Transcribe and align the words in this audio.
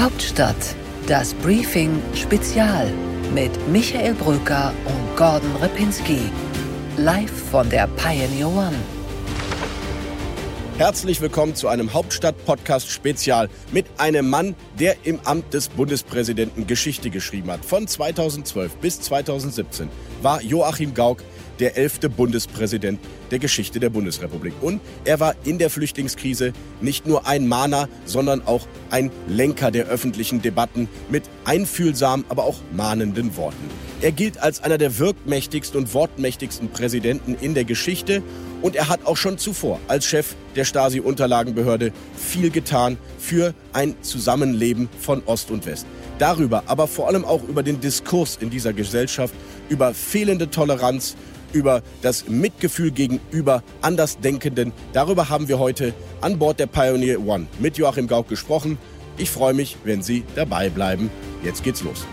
Hauptstadt, 0.00 0.76
das 1.08 1.34
Briefing 1.34 2.00
Spezial 2.14 2.88
mit 3.34 3.50
Michael 3.68 4.14
Brücker 4.14 4.72
und 4.84 5.16
Gordon 5.16 5.56
Repinski. 5.56 6.20
Live 6.96 7.32
von 7.50 7.68
der 7.68 7.88
Pioneer 7.88 8.46
One. 8.46 8.76
Herzlich 10.76 11.20
willkommen 11.20 11.56
zu 11.56 11.66
einem 11.66 11.92
Hauptstadt-Podcast-Spezial 11.92 13.50
mit 13.72 13.86
einem 13.98 14.30
Mann, 14.30 14.54
der 14.78 14.94
im 15.02 15.18
Amt 15.24 15.52
des 15.52 15.68
Bundespräsidenten 15.68 16.68
Geschichte 16.68 17.10
geschrieben 17.10 17.50
hat. 17.50 17.64
Von 17.64 17.88
2012 17.88 18.76
bis 18.76 19.00
2017 19.00 19.88
war 20.22 20.40
Joachim 20.42 20.94
Gauck 20.94 21.24
der 21.60 21.76
elfte 21.76 22.08
Bundespräsident 22.08 23.00
der 23.30 23.38
Geschichte 23.38 23.80
der 23.80 23.90
Bundesrepublik. 23.90 24.54
Und 24.60 24.80
er 25.04 25.20
war 25.20 25.34
in 25.44 25.58
der 25.58 25.70
Flüchtlingskrise 25.70 26.52
nicht 26.80 27.06
nur 27.06 27.26
ein 27.26 27.48
Mahner, 27.48 27.88
sondern 28.04 28.46
auch 28.46 28.66
ein 28.90 29.10
Lenker 29.26 29.70
der 29.70 29.86
öffentlichen 29.86 30.42
Debatten 30.42 30.88
mit 31.10 31.24
einfühlsamen, 31.44 32.24
aber 32.28 32.44
auch 32.44 32.60
mahnenden 32.72 33.36
Worten. 33.36 33.68
Er 34.00 34.12
gilt 34.12 34.38
als 34.38 34.62
einer 34.62 34.78
der 34.78 34.98
wirkmächtigsten 34.98 35.80
und 35.80 35.92
wortmächtigsten 35.92 36.70
Präsidenten 36.70 37.34
in 37.34 37.54
der 37.54 37.64
Geschichte 37.64 38.22
und 38.62 38.76
er 38.76 38.88
hat 38.88 39.04
auch 39.06 39.16
schon 39.16 39.38
zuvor 39.38 39.80
als 39.88 40.06
Chef 40.06 40.36
der 40.54 40.64
Stasi-Unterlagenbehörde 40.64 41.92
viel 42.16 42.50
getan 42.50 42.96
für 43.18 43.54
ein 43.72 43.96
Zusammenleben 44.02 44.88
von 45.00 45.22
Ost 45.26 45.50
und 45.50 45.66
West. 45.66 45.86
Darüber, 46.20 46.62
aber 46.66 46.86
vor 46.86 47.08
allem 47.08 47.24
auch 47.24 47.42
über 47.42 47.62
den 47.62 47.80
Diskurs 47.80 48.38
in 48.40 48.50
dieser 48.50 48.72
Gesellschaft, 48.72 49.34
über 49.68 49.94
fehlende 49.94 50.50
Toleranz, 50.50 51.16
über 51.52 51.82
das 52.02 52.28
Mitgefühl 52.28 52.90
gegenüber 52.90 53.62
Andersdenkenden. 53.82 54.72
Darüber 54.92 55.28
haben 55.28 55.48
wir 55.48 55.58
heute 55.58 55.94
an 56.20 56.38
Bord 56.38 56.58
der 56.60 56.66
Pioneer 56.66 57.20
One 57.20 57.46
mit 57.58 57.78
Joachim 57.78 58.06
Gauck 58.06 58.28
gesprochen. 58.28 58.78
Ich 59.16 59.30
freue 59.30 59.54
mich, 59.54 59.76
wenn 59.84 60.02
Sie 60.02 60.24
dabei 60.34 60.70
bleiben. 60.70 61.10
Jetzt 61.42 61.62
geht's 61.62 61.82
los. 61.82 62.06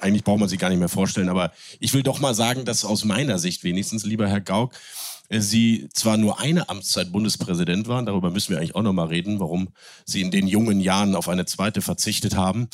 Eigentlich 0.00 0.24
braucht 0.24 0.40
man 0.40 0.48
sich 0.48 0.58
gar 0.58 0.70
nicht 0.70 0.78
mehr 0.78 0.88
vorstellen, 0.88 1.28
aber 1.28 1.52
ich 1.78 1.92
will 1.92 2.02
doch 2.02 2.20
mal 2.20 2.34
sagen, 2.34 2.64
dass 2.64 2.84
aus 2.84 3.04
meiner 3.04 3.38
Sicht 3.38 3.64
wenigstens, 3.64 4.04
lieber 4.04 4.28
Herr 4.28 4.40
Gauck, 4.40 4.72
Sie 5.32 5.88
zwar 5.92 6.16
nur 6.16 6.40
eine 6.40 6.68
Amtszeit 6.68 7.12
Bundespräsident 7.12 7.86
waren, 7.86 8.04
darüber 8.04 8.30
müssen 8.30 8.50
wir 8.50 8.58
eigentlich 8.58 8.74
auch 8.74 8.82
noch 8.82 8.92
mal 8.92 9.06
reden, 9.06 9.38
warum 9.38 9.68
Sie 10.04 10.22
in 10.22 10.32
den 10.32 10.48
jungen 10.48 10.80
Jahren 10.80 11.14
auf 11.14 11.28
eine 11.28 11.44
zweite 11.44 11.82
verzichtet 11.82 12.34
haben, 12.34 12.68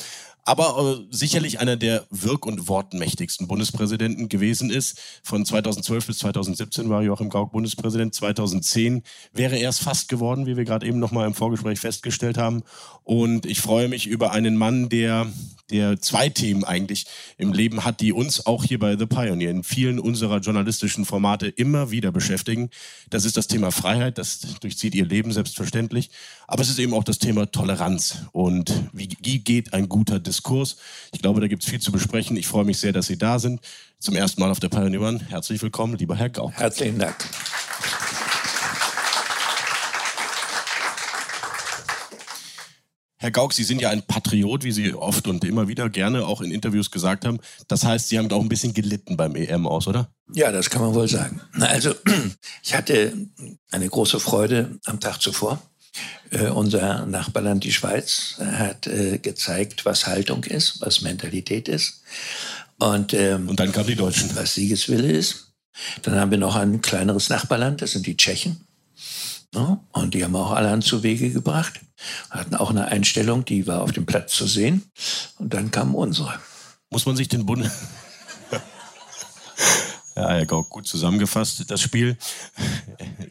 aber 0.47 0.97
äh, 1.01 1.05
sicherlich 1.13 1.59
einer 1.59 1.75
der 1.75 2.05
wirk- 2.09 2.45
und 2.45 2.69
wortmächtigsten 2.69 3.47
Bundespräsidenten 3.47 4.29
gewesen 4.29 4.69
ist. 4.69 4.97
Von 5.21 5.45
2012 5.45 6.07
bis 6.07 6.19
2017 6.19 6.89
war 6.89 7.03
Joachim 7.03 7.29
Gauck 7.29 7.51
Bundespräsident. 7.51 8.15
2010 8.15 9.03
wäre 9.33 9.57
er 9.57 9.69
es 9.69 9.79
fast 9.79 10.07
geworden, 10.07 10.45
wie 10.45 10.55
wir 10.55 10.63
gerade 10.63 10.87
eben 10.87 10.99
noch 10.99 11.11
mal 11.11 11.27
im 11.27 11.33
Vorgespräch 11.33 11.81
festgestellt 11.81 12.37
haben. 12.37 12.63
Und 13.03 13.45
ich 13.45 13.59
freue 13.59 13.89
mich 13.89 14.07
über 14.07 14.31
einen 14.31 14.55
Mann, 14.55 14.87
der 14.87 15.27
der 15.69 15.99
zwei 15.99 16.29
Themen 16.29 16.63
eigentlich 16.63 17.05
im 17.37 17.51
Leben 17.53 17.83
hat, 17.83 17.99
die 17.99 18.13
uns 18.13 18.45
auch 18.45 18.63
hier 18.63 18.79
bei 18.79 18.97
The 18.97 19.05
Pioneer 19.05 19.51
in 19.51 19.63
vielen 19.63 19.99
unserer 19.99 20.39
journalistischen 20.39 21.05
Formate 21.05 21.47
immer 21.47 21.91
wieder 21.91 22.11
beschäftigen. 22.11 22.69
Das 23.09 23.25
ist 23.25 23.35
das 23.35 23.47
Thema 23.47 23.71
Freiheit, 23.71 24.17
das 24.17 24.39
durchzieht 24.61 24.95
ihr 24.95 25.05
Leben 25.05 25.31
selbstverständlich. 25.31 26.09
Aber 26.49 26.61
es 26.61 26.69
ist 26.69 26.79
eben 26.79 26.93
auch 26.93 27.03
das 27.03 27.19
Thema 27.19 27.51
Toleranz 27.51 28.19
und 28.31 28.73
wie, 28.93 29.09
wie 29.21 29.39
geht 29.39 29.73
ein 29.73 29.89
guter 29.89 30.17
Diskurs. 30.17 30.77
Ich 31.11 31.21
glaube, 31.21 31.41
da 31.41 31.47
gibt 31.47 31.63
es 31.63 31.69
viel 31.69 31.81
zu 31.81 31.91
besprechen. 31.91 32.37
Ich 32.37 32.47
freue 32.47 32.63
mich 32.63 32.79
sehr, 32.79 32.93
dass 32.93 33.07
Sie 33.07 33.17
da 33.17 33.37
sind. 33.37 33.59
Zum 33.99 34.15
ersten 34.15 34.39
Mal 34.39 34.49
auf 34.49 34.61
der 34.61 34.69
Pioneer 34.69 35.01
One. 35.01 35.19
Herzlich 35.27 35.61
willkommen, 35.61 35.97
lieber 35.97 36.15
Herr 36.15 36.29
Gauck. 36.29 36.53
Herzlichen 36.53 36.99
Dank. 36.99 37.17
Herr 43.17 43.31
Gauck, 43.31 43.51
Sie 43.51 43.65
sind 43.65 43.81
ja 43.81 43.89
ein 43.89 44.03
Patriot, 44.03 44.63
wie 44.63 44.71
Sie 44.71 44.93
oft 44.93 45.27
und 45.27 45.43
immer 45.43 45.67
wieder 45.67 45.89
gerne 45.89 46.25
auch 46.25 46.39
in 46.39 46.51
Interviews 46.51 46.91
gesagt 46.91 47.25
haben. 47.25 47.39
Das 47.67 47.83
heißt, 47.83 48.07
Sie 48.07 48.17
haben 48.17 48.31
auch 48.31 48.41
ein 48.41 48.47
bisschen 48.47 48.73
gelitten 48.73 49.17
beim 49.17 49.35
EM 49.35 49.67
aus, 49.67 49.85
oder? 49.87 50.13
Ja, 50.33 50.53
das 50.53 50.69
kann 50.69 50.81
man 50.81 50.93
wohl 50.93 51.09
sagen. 51.09 51.41
Also, 51.59 51.93
ich 52.63 52.73
hatte 52.73 53.11
eine 53.71 53.89
große 53.89 54.21
Freude 54.21 54.79
am 54.85 55.01
Tag 55.01 55.21
zuvor. 55.21 55.61
Äh, 56.31 56.47
unser 56.47 57.05
Nachbarland, 57.05 57.63
die 57.63 57.71
Schweiz, 57.71 58.35
hat 58.39 58.87
äh, 58.87 59.17
gezeigt, 59.17 59.85
was 59.85 60.07
Haltung 60.07 60.43
ist, 60.43 60.81
was 60.81 61.01
Mentalität 61.01 61.67
ist. 61.67 62.01
Und, 62.79 63.13
ähm, 63.13 63.49
und 63.49 63.59
dann 63.59 63.71
kamen 63.71 63.87
die 63.87 63.95
Deutschen. 63.95 64.35
Was 64.35 64.55
Siegeswille 64.55 65.11
ist. 65.11 65.53
Dann 66.01 66.15
haben 66.15 66.31
wir 66.31 66.37
noch 66.37 66.55
ein 66.55 66.81
kleineres 66.81 67.29
Nachbarland, 67.29 67.81
das 67.81 67.91
sind 67.91 68.05
die 68.05 68.17
Tschechen. 68.17 68.65
Ja, 69.53 69.79
und 69.93 70.13
die 70.13 70.23
haben 70.23 70.35
auch 70.35 70.51
alle 70.51 70.69
an 70.69 70.81
zu 70.81 71.03
Wege 71.03 71.29
gebracht 71.29 71.79
hatten 72.29 72.55
auch 72.55 72.69
eine 72.69 72.87
Einstellung, 72.87 73.45
die 73.45 73.67
war 73.67 73.81
auf 73.81 73.91
dem 73.91 74.05
Platz 74.05 74.33
zu 74.33 74.45
sehen. 74.45 74.83
Und 75.37 75.53
dann 75.53 75.71
kam 75.71 75.95
unsere. 75.95 76.39
Muss 76.89 77.05
man 77.05 77.15
sich 77.15 77.27
den 77.27 77.45
Bund. 77.45 77.69
Ja, 80.17 80.29
Herr 80.29 80.47
Gauck, 80.47 80.69
gut 80.69 80.87
zusammengefasst, 80.87 81.69
das 81.69 81.79
Spiel. 81.79 82.17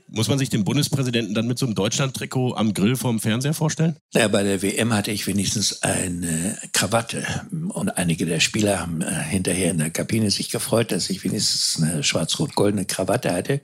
Muss 0.07 0.29
man 0.29 0.39
sich 0.39 0.51
den 0.51 0.63
Bundespräsidenten 0.63 1.35
dann 1.35 1.49
mit 1.49 1.59
so 1.59 1.67
einem 1.67 1.75
Deutschland-Trikot 1.75 2.55
am 2.55 2.75
Grill 2.75 2.95
vorm 2.95 3.19
Fernseher 3.19 3.55
vorstellen? 3.55 3.97
Ja, 4.15 4.29
bei 4.29 4.45
der 4.45 4.63
WM 4.63 4.93
hatte 4.93 5.11
ich 5.11 5.27
wenigstens 5.27 5.83
eine 5.83 6.57
Krawatte. 6.73 7.27
Und 7.71 7.99
einige 7.99 8.25
der 8.25 8.39
Spieler 8.39 8.79
haben 8.79 9.03
äh, 9.03 9.11
hinterher 9.11 9.73
in 9.73 9.79
der 9.79 9.91
Kabine 9.91 10.31
sich 10.31 10.51
gefreut, 10.51 10.93
dass 10.93 11.11
ich 11.11 11.25
wenigstens 11.25 11.83
eine 11.83 12.05
schwarz-rot-goldene 12.05 12.85
Krawatte 12.85 13.33
hatte. 13.33 13.63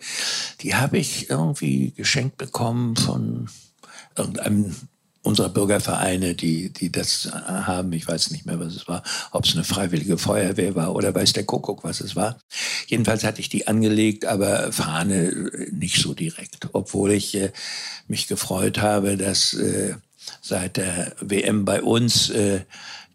Die 0.62 0.74
habe 0.74 0.98
ich 0.98 1.30
irgendwie 1.30 1.92
geschenkt 1.92 2.38
bekommen 2.38 2.96
von 2.96 3.48
irgendeinem 4.16 4.74
unserer 5.22 5.48
Bürgervereine, 5.48 6.34
die, 6.34 6.72
die 6.72 6.90
das 6.90 7.30
haben. 7.32 7.92
Ich 7.92 8.06
weiß 8.06 8.30
nicht 8.32 8.44
mehr, 8.44 8.58
was 8.58 8.74
es 8.74 8.88
war, 8.88 9.02
ob 9.30 9.44
es 9.44 9.54
eine 9.54 9.64
freiwillige 9.64 10.18
Feuerwehr 10.18 10.74
war 10.74 10.94
oder 10.94 11.14
weiß 11.14 11.32
der 11.32 11.44
Kuckuck, 11.44 11.84
was 11.84 12.00
es 12.00 12.16
war. 12.16 12.38
Jedenfalls 12.86 13.24
hatte 13.24 13.40
ich 13.40 13.48
die 13.48 13.66
angelegt, 13.66 14.26
aber 14.26 14.72
Fahne 14.72 15.50
nicht 15.70 16.00
so 16.00 16.14
direkt, 16.14 16.68
obwohl 16.72 17.12
ich 17.12 17.34
äh, 17.36 17.52
mich 18.08 18.26
gefreut 18.26 18.78
habe, 18.78 19.16
dass 19.16 19.54
äh, 19.54 19.94
seit 20.40 20.76
der 20.76 21.14
WM 21.20 21.64
bei 21.64 21.82
uns 21.82 22.30
äh, 22.30 22.60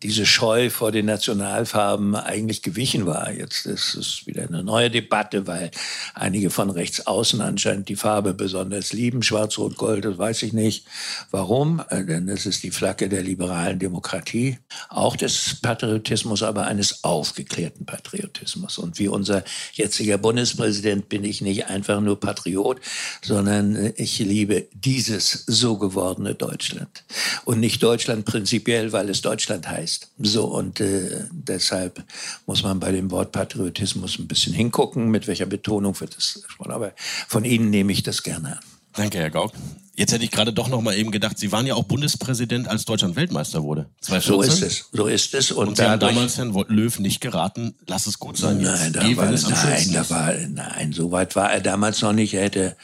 diese 0.03 0.25
Scheu 0.25 0.69
vor 0.69 0.91
den 0.91 1.07
Nationalfarben 1.07 2.15
eigentlich 2.15 2.61
gewichen 2.61 3.05
war. 3.05 3.31
Jetzt 3.31 3.65
ist 3.65 3.95
es 3.95 4.27
wieder 4.27 4.43
eine 4.47 4.63
neue 4.63 4.91
Debatte, 4.91 5.47
weil 5.47 5.71
einige 6.13 6.49
von 6.49 6.69
rechts 6.69 7.07
außen 7.07 7.41
anscheinend 7.41 7.89
die 7.89 7.95
Farbe 7.95 8.33
besonders 8.33 8.93
lieben. 8.93 9.23
Schwarz, 9.23 9.57
Rot, 9.57 9.77
Gold, 9.77 10.05
das 10.05 10.17
weiß 10.17 10.43
ich 10.43 10.53
nicht. 10.53 10.85
Warum? 11.31 11.81
Äh, 11.89 12.05
denn 12.05 12.29
es 12.29 12.45
ist 12.45 12.63
die 12.63 12.71
Flagge 12.71 13.09
der 13.09 13.23
liberalen 13.23 13.79
Demokratie, 13.79 14.59
auch 14.89 15.15
des 15.15 15.57
Patriotismus, 15.61 16.43
aber 16.43 16.67
eines 16.67 17.03
aufgeklärten 17.03 17.85
Patriotismus. 17.85 18.77
Und 18.77 18.99
wie 18.99 19.07
unser 19.07 19.43
jetziger 19.73 20.19
Bundespräsident 20.19 21.09
bin 21.09 21.23
ich 21.23 21.41
nicht 21.41 21.67
einfach 21.67 22.01
nur 22.01 22.19
Patriot, 22.19 22.79
sondern 23.23 23.93
ich 23.95 24.19
liebe 24.19 24.67
dieses 24.73 25.43
so 25.47 25.77
gewordene 25.77 26.35
Deutschland. 26.35 27.03
Und 27.45 27.59
nicht 27.59 27.81
Deutschland 27.81 28.25
prinzipiell, 28.25 28.91
weil 28.91 29.09
es 29.09 29.21
Deutschland 29.21 29.67
heißt 29.67 29.86
heißt. 29.87 30.09
So, 30.19 30.45
und 30.45 30.79
äh, 30.79 31.25
deshalb 31.31 32.03
muss 32.45 32.63
man 32.63 32.79
bei 32.79 32.91
dem 32.91 33.09
Wort 33.11 33.31
Patriotismus 33.31 34.19
ein 34.19 34.27
bisschen 34.27 34.53
hingucken, 34.53 35.09
mit 35.09 35.27
welcher 35.27 35.45
Betonung 35.45 35.99
wird 35.99 36.15
das 36.15 36.41
gesprochen. 36.43 36.71
Aber 36.71 36.93
von 37.27 37.45
Ihnen 37.45 37.69
nehme 37.69 37.91
ich 37.91 38.03
das 38.03 38.23
gerne 38.23 38.57
an. 38.57 38.63
Danke, 38.93 39.19
Herr 39.19 39.29
Gauck. 39.29 39.53
Jetzt 39.95 40.11
hätte 40.11 40.23
ich 40.23 40.31
gerade 40.31 40.53
doch 40.53 40.69
noch 40.69 40.81
mal 40.81 40.95
eben 40.95 41.11
gedacht, 41.11 41.37
Sie 41.37 41.51
waren 41.51 41.65
ja 41.65 41.75
auch 41.75 41.83
Bundespräsident, 41.83 42.67
als 42.67 42.85
Deutschland 42.85 43.15
Weltmeister 43.15 43.63
wurde. 43.63 43.87
2014. 44.01 44.21
So 44.21 44.41
ist 44.41 44.61
es, 44.61 44.89
so 44.91 45.07
ist 45.07 45.33
es. 45.33 45.51
Und, 45.51 45.67
und 45.69 45.77
Sie 45.77 45.83
haben 45.83 45.99
damals 45.99 46.37
Herrn 46.37 46.53
Löw 46.67 46.99
nicht 46.99 47.21
geraten, 47.21 47.75
lass 47.87 48.07
es 48.07 48.19
gut 48.19 48.37
sein. 48.37 48.59
Nein, 48.59 48.93
da 48.93 49.01
war, 49.17 49.25
nein, 49.25 49.91
da 49.93 50.09
war, 50.09 50.33
nein, 50.33 50.93
so 50.93 51.11
weit 51.11 51.35
war 51.35 51.51
er 51.51 51.61
damals 51.61 52.01
noch 52.01 52.13
nicht. 52.13 52.33
Er 52.33 52.43
hätte 52.43 52.75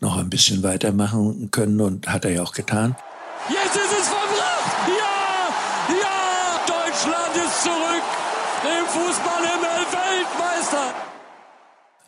noch 0.00 0.16
ein 0.16 0.30
bisschen 0.30 0.62
weitermachen 0.62 1.50
können 1.50 1.80
und 1.80 2.08
hat 2.08 2.24
er 2.24 2.32
ja 2.32 2.42
auch 2.42 2.52
getan. 2.52 2.96
Jetzt 3.48 3.76
ist 3.76 3.92
es 4.00 4.08
verbracht! 4.08 4.88
Ja! 4.88 5.94
Ja! 5.94 6.10
Deutschland 7.30 7.46
ist 7.46 7.62
zurück 7.62 8.02
im 8.64 8.86
Fußballhimmel 8.86 9.86
Weltmeister! 9.92 10.94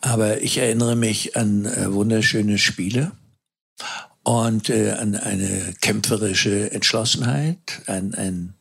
Aber 0.01 0.43
ich 0.43 0.59
erinnere 0.59 0.97
mich 0.97 1.37
an 1.37 1.65
äh, 1.65 1.93
wunderschöne 1.93 2.59
Spiele 2.59 3.13
und 4.25 4.69
äh, 4.69 4.93
an 4.93 5.15
eine 5.15 5.75
kämpferische 5.81 6.73
Entschlossenheit, 6.73 7.83
an 7.87 8.15
ein 8.15 8.55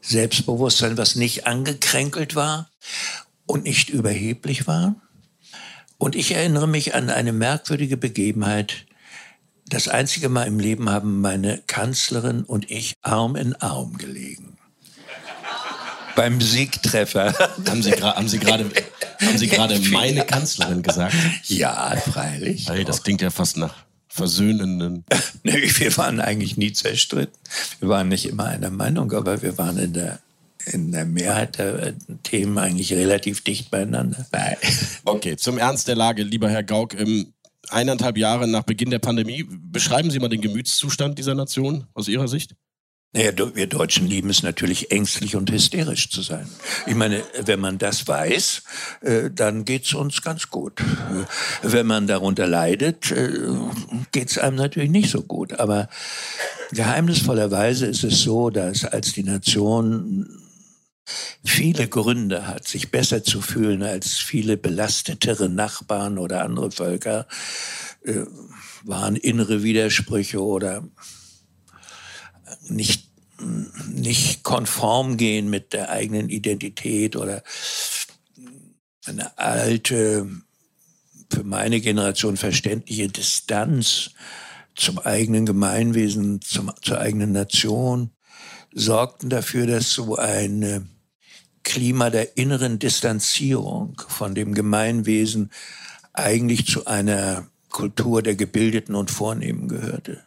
Selbstbewusstsein, 0.00 0.96
was 0.96 1.16
nicht 1.16 1.46
angekränkelt 1.46 2.34
war 2.34 2.70
und 3.46 3.64
nicht 3.64 3.90
überheblich 3.90 4.66
war. 4.66 4.96
Und 5.98 6.14
ich 6.14 6.32
erinnere 6.32 6.68
mich 6.68 6.94
an 6.94 7.10
eine 7.10 7.32
merkwürdige 7.32 7.96
Begebenheit. 7.96 8.86
Das 9.66 9.88
einzige 9.88 10.28
Mal 10.28 10.44
im 10.44 10.58
Leben 10.58 10.88
haben 10.88 11.20
meine 11.20 11.62
Kanzlerin 11.66 12.44
und 12.44 12.70
ich 12.70 12.94
Arm 13.02 13.36
in 13.36 13.54
Arm 13.56 13.98
gelegen. 13.98 14.57
Beim 16.18 16.40
Siegtreffer. 16.40 17.32
Haben 17.68 17.80
Sie, 17.80 17.92
haben 17.92 18.28
Sie 18.28 18.40
gerade 18.40 18.68
haben 19.20 19.38
Sie 19.38 19.46
gerade 19.46 19.78
meine 19.92 20.24
Kanzlerin 20.24 20.82
gesagt? 20.82 21.14
Ja, 21.44 21.94
freilich. 21.96 22.68
Hey, 22.68 22.82
das 22.82 23.04
klingt 23.04 23.22
ja 23.22 23.30
fast 23.30 23.56
nach 23.56 23.72
versöhnenden? 24.08 25.04
nee, 25.44 25.70
wir 25.76 25.96
waren 25.96 26.20
eigentlich 26.20 26.56
nie 26.56 26.72
zerstritten. 26.72 27.38
Wir 27.78 27.88
waren 27.88 28.08
nicht 28.08 28.26
immer 28.26 28.46
einer 28.46 28.70
Meinung, 28.70 29.12
aber 29.12 29.42
wir 29.42 29.58
waren 29.58 29.78
in 29.78 29.92
der 29.92 30.18
in 30.66 30.90
der 30.90 31.04
Mehrheit 31.04 31.56
der 31.58 31.94
Themen 32.24 32.58
eigentlich 32.58 32.92
relativ 32.92 33.44
dicht 33.44 33.70
beieinander. 33.70 34.26
Okay, 35.04 35.36
zum 35.36 35.56
Ernst 35.56 35.86
der 35.86 35.94
Lage, 35.94 36.24
lieber 36.24 36.50
Herr 36.50 36.64
Gauck. 36.64 36.96
eineinhalb 37.68 38.18
Jahre 38.18 38.48
nach 38.48 38.64
Beginn 38.64 38.90
der 38.90 38.98
Pandemie, 38.98 39.46
beschreiben 39.48 40.10
Sie 40.10 40.18
mal 40.18 40.28
den 40.28 40.40
Gemütszustand 40.40 41.16
dieser 41.16 41.36
Nation 41.36 41.86
aus 41.94 42.08
Ihrer 42.08 42.26
Sicht? 42.26 42.56
Naja, 43.14 43.32
wir 43.54 43.66
Deutschen 43.66 44.06
lieben 44.06 44.28
es 44.28 44.42
natürlich, 44.42 44.90
ängstlich 44.90 45.34
und 45.34 45.50
hysterisch 45.50 46.10
zu 46.10 46.20
sein. 46.20 46.46
Ich 46.86 46.94
meine, 46.94 47.24
wenn 47.40 47.58
man 47.58 47.78
das 47.78 48.06
weiß, 48.06 48.62
äh, 49.00 49.30
dann 49.30 49.64
geht's 49.64 49.94
uns 49.94 50.20
ganz 50.20 50.50
gut. 50.50 50.82
Wenn 51.62 51.86
man 51.86 52.06
darunter 52.06 52.46
leidet, 52.46 53.10
äh, 53.10 53.30
geht's 54.12 54.36
einem 54.36 54.56
natürlich 54.56 54.90
nicht 54.90 55.10
so 55.10 55.22
gut. 55.22 55.54
Aber 55.54 55.88
geheimnisvollerweise 56.72 57.86
ist 57.86 58.04
es 58.04 58.20
so, 58.20 58.50
dass 58.50 58.84
als 58.84 59.14
die 59.14 59.24
Nation 59.24 60.28
viele 61.42 61.88
Gründe 61.88 62.46
hat, 62.46 62.68
sich 62.68 62.90
besser 62.90 63.24
zu 63.24 63.40
fühlen 63.40 63.82
als 63.82 64.18
viele 64.18 64.58
belastetere 64.58 65.48
Nachbarn 65.48 66.18
oder 66.18 66.44
andere 66.44 66.70
Völker, 66.70 67.26
äh, 68.04 68.24
waren 68.84 69.16
innere 69.16 69.62
Widersprüche 69.62 70.42
oder 70.42 70.84
nicht, 72.68 73.08
nicht 73.88 74.42
konform 74.42 75.16
gehen 75.16 75.50
mit 75.50 75.72
der 75.72 75.90
eigenen 75.90 76.28
Identität 76.28 77.16
oder 77.16 77.42
eine 79.06 79.38
alte, 79.38 80.28
für 81.30 81.44
meine 81.44 81.80
Generation 81.80 82.36
verständliche 82.36 83.08
Distanz 83.08 84.10
zum 84.74 84.98
eigenen 84.98 85.44
Gemeinwesen, 85.44 86.40
zum, 86.40 86.72
zur 86.82 87.00
eigenen 87.00 87.32
Nation, 87.32 88.10
sorgten 88.72 89.28
dafür, 89.28 89.66
dass 89.66 89.92
so 89.92 90.16
ein 90.16 90.88
Klima 91.64 92.10
der 92.10 92.36
inneren 92.36 92.78
Distanzierung 92.78 94.00
von 94.08 94.34
dem 94.34 94.54
Gemeinwesen 94.54 95.50
eigentlich 96.12 96.66
zu 96.66 96.86
einer 96.86 97.48
Kultur 97.68 98.22
der 98.22 98.36
Gebildeten 98.36 98.94
und 98.94 99.10
Vornehmen 99.10 99.68
gehörte. 99.68 100.24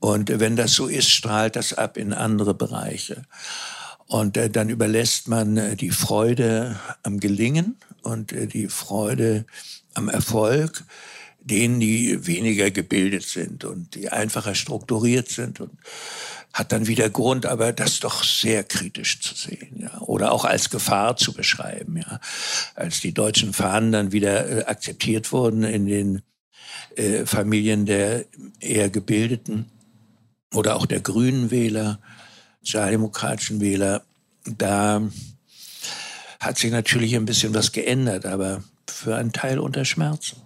Und 0.00 0.40
wenn 0.40 0.56
das 0.56 0.72
so 0.72 0.86
ist, 0.86 1.10
strahlt 1.10 1.56
das 1.56 1.72
ab 1.72 1.96
in 1.96 2.12
andere 2.12 2.54
Bereiche. 2.54 3.24
Und 4.06 4.36
äh, 4.36 4.48
dann 4.48 4.70
überlässt 4.70 5.28
man 5.28 5.56
äh, 5.56 5.76
die 5.76 5.90
Freude 5.90 6.78
am 7.02 7.20
Gelingen 7.20 7.76
und 8.02 8.32
äh, 8.32 8.46
die 8.46 8.68
Freude 8.68 9.44
am 9.94 10.08
Erfolg 10.08 10.84
denen, 11.40 11.80
die 11.80 12.26
weniger 12.26 12.70
gebildet 12.70 13.24
sind 13.24 13.64
und 13.64 13.94
die 13.94 14.10
einfacher 14.10 14.54
strukturiert 14.54 15.28
sind 15.28 15.60
und 15.60 15.72
hat 16.52 16.72
dann 16.72 16.86
wieder 16.86 17.08
Grund, 17.10 17.46
aber 17.46 17.72
das 17.72 18.00
doch 18.00 18.24
sehr 18.24 18.64
kritisch 18.64 19.20
zu 19.20 19.34
sehen, 19.34 19.80
ja, 19.80 20.00
oder 20.00 20.32
auch 20.32 20.44
als 20.44 20.70
Gefahr 20.70 21.16
zu 21.16 21.32
beschreiben, 21.32 21.96
ja, 21.98 22.20
als 22.74 23.00
die 23.00 23.12
deutschen 23.12 23.52
Fahnen 23.52 23.92
dann 23.92 24.12
wieder 24.12 24.48
äh, 24.48 24.64
akzeptiert 24.64 25.32
wurden 25.32 25.62
in 25.62 25.86
den 25.86 26.22
äh, 26.96 27.24
Familien 27.26 27.86
der 27.86 28.24
eher 28.60 28.90
gebildeten 28.90 29.70
oder 30.54 30.76
auch 30.76 30.86
der 30.86 31.00
grünen 31.00 31.50
Wähler, 31.50 32.00
sozialdemokratischen 32.62 33.60
Wähler, 33.60 34.02
da 34.44 35.02
hat 36.40 36.58
sich 36.58 36.70
natürlich 36.70 37.14
ein 37.16 37.24
bisschen 37.24 37.54
was 37.54 37.72
geändert, 37.72 38.26
aber 38.26 38.62
für 38.86 39.16
einen 39.16 39.32
Teil 39.32 39.58
unter 39.58 39.84
Schmerzen. 39.84 40.36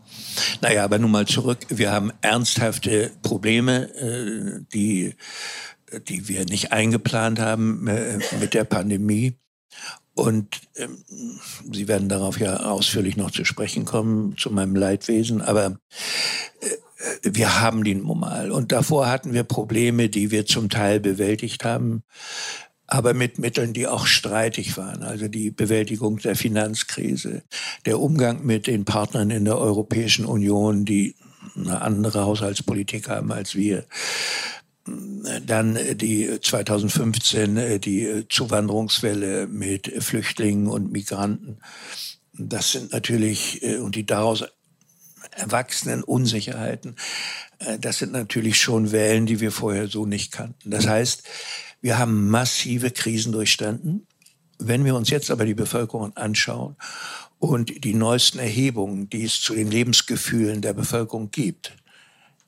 Naja, 0.60 0.84
aber 0.84 0.98
nun 0.98 1.10
mal 1.10 1.26
zurück. 1.26 1.58
Wir 1.68 1.92
haben 1.92 2.12
ernsthafte 2.20 3.10
Probleme, 3.22 3.94
äh, 3.94 4.60
die, 4.72 5.14
die 6.08 6.28
wir 6.28 6.44
nicht 6.44 6.72
eingeplant 6.72 7.38
haben 7.38 7.86
äh, 7.86 8.18
mit 8.40 8.54
der 8.54 8.64
Pandemie. 8.64 9.36
Und 10.14 10.60
ähm, 10.76 11.02
Sie 11.72 11.88
werden 11.88 12.08
darauf 12.08 12.38
ja 12.38 12.60
ausführlich 12.60 13.16
noch 13.16 13.30
zu 13.30 13.44
sprechen 13.44 13.84
kommen, 13.84 14.36
zu 14.36 14.50
meinem 14.50 14.76
Leidwesen. 14.76 15.40
Aber 15.40 15.78
äh, 16.60 16.68
wir 17.22 17.60
haben 17.60 17.84
den 17.84 18.02
Momal. 18.02 18.50
Und 18.50 18.72
davor 18.72 19.08
hatten 19.08 19.32
wir 19.32 19.44
Probleme, 19.44 20.08
die 20.08 20.30
wir 20.30 20.46
zum 20.46 20.68
Teil 20.68 21.00
bewältigt 21.00 21.64
haben, 21.64 22.02
aber 22.86 23.14
mit 23.14 23.38
Mitteln, 23.38 23.72
die 23.72 23.86
auch 23.86 24.06
streitig 24.06 24.76
waren. 24.76 25.02
Also 25.02 25.28
die 25.28 25.50
Bewältigung 25.50 26.18
der 26.18 26.36
Finanzkrise, 26.36 27.42
der 27.86 27.98
Umgang 27.98 28.44
mit 28.44 28.66
den 28.66 28.84
Partnern 28.84 29.30
in 29.30 29.46
der 29.46 29.58
Europäischen 29.58 30.26
Union, 30.26 30.84
die 30.84 31.16
eine 31.56 31.80
andere 31.80 32.24
Haushaltspolitik 32.24 33.08
haben 33.08 33.32
als 33.32 33.54
wir. 33.54 33.86
Dann 35.46 35.78
die 35.94 36.38
2015 36.40 37.80
die 37.80 38.24
Zuwanderungswelle 38.28 39.46
mit 39.46 39.90
Flüchtlingen 40.02 40.66
und 40.66 40.92
Migranten. 40.92 41.58
Das 42.34 42.72
sind 42.72 42.92
natürlich, 42.92 43.62
und 43.80 43.94
die 43.94 44.04
daraus 44.04 44.44
erwachsenen 45.32 46.02
Unsicherheiten. 46.02 46.96
Äh, 47.58 47.78
das 47.78 47.98
sind 47.98 48.12
natürlich 48.12 48.60
schon 48.60 48.92
Wellen, 48.92 49.26
die 49.26 49.40
wir 49.40 49.52
vorher 49.52 49.88
so 49.88 50.06
nicht 50.06 50.32
kannten. 50.32 50.70
Das 50.70 50.86
heißt, 50.86 51.22
wir 51.80 51.98
haben 51.98 52.28
massive 52.28 52.90
Krisen 52.90 53.32
durchstanden. 53.32 54.06
Wenn 54.58 54.84
wir 54.84 54.94
uns 54.94 55.10
jetzt 55.10 55.30
aber 55.30 55.44
die 55.44 55.54
Bevölkerung 55.54 56.16
anschauen 56.16 56.76
und 57.38 57.84
die 57.84 57.94
neuesten 57.94 58.38
Erhebungen, 58.38 59.10
die 59.10 59.24
es 59.24 59.40
zu 59.40 59.54
den 59.54 59.68
Lebensgefühlen 59.68 60.62
der 60.62 60.74
Bevölkerung 60.74 61.30
gibt, 61.32 61.76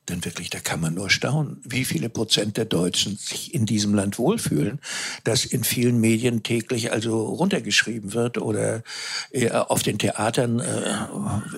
denn 0.09 0.23
wirklich, 0.23 0.49
da 0.49 0.59
kann 0.59 0.81
man 0.81 0.93
nur 0.93 1.09
staunen, 1.09 1.61
wie 1.63 1.85
viele 1.85 2.09
Prozent 2.09 2.57
der 2.57 2.65
Deutschen 2.65 3.17
sich 3.17 3.53
in 3.53 3.65
diesem 3.65 3.93
Land 3.93 4.19
wohlfühlen, 4.19 4.79
das 5.23 5.45
in 5.45 5.63
vielen 5.63 5.99
Medien 5.99 6.43
täglich 6.43 6.91
also 6.91 7.25
runtergeschrieben 7.25 8.13
wird 8.13 8.37
oder 8.37 8.83
äh, 9.31 9.49
auf 9.49 9.83
den 9.83 9.97
Theatern 9.97 10.59
äh, 10.59 10.97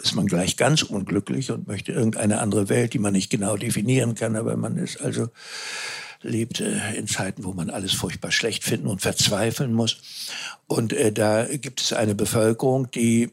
ist 0.01 0.15
man 0.15 0.27
gleich 0.27 0.57
ganz 0.57 0.81
unglücklich 0.81 1.51
und 1.51 1.67
möchte 1.67 1.91
irgendeine 1.91 2.39
andere 2.39 2.69
Welt, 2.69 2.93
die 2.93 2.99
man 2.99 3.13
nicht 3.13 3.29
genau 3.29 3.57
definieren 3.57 4.15
kann, 4.15 4.35
aber 4.35 4.55
man 4.55 4.77
ist 4.77 5.01
also 5.01 5.29
lebt 6.21 6.61
äh, 6.61 6.95
in 6.95 7.07
Zeiten, 7.07 7.43
wo 7.43 7.53
man 7.53 7.69
alles 7.69 7.93
furchtbar 7.93 8.31
schlecht 8.31 8.63
finden 8.63 8.87
und 8.87 9.01
verzweifeln 9.01 9.73
muss. 9.73 9.97
Und 10.67 10.93
äh, 10.93 11.11
da 11.11 11.45
gibt 11.45 11.81
es 11.81 11.93
eine 11.93 12.15
Bevölkerung, 12.15 12.89
die 12.91 13.31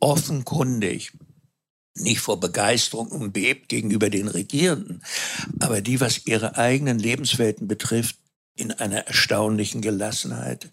offenkundig 0.00 1.12
nicht 1.94 2.20
vor 2.20 2.40
Begeisterung 2.40 3.08
umbebt 3.08 3.68
gegenüber 3.68 4.10
den 4.10 4.28
Regierenden, 4.28 5.02
aber 5.60 5.80
die, 5.80 6.00
was 6.00 6.26
ihre 6.26 6.56
eigenen 6.56 6.98
Lebenswelten 6.98 7.68
betrifft, 7.68 8.16
in 8.56 8.72
einer 8.72 9.06
erstaunlichen 9.06 9.80
Gelassenheit 9.80 10.70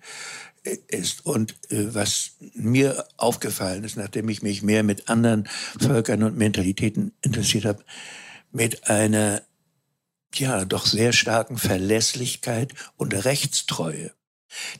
äh, 0.63 0.77
ist. 0.87 1.25
Und 1.25 1.53
äh, 1.71 1.93
was 1.93 2.31
mir 2.53 3.07
aufgefallen 3.17 3.83
ist, 3.83 3.97
nachdem 3.97 4.29
ich 4.29 4.41
mich 4.41 4.61
mehr 4.61 4.83
mit 4.83 5.09
anderen 5.09 5.47
Völkern 5.79 6.23
und 6.23 6.37
Mentalitäten 6.37 7.13
interessiert 7.21 7.65
habe, 7.65 7.83
mit 8.51 8.89
einer 8.89 9.41
ja 10.35 10.65
doch 10.65 10.85
sehr 10.85 11.13
starken 11.13 11.57
Verlässlichkeit 11.57 12.73
und 12.97 13.13
Rechtstreue. 13.25 14.11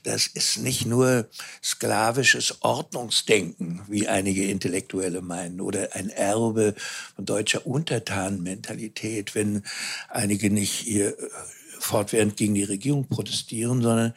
Das 0.02 0.26
ist 0.26 0.58
nicht 0.58 0.86
nur 0.86 1.28
sklavisches 1.62 2.62
Ordnungsdenken, 2.62 3.82
wie 3.88 4.08
einige 4.08 4.46
Intellektuelle 4.46 5.22
meinen, 5.22 5.60
oder 5.60 5.94
ein 5.94 6.10
Erbe 6.10 6.74
von 7.16 7.24
deutscher 7.24 7.66
Untertanenmentalität, 7.66 9.34
wenn 9.34 9.62
einige 10.08 10.50
nicht 10.50 10.72
hier 10.72 11.18
äh, 11.18 11.30
fortwährend 11.78 12.36
gegen 12.36 12.54
die 12.54 12.64
Regierung 12.64 13.08
protestieren, 13.08 13.82
sondern 13.82 14.14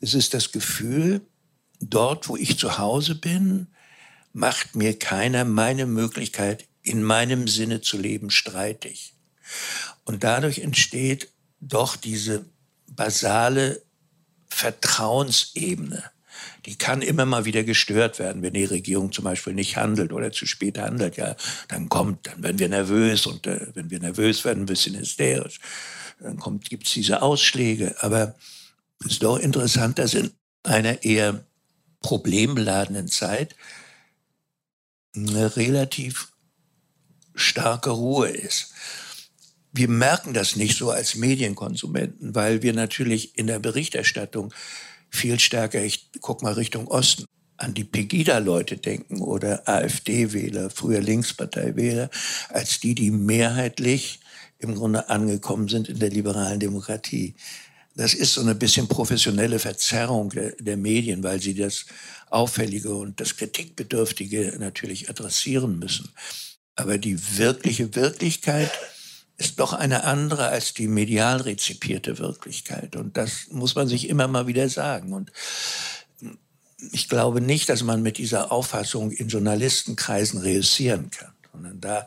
es 0.00 0.14
ist 0.14 0.34
das 0.34 0.52
Gefühl, 0.52 1.20
dort, 1.80 2.28
wo 2.28 2.36
ich 2.36 2.58
zu 2.58 2.78
Hause 2.78 3.14
bin, 3.14 3.68
macht 4.32 4.74
mir 4.74 4.98
keiner 4.98 5.44
meine 5.44 5.86
Möglichkeit, 5.86 6.66
in 6.82 7.02
meinem 7.02 7.48
Sinne 7.48 7.80
zu 7.80 7.96
leben, 7.96 8.30
streitig. 8.30 9.14
Und 10.04 10.24
dadurch 10.24 10.58
entsteht 10.58 11.30
doch 11.60 11.96
diese 11.96 12.44
basale 12.90 13.82
Vertrauensebene, 14.54 16.04
die 16.64 16.76
kann 16.76 17.02
immer 17.02 17.26
mal 17.26 17.44
wieder 17.44 17.64
gestört 17.64 18.18
werden, 18.20 18.40
wenn 18.42 18.54
die 18.54 18.64
Regierung 18.64 19.12
zum 19.12 19.24
Beispiel 19.24 19.52
nicht 19.52 19.76
handelt 19.76 20.12
oder 20.12 20.30
zu 20.30 20.46
spät 20.46 20.78
handelt. 20.78 21.16
Ja, 21.16 21.34
dann 21.68 21.88
kommt, 21.88 22.28
dann 22.28 22.42
werden 22.42 22.58
wir 22.58 22.68
nervös 22.68 23.26
und 23.26 23.46
äh, 23.46 23.66
wenn 23.74 23.90
wir 23.90 23.98
nervös 23.98 24.44
werden, 24.44 24.62
ein 24.62 24.66
bisschen 24.66 24.96
hysterisch. 24.96 25.58
Dann 26.20 26.38
kommt, 26.38 26.70
gibt's 26.70 26.92
diese 26.92 27.20
Ausschläge. 27.20 27.96
Aber 28.00 28.36
es 29.04 29.12
ist 29.12 29.22
doch 29.22 29.38
interessant, 29.38 29.98
dass 29.98 30.14
in 30.14 30.30
einer 30.62 31.02
eher 31.02 31.44
problembeladenen 32.00 33.08
Zeit 33.08 33.56
eine 35.16 35.56
relativ 35.56 36.32
starke 37.34 37.90
Ruhe 37.90 38.28
ist 38.28 38.72
wir 39.74 39.88
merken 39.88 40.34
das 40.34 40.54
nicht 40.54 40.78
so 40.78 40.90
als 40.90 41.16
Medienkonsumenten, 41.16 42.34
weil 42.34 42.62
wir 42.62 42.72
natürlich 42.72 43.36
in 43.36 43.48
der 43.48 43.58
Berichterstattung 43.58 44.54
viel 45.10 45.40
stärker, 45.40 45.82
ich 45.82 46.10
guck 46.20 46.42
mal 46.42 46.52
Richtung 46.52 46.86
Osten, 46.86 47.24
an 47.56 47.74
die 47.74 47.84
Pegida-Leute 47.84 48.76
denken 48.76 49.20
oder 49.20 49.68
AfD-Wähler, 49.68 50.70
früher 50.70 51.00
Linkspartei-Wähler, 51.00 52.08
als 52.50 52.80
die, 52.80 52.94
die 52.94 53.10
mehrheitlich 53.10 54.20
im 54.58 54.74
Grunde 54.74 55.08
angekommen 55.08 55.68
sind 55.68 55.88
in 55.88 55.98
der 55.98 56.10
liberalen 56.10 56.60
Demokratie. 56.60 57.34
Das 57.96 58.14
ist 58.14 58.34
so 58.34 58.40
eine 58.40 58.54
bisschen 58.54 58.88
professionelle 58.88 59.58
Verzerrung 59.58 60.30
der, 60.30 60.52
der 60.52 60.76
Medien, 60.76 61.22
weil 61.22 61.40
sie 61.40 61.54
das 61.54 61.86
Auffällige 62.30 62.94
und 62.94 63.20
das 63.20 63.36
Kritikbedürftige 63.36 64.56
natürlich 64.58 65.08
adressieren 65.10 65.78
müssen. 65.78 66.10
Aber 66.76 66.98
die 66.98 67.18
wirkliche 67.38 67.94
Wirklichkeit 67.94 68.70
ist 69.36 69.58
doch 69.58 69.72
eine 69.72 70.04
andere 70.04 70.48
als 70.48 70.74
die 70.74 70.88
medial 70.88 71.40
rezipierte 71.40 72.18
Wirklichkeit. 72.18 72.96
Und 72.96 73.16
das 73.16 73.48
muss 73.50 73.74
man 73.74 73.88
sich 73.88 74.08
immer 74.08 74.28
mal 74.28 74.46
wieder 74.46 74.68
sagen. 74.68 75.12
Und 75.12 75.32
ich 76.92 77.08
glaube 77.08 77.40
nicht, 77.40 77.68
dass 77.68 77.82
man 77.82 78.02
mit 78.02 78.18
dieser 78.18 78.52
Auffassung 78.52 79.10
in 79.10 79.28
Journalistenkreisen 79.28 80.40
reüssieren 80.40 81.10
kann 81.10 81.33
sondern 81.54 81.80
da 81.80 82.04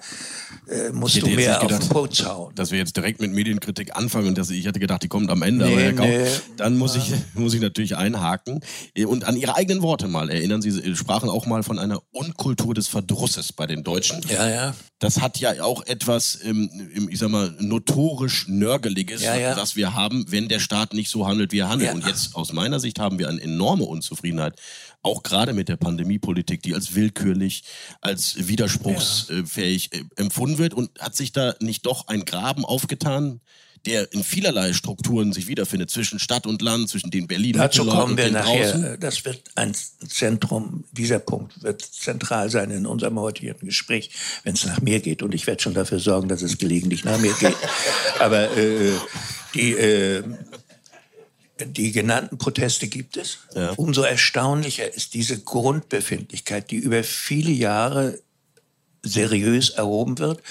äh, 0.67 0.91
musst 0.91 1.21
du 1.21 1.27
mehr 1.27 1.61
auf 1.61 1.67
den 1.67 1.79
Putz 1.89 2.25
hauen. 2.25 2.53
Dass 2.55 2.71
wir 2.71 2.77
jetzt 2.77 2.97
direkt 2.97 3.21
mit 3.21 3.31
Medienkritik 3.31 3.95
anfangen 3.95 4.27
und 4.27 4.37
dass 4.37 4.49
ich 4.49 4.67
hatte 4.67 4.79
gedacht, 4.79 5.03
die 5.03 5.07
kommt 5.07 5.29
am 5.31 5.41
Ende, 5.41 5.65
nee, 5.65 5.89
aber 5.89 6.05
nee. 6.05 6.27
dann 6.57 6.77
muss 6.77 6.95
ich, 6.95 7.13
muss 7.33 7.53
ich 7.53 7.61
natürlich 7.61 7.95
einhaken 7.95 8.59
und 9.05 9.23
an 9.23 9.37
Ihre 9.37 9.55
eigenen 9.55 9.81
Worte 9.81 10.07
mal 10.07 10.29
erinnern. 10.29 10.61
Sie 10.61 10.95
sprachen 10.95 11.29
auch 11.29 11.45
mal 11.45 11.63
von 11.63 11.79
einer 11.79 12.01
Unkultur 12.11 12.73
des 12.73 12.87
Verdrusses 12.87 13.53
bei 13.53 13.67
den 13.67 13.83
Deutschen. 13.83 14.21
Ja, 14.29 14.49
ja. 14.49 14.75
Das 14.99 15.21
hat 15.21 15.37
ja 15.37 15.63
auch 15.63 15.85
etwas, 15.85 16.35
im, 16.35 17.07
ich 17.09 17.19
sag 17.19 17.29
mal, 17.29 17.55
notorisch 17.59 18.47
Nörgeliges, 18.47 19.21
ja, 19.21 19.35
ja. 19.35 19.55
was 19.55 19.75
wir 19.75 19.93
haben, 19.93 20.25
wenn 20.29 20.47
der 20.47 20.59
Staat 20.59 20.93
nicht 20.93 21.11
so 21.11 21.27
handelt, 21.27 21.51
wie 21.51 21.59
er 21.59 21.69
handelt. 21.69 21.91
Ja. 21.91 21.95
Und 21.95 22.05
jetzt 22.05 22.35
aus 22.35 22.51
meiner 22.51 22.79
Sicht 22.79 22.99
haben 22.99 23.19
wir 23.19 23.29
eine 23.29 23.39
enorme 23.41 23.83
Unzufriedenheit 23.83 24.59
auch 25.01 25.23
gerade 25.23 25.53
mit 25.53 25.69
der 25.69 25.77
Pandemiepolitik, 25.77 26.61
die 26.61 26.73
als 26.73 26.95
willkürlich, 26.95 27.63
als 28.01 28.47
widerspruchsfähig 28.47 29.89
ja. 29.93 29.99
Äh, 29.99 30.03
empfunden 30.15 30.57
wird 30.57 30.73
und 30.73 30.89
hat 30.99 31.15
sich 31.15 31.31
da 31.31 31.55
nicht 31.61 31.85
doch 31.85 32.07
ein 32.07 32.25
Graben 32.25 32.65
aufgetan, 32.65 33.41
der 33.85 34.11
in 34.11 34.23
vielerlei 34.23 34.73
Strukturen 34.73 35.31
sich 35.31 35.47
wiederfindet, 35.47 35.89
zwischen 35.89 36.19
Stadt 36.19 36.45
und 36.45 36.61
Land, 36.61 36.89
zwischen 36.89 37.09
den 37.09 37.27
Berliner 37.27 37.59
Dazu 37.59 37.85
kommen 37.85 38.17
wir 38.17 38.31
nachher. 38.31 38.71
Draußen. 38.71 38.99
Das 38.99 39.23
wird 39.23 39.41
ein 39.55 39.73
Zentrum, 39.73 40.83
dieser 40.91 41.19
Punkt 41.19 41.63
wird 41.63 41.81
zentral 41.81 42.49
sein 42.49 42.71
in 42.71 42.85
unserem 42.85 43.19
heutigen 43.19 43.57
Gespräch, 43.65 44.11
wenn 44.43 44.55
es 44.55 44.65
nach 44.65 44.81
mir 44.81 44.99
geht. 44.99 45.23
Und 45.23 45.33
ich 45.33 45.47
werde 45.47 45.61
schon 45.61 45.73
dafür 45.73 45.99
sorgen, 45.99 46.27
dass 46.27 46.41
es 46.41 46.57
gelegentlich 46.57 47.05
nach 47.05 47.19
mir 47.19 47.33
geht. 47.33 47.55
Aber 48.19 48.55
äh, 48.57 48.91
die 49.53 49.71
äh, 49.73 50.23
die 51.65 51.91
genannten 51.91 52.37
Proteste 52.37 52.87
gibt 52.87 53.17
es. 53.17 53.39
Ja. 53.55 53.71
Umso 53.71 54.01
erstaunlicher 54.01 54.93
ist 54.93 55.13
diese 55.13 55.39
Grundbefindlichkeit, 55.39 56.71
die 56.71 56.77
über 56.77 57.03
viele 57.03 57.51
Jahre 57.51 58.19
seriös 59.03 59.69
erhoben 59.69 60.17
wird. 60.19 60.41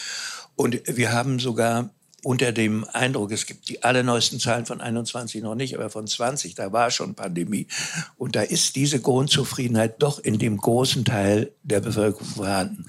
Und 0.55 0.81
wir 0.87 1.13
haben 1.13 1.39
sogar 1.39 1.91
unter 2.27 2.51
dem 2.51 2.85
Eindruck, 2.93 3.31
es 3.31 3.47
gibt 3.47 3.69
die 3.69 3.85
allerneuesten 3.85 4.41
Zahlen 4.41 4.67
von 4.67 4.81
21 4.81 5.43
noch 5.43 5.55
nicht, 5.55 5.77
aber 5.77 5.91
von 5.91 6.09
20, 6.09 6.57
da 6.57 6.73
war 6.73 6.91
schon 6.91 7.15
Pandemie. 7.15 7.69
Und 8.17 8.35
da 8.35 8.43
ist 8.43 8.75
diese 8.75 9.01
Grundzufriedenheit 9.01 10.03
doch 10.03 10.19
in 10.19 10.41
dem 10.41 10.57
großen 10.57 11.05
Teil 11.05 11.53
der 11.63 11.79
Bevölkerung 11.79 12.27
vorhanden. 12.27 12.87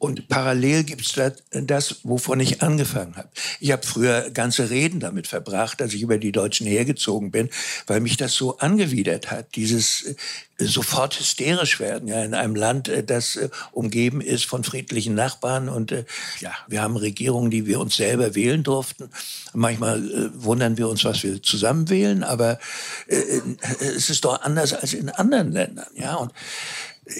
Und 0.00 0.28
parallel 0.28 0.84
gibt 0.84 1.02
es 1.02 1.12
das, 1.12 1.34
das, 1.50 1.96
wovon 2.04 2.40
ich 2.40 2.62
angefangen 2.62 3.16
habe. 3.16 3.28
Ich 3.60 3.70
habe 3.70 3.86
früher 3.86 4.30
ganze 4.30 4.70
Reden 4.70 4.98
damit 4.98 5.26
verbracht, 5.26 5.78
dass 5.78 5.92
ich 5.92 6.00
über 6.00 6.16
die 6.16 6.32
Deutschen 6.32 6.66
hergezogen 6.66 7.30
bin, 7.30 7.50
weil 7.86 8.00
mich 8.00 8.16
das 8.16 8.32
so 8.32 8.56
angewidert 8.56 9.30
hat, 9.30 9.56
dieses 9.56 10.16
sofort 10.56 11.18
hysterisch 11.18 11.80
werden, 11.80 12.08
ja, 12.08 12.24
in 12.24 12.32
einem 12.32 12.54
Land, 12.54 12.88
äh, 12.88 13.04
das 13.04 13.36
äh, 13.36 13.50
umgeben 13.72 14.22
ist 14.22 14.46
von 14.46 14.64
friedlichen 14.64 15.14
Nachbarn 15.14 15.68
und 15.68 15.92
äh, 15.92 16.06
ja, 16.40 16.52
wir 16.66 16.80
haben 16.80 16.96
Regierungen, 16.96 17.50
die 17.50 17.66
wir 17.66 17.78
uns 17.78 17.96
selber 17.96 18.34
wählen 18.34 18.62
durften. 18.62 19.10
Manchmal 19.52 19.98
äh, 19.98 20.30
wundern 20.32 20.78
wir 20.78 20.88
uns, 20.88 21.04
was 21.04 21.22
wir 21.22 21.42
zusammen 21.42 21.90
wählen, 21.90 22.24
aber 22.24 22.58
äh, 23.06 23.40
es 23.80 24.08
ist 24.08 24.24
doch 24.24 24.40
anders 24.40 24.72
als 24.72 24.94
in 24.94 25.10
anderen 25.10 25.52
Ländern, 25.52 25.88
ja. 25.94 26.14
Und 26.14 26.32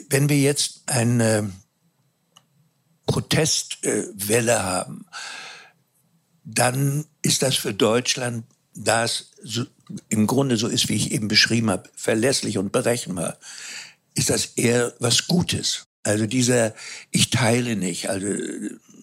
wenn 0.08 0.30
wir 0.30 0.38
jetzt 0.38 0.82
eine 0.86 1.52
Protestwelle 3.10 4.62
haben, 4.62 5.04
dann 6.44 7.04
ist 7.22 7.42
das 7.42 7.56
für 7.56 7.74
Deutschland 7.74 8.44
das 8.74 9.32
so, 9.42 9.64
im 10.08 10.28
Grunde 10.28 10.56
so 10.56 10.68
ist, 10.68 10.88
wie 10.88 10.94
ich 10.94 11.10
eben 11.10 11.26
beschrieben 11.26 11.70
habe, 11.70 11.90
verlässlich 11.96 12.56
und 12.56 12.70
berechenbar, 12.70 13.36
ist 14.14 14.30
das 14.30 14.46
eher 14.54 14.94
was 15.00 15.26
Gutes. 15.26 15.86
Also 16.04 16.26
dieser, 16.26 16.72
ich 17.10 17.30
teile 17.30 17.74
nicht, 17.74 18.08
also 18.08 18.28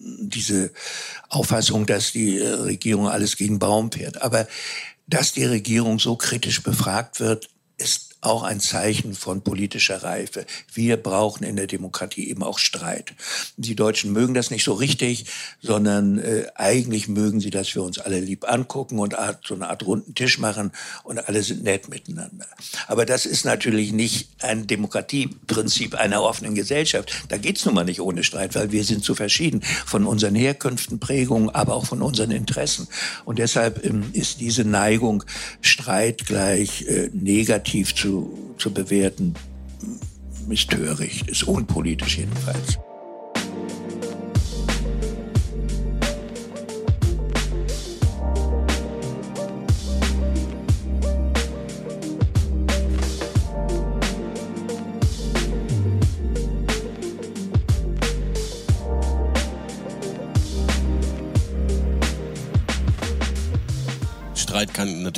diese 0.00 0.72
Auffassung, 1.28 1.84
dass 1.84 2.12
die 2.12 2.38
Regierung 2.38 3.08
alles 3.08 3.36
gegen 3.36 3.58
Baum 3.58 3.92
fährt. 3.92 4.22
Aber 4.22 4.48
dass 5.06 5.32
die 5.32 5.44
Regierung 5.44 5.98
so 5.98 6.16
kritisch 6.16 6.62
befragt 6.62 7.20
wird, 7.20 7.50
ist 7.76 8.07
auch 8.20 8.42
ein 8.42 8.58
Zeichen 8.58 9.14
von 9.14 9.42
politischer 9.42 10.02
Reife. 10.02 10.44
Wir 10.72 10.96
brauchen 10.96 11.44
in 11.44 11.54
der 11.54 11.68
Demokratie 11.68 12.28
eben 12.28 12.42
auch 12.42 12.58
Streit. 12.58 13.14
Die 13.56 13.76
Deutschen 13.76 14.12
mögen 14.12 14.34
das 14.34 14.50
nicht 14.50 14.64
so 14.64 14.72
richtig, 14.72 15.26
sondern 15.62 16.18
äh, 16.18 16.46
eigentlich 16.56 17.06
mögen 17.06 17.40
sie, 17.40 17.50
dass 17.50 17.72
wir 17.76 17.82
uns 17.82 17.98
alle 17.98 18.18
lieb 18.18 18.50
angucken 18.50 18.98
und 18.98 19.16
Art, 19.16 19.46
so 19.46 19.54
eine 19.54 19.68
Art 19.68 19.86
runden 19.86 20.16
Tisch 20.16 20.38
machen 20.38 20.72
und 21.04 21.28
alle 21.28 21.42
sind 21.44 21.62
nett 21.62 21.88
miteinander. 21.88 22.46
Aber 22.88 23.06
das 23.06 23.24
ist 23.24 23.44
natürlich 23.44 23.92
nicht 23.92 24.30
ein 24.42 24.66
Demokratieprinzip 24.66 25.94
einer 25.94 26.22
offenen 26.22 26.56
Gesellschaft. 26.56 27.12
Da 27.28 27.36
geht's 27.36 27.64
nun 27.66 27.74
mal 27.74 27.84
nicht 27.84 28.00
ohne 28.00 28.24
Streit, 28.24 28.56
weil 28.56 28.72
wir 28.72 28.82
sind 28.82 29.04
zu 29.04 29.14
verschieden 29.14 29.62
von 29.86 30.04
unseren 30.04 30.34
Herkünften, 30.34 30.98
Prägungen, 30.98 31.50
aber 31.50 31.74
auch 31.76 31.86
von 31.86 32.02
unseren 32.02 32.32
Interessen. 32.32 32.88
Und 33.24 33.38
deshalb 33.38 33.84
ähm, 33.84 34.10
ist 34.12 34.40
diese 34.40 34.64
Neigung, 34.64 35.22
Streit 35.60 36.26
gleich 36.26 36.82
äh, 36.82 37.10
negativ 37.12 37.94
zu 37.94 38.07
zu, 38.08 38.54
zu 38.56 38.72
bewerten, 38.72 39.34
ist 40.48 40.70
töricht, 40.70 41.28
ist 41.28 41.42
unpolitisch 41.42 42.18
jedenfalls. 42.18 42.78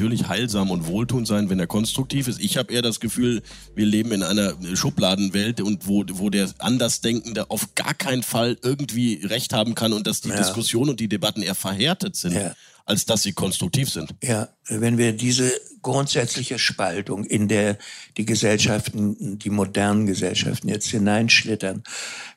Natürlich 0.00 0.28
heilsam 0.28 0.70
und 0.70 0.86
wohltuend 0.86 1.26
sein, 1.26 1.50
wenn 1.50 1.58
er 1.58 1.66
konstruktiv 1.66 2.26
ist. 2.26 2.40
Ich 2.40 2.56
habe 2.56 2.72
eher 2.72 2.80
das 2.80 3.00
Gefühl, 3.00 3.42
wir 3.74 3.84
leben 3.84 4.12
in 4.12 4.22
einer 4.22 4.54
Schubladenwelt 4.74 5.60
und 5.60 5.86
wo, 5.86 6.04
wo 6.12 6.30
der 6.30 6.48
Andersdenkende 6.58 7.50
auf 7.50 7.74
gar 7.74 7.92
keinen 7.92 8.22
Fall 8.22 8.56
irgendwie 8.62 9.20
Recht 9.22 9.52
haben 9.52 9.74
kann 9.74 9.92
und 9.92 10.06
dass 10.06 10.22
die 10.22 10.30
ja. 10.30 10.36
Diskussionen 10.36 10.90
und 10.90 11.00
die 11.00 11.08
Debatten 11.08 11.42
eher 11.42 11.54
verhärtet 11.54 12.16
sind. 12.16 12.32
Ja 12.32 12.54
als 12.86 13.04
dass 13.04 13.22
sie 13.22 13.34
konstruktiv 13.34 13.88
sind. 13.88 14.10
Ja, 14.20 14.48
wenn 14.66 14.98
wir 14.98 15.12
diese 15.12 15.52
grundsätzliche 15.80 16.58
Spaltung, 16.58 17.24
in 17.24 17.46
der 17.46 17.78
die 18.16 18.24
Gesellschaften, 18.24 19.38
die 19.38 19.50
modernen 19.50 20.06
Gesellschaften 20.06 20.68
jetzt 20.68 20.88
hineinschlittern, 20.88 21.84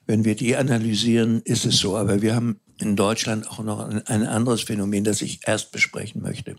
wenn 0.05 0.25
wir 0.25 0.35
die 0.35 0.55
analysieren, 0.55 1.41
ist 1.43 1.65
es 1.65 1.77
so. 1.77 1.97
Aber 1.97 2.21
wir 2.21 2.35
haben 2.35 2.59
in 2.77 2.95
Deutschland 2.95 3.49
auch 3.49 3.63
noch 3.63 3.79
ein 3.79 4.27
anderes 4.27 4.61
Phänomen, 4.61 5.03
das 5.03 5.23
ich 5.23 5.39
erst 5.47 5.71
besprechen 5.71 6.21
möchte. 6.21 6.55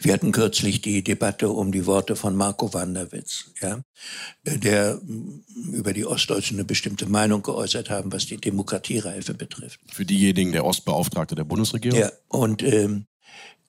Wir 0.00 0.12
hatten 0.12 0.32
kürzlich 0.32 0.82
die 0.82 1.02
Debatte 1.02 1.48
um 1.48 1.72
die 1.72 1.86
Worte 1.86 2.14
von 2.16 2.36
Marco 2.36 2.72
Wanderwitz, 2.74 3.50
ja, 3.60 3.80
der 4.44 5.00
über 5.72 5.92
die 5.92 6.06
Ostdeutschen 6.06 6.58
eine 6.58 6.64
bestimmte 6.64 7.06
Meinung 7.06 7.42
geäußert 7.42 7.90
haben, 7.90 8.12
was 8.12 8.26
die 8.26 8.36
Demokratiereife 8.36 9.34
betrifft. 9.34 9.80
Für 9.90 10.04
diejenigen 10.04 10.52
der 10.52 10.64
Ostbeauftragte 10.64 11.34
der 11.34 11.44
Bundesregierung? 11.44 11.98
Ja, 11.98 12.12
und 12.28 12.62
ähm, 12.62 13.06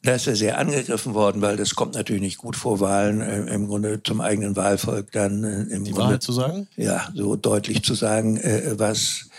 da 0.05 0.13
ist 0.13 0.27
er 0.27 0.35
sehr 0.35 0.59
angegriffen 0.59 1.13
worden, 1.15 1.41
weil 1.41 1.57
das 1.57 1.73
kommt 1.73 1.95
natürlich 1.95 2.21
nicht 2.21 2.37
gut 2.37 2.55
vor 2.55 2.79
Wahlen, 2.79 3.21
äh, 3.21 3.53
im 3.53 3.67
Grunde 3.67 4.03
zum 4.03 4.21
eigenen 4.21 4.55
Wahlvolk 4.55 5.11
dann. 5.11 5.43
Äh, 5.43 5.73
im 5.73 5.83
die 5.83 5.91
Grunde, 5.91 6.05
Wahrheit 6.05 6.23
zu 6.23 6.31
sagen? 6.31 6.67
Ja, 6.75 7.09
so 7.15 7.35
deutlich 7.35 7.83
zu 7.83 7.95
sagen, 7.95 8.37
äh, 8.37 8.77
was 8.77 9.29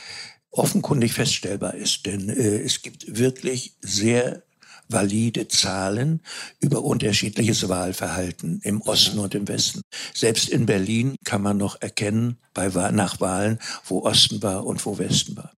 offenkundig 0.50 1.12
feststellbar 1.12 1.74
ist. 1.74 2.06
Denn 2.06 2.28
äh, 2.28 2.58
es 2.58 2.82
gibt 2.82 3.16
wirklich 3.16 3.74
sehr 3.80 4.42
valide 4.88 5.48
Zahlen 5.48 6.20
über 6.60 6.82
unterschiedliches 6.82 7.68
Wahlverhalten 7.68 8.60
im 8.62 8.80
Osten 8.82 9.18
und 9.18 9.34
im 9.34 9.48
Westen. 9.48 9.82
Selbst 10.14 10.48
in 10.48 10.66
Berlin 10.66 11.16
kann 11.24 11.42
man 11.42 11.56
noch 11.56 11.80
erkennen, 11.80 12.38
bei, 12.54 12.68
nach 12.90 13.20
Wahlen, 13.20 13.58
wo 13.84 14.02
Osten 14.04 14.42
war 14.42 14.64
und 14.64 14.84
wo 14.86 14.98
Westen 14.98 15.36
war. 15.36 15.52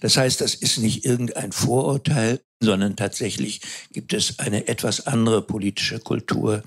Das 0.00 0.16
heißt, 0.16 0.40
das 0.40 0.54
ist 0.54 0.78
nicht 0.78 1.04
irgendein 1.04 1.52
Vorurteil, 1.52 2.40
sondern 2.60 2.96
tatsächlich 2.96 3.60
gibt 3.92 4.12
es 4.12 4.38
eine 4.38 4.68
etwas 4.68 5.06
andere 5.06 5.42
politische 5.42 5.98
Kultur 5.98 6.62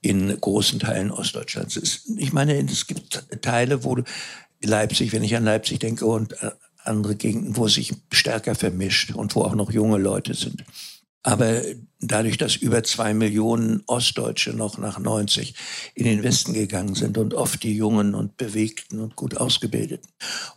in 0.00 0.38
großen 0.40 0.80
Teilen 0.80 1.10
Ostdeutschlands. 1.10 2.04
Ich 2.16 2.32
meine, 2.32 2.58
es 2.58 2.86
gibt 2.86 3.24
Teile, 3.42 3.84
wo 3.84 3.98
Leipzig, 4.62 5.12
wenn 5.12 5.24
ich 5.24 5.36
an 5.36 5.44
Leipzig 5.44 5.78
denke 5.78 6.06
und 6.06 6.32
äh, 6.42 6.50
andere 6.84 7.14
Gegenden, 7.14 7.56
wo 7.56 7.66
es 7.66 7.74
sich 7.74 7.94
stärker 8.12 8.54
vermischt 8.54 9.12
und 9.12 9.34
wo 9.34 9.42
auch 9.42 9.54
noch 9.54 9.70
junge 9.70 9.98
Leute 9.98 10.34
sind. 10.34 10.64
Aber 11.22 11.62
dadurch, 12.00 12.38
dass 12.38 12.56
über 12.56 12.82
zwei 12.82 13.12
Millionen 13.12 13.82
Ostdeutsche 13.86 14.54
noch 14.54 14.78
nach 14.78 14.98
90 14.98 15.54
in 15.94 16.04
den 16.04 16.22
Westen 16.22 16.54
gegangen 16.54 16.94
sind 16.94 17.18
und 17.18 17.34
oft 17.34 17.62
die 17.62 17.76
Jungen 17.76 18.14
und 18.14 18.38
Bewegten 18.38 19.00
und 19.00 19.16
gut 19.16 19.36
Ausgebildeten. 19.36 20.10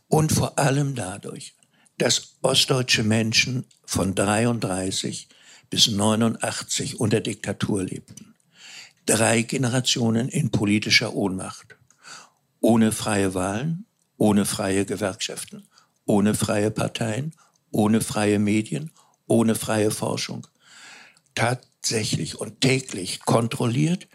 Und 0.08 0.32
vor 0.32 0.58
allem 0.58 0.96
dadurch, 0.96 1.56
dass 1.98 2.38
ostdeutsche 2.42 3.04
Menschen 3.04 3.66
von 3.86 4.16
33 4.16 5.28
bis 5.70 5.90
89 5.90 7.00
unter 7.00 7.20
Diktatur 7.20 7.84
lebten. 7.84 8.36
Drei 9.06 9.42
Generationen 9.42 10.30
in 10.30 10.50
politischer 10.50 11.14
Ohnmacht. 11.14 11.76
Ohne 12.62 12.94
freie 12.94 13.34
Wahlen, 13.34 13.86
ohne 14.16 14.46
freie 14.46 14.86
Gewerkschaften, 14.86 15.68
ohne 16.06 16.36
freie 16.36 16.72
Parteien, 16.72 17.34
ohne 17.72 18.00
freie 18.00 18.40
Medien, 18.40 18.92
ohne 19.28 19.56
freie 19.56 19.92
Forschung 19.92 20.48
tatsächlich 21.36 22.40
und 22.40 22.62
täglich 22.62 23.22
kontrolliert 23.22 24.08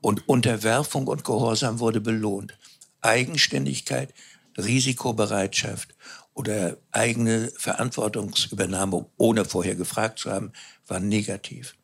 und 0.00 0.28
Unterwerfung 0.28 1.06
und 1.06 1.24
Gehorsam 1.24 1.80
wurde 1.80 2.00
belohnt. 2.00 2.56
Eigenständigkeit, 3.00 4.12
Risikobereitschaft 4.56 5.94
oder 6.34 6.76
eigene 6.92 7.52
Verantwortungsübernahme, 7.56 9.06
ohne 9.16 9.44
vorher 9.44 9.74
gefragt 9.74 10.18
zu 10.18 10.30
haben, 10.30 10.52
war 10.86 11.00
negativ. 11.00 11.74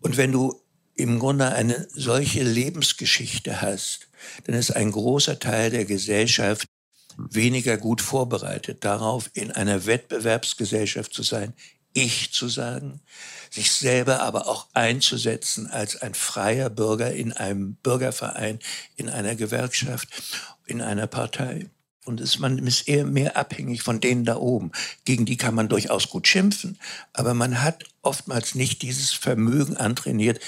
Und 0.00 0.16
wenn 0.16 0.32
du 0.32 0.60
im 0.96 1.18
Grunde 1.18 1.52
eine 1.52 1.88
solche 1.92 2.42
Lebensgeschichte 2.42 3.60
hast, 3.60 4.08
dann 4.44 4.54
ist 4.54 4.70
ein 4.70 4.92
großer 4.92 5.38
Teil 5.38 5.70
der 5.70 5.84
Gesellschaft 5.84 6.66
weniger 7.16 7.76
gut 7.76 8.00
vorbereitet 8.00 8.84
darauf, 8.84 9.30
in 9.34 9.50
einer 9.50 9.86
Wettbewerbsgesellschaft 9.86 11.12
zu 11.12 11.22
sein, 11.22 11.54
ich 11.92 12.32
zu 12.32 12.48
sagen, 12.48 13.00
sich 13.54 13.70
selber 13.70 14.20
aber 14.20 14.48
auch 14.48 14.66
einzusetzen 14.72 15.68
als 15.68 16.02
ein 16.02 16.14
freier 16.14 16.70
Bürger 16.70 17.12
in 17.12 17.32
einem 17.32 17.74
Bürgerverein, 17.76 18.58
in 18.96 19.08
einer 19.08 19.36
Gewerkschaft, 19.36 20.08
in 20.66 20.80
einer 20.80 21.06
Partei. 21.06 21.70
Und 22.04 22.20
ist, 22.20 22.40
man 22.40 22.58
ist 22.66 22.88
eher 22.88 23.06
mehr 23.06 23.36
abhängig 23.36 23.82
von 23.82 24.00
denen 24.00 24.24
da 24.24 24.36
oben. 24.36 24.72
Gegen 25.04 25.24
die 25.24 25.36
kann 25.36 25.54
man 25.54 25.68
durchaus 25.68 26.10
gut 26.10 26.26
schimpfen, 26.26 26.78
aber 27.12 27.32
man 27.32 27.62
hat 27.62 27.84
oftmals 28.02 28.56
nicht 28.56 28.82
dieses 28.82 29.12
Vermögen 29.12 29.76
antrainiert, 29.76 30.40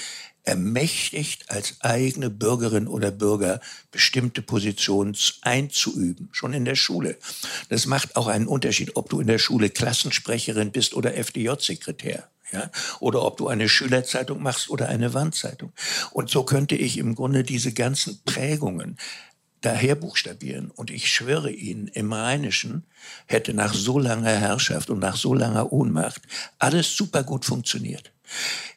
ermächtigt, 0.47 1.51
als 1.51 1.75
eigene 1.81 2.29
Bürgerin 2.29 2.87
oder 2.87 3.11
Bürger 3.11 3.59
bestimmte 3.91 4.41
Positionen 4.41 5.15
einzuüben, 5.41 6.29
schon 6.31 6.53
in 6.53 6.63
der 6.63 6.75
Schule. 6.75 7.17
Das 7.69 7.85
macht 7.85 8.15
auch 8.15 8.27
einen 8.27 8.47
Unterschied, 8.47 8.95
ob 8.95 9.09
du 9.09 9.19
in 9.19 9.27
der 9.27 9.39
Schule 9.39 9.69
Klassensprecherin 9.69 10.71
bist 10.71 10.93
oder 10.93 11.15
FDJ-Sekretär. 11.15 12.29
Ja, 12.53 12.71
oder 13.01 13.23
ob 13.23 13.35
du 13.35 13.49
eine 13.49 13.67
Schülerzeitung 13.67 14.41
machst 14.41 14.69
oder 14.69 14.87
eine 14.87 15.13
Wandzeitung. 15.13 15.73
Und 16.11 16.29
so 16.29 16.43
könnte 16.43 16.77
ich 16.77 16.97
im 16.97 17.13
Grunde 17.13 17.43
diese 17.43 17.73
ganzen 17.73 18.21
Prägungen 18.23 18.97
daher 19.59 19.95
buchstabieren. 19.95 20.71
Und 20.71 20.89
ich 20.89 21.09
schwöre 21.09 21.51
Ihnen, 21.51 21.89
im 21.89 22.13
Rheinischen 22.13 22.85
hätte 23.25 23.53
nach 23.53 23.73
so 23.73 23.99
langer 23.99 24.31
Herrschaft 24.31 24.89
und 24.89 24.99
nach 24.99 25.17
so 25.17 25.33
langer 25.33 25.73
Ohnmacht 25.73 26.21
alles 26.57 26.95
super 26.95 27.23
gut 27.23 27.43
funktioniert. 27.43 28.13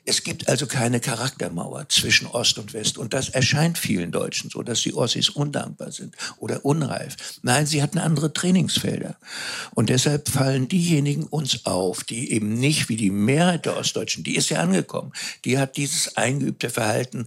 Es 0.05 0.25
gibt 0.25 0.49
also 0.49 0.67
keine 0.67 1.01
Charaktermauer 1.01 1.89
zwischen 1.89 2.27
Ost 2.27 2.59
und 2.59 2.73
West. 2.73 2.99
Und 2.99 3.13
das 3.13 3.29
erscheint 3.29 3.79
vielen 3.79 4.13
Deutschen 4.13 4.51
so, 4.51 4.63
dass 4.63 4.83
die 4.83 4.95
Ossis 4.95 5.29
undankbar 5.29 5.93
sind 5.93 6.17
oder 6.39 6.65
unreif. 6.65 7.17
Nein, 7.43 7.67
sie 7.67 7.83
hatten 7.83 7.99
andere 7.99 8.33
Trainingsfelder. 8.33 9.17
Und 9.75 9.89
deshalb 9.89 10.29
fallen 10.29 10.69
diejenigen 10.69 11.25
uns 11.25 11.67
auf, 11.67 12.03
die 12.05 12.33
eben 12.33 12.55
nicht 12.55 12.89
wie 12.89 12.97
die 12.97 13.11
Mehrheit 13.11 13.67
der 13.67 13.77
Ostdeutschen, 13.77 14.25
die 14.25 14.37
ist 14.37 14.49
ja 14.49 14.61
angekommen, 14.61 15.13
die 15.45 15.59
hat 15.59 15.77
dieses 15.77 16.17
eingeübte 16.17 16.71
Verhalten 16.71 17.27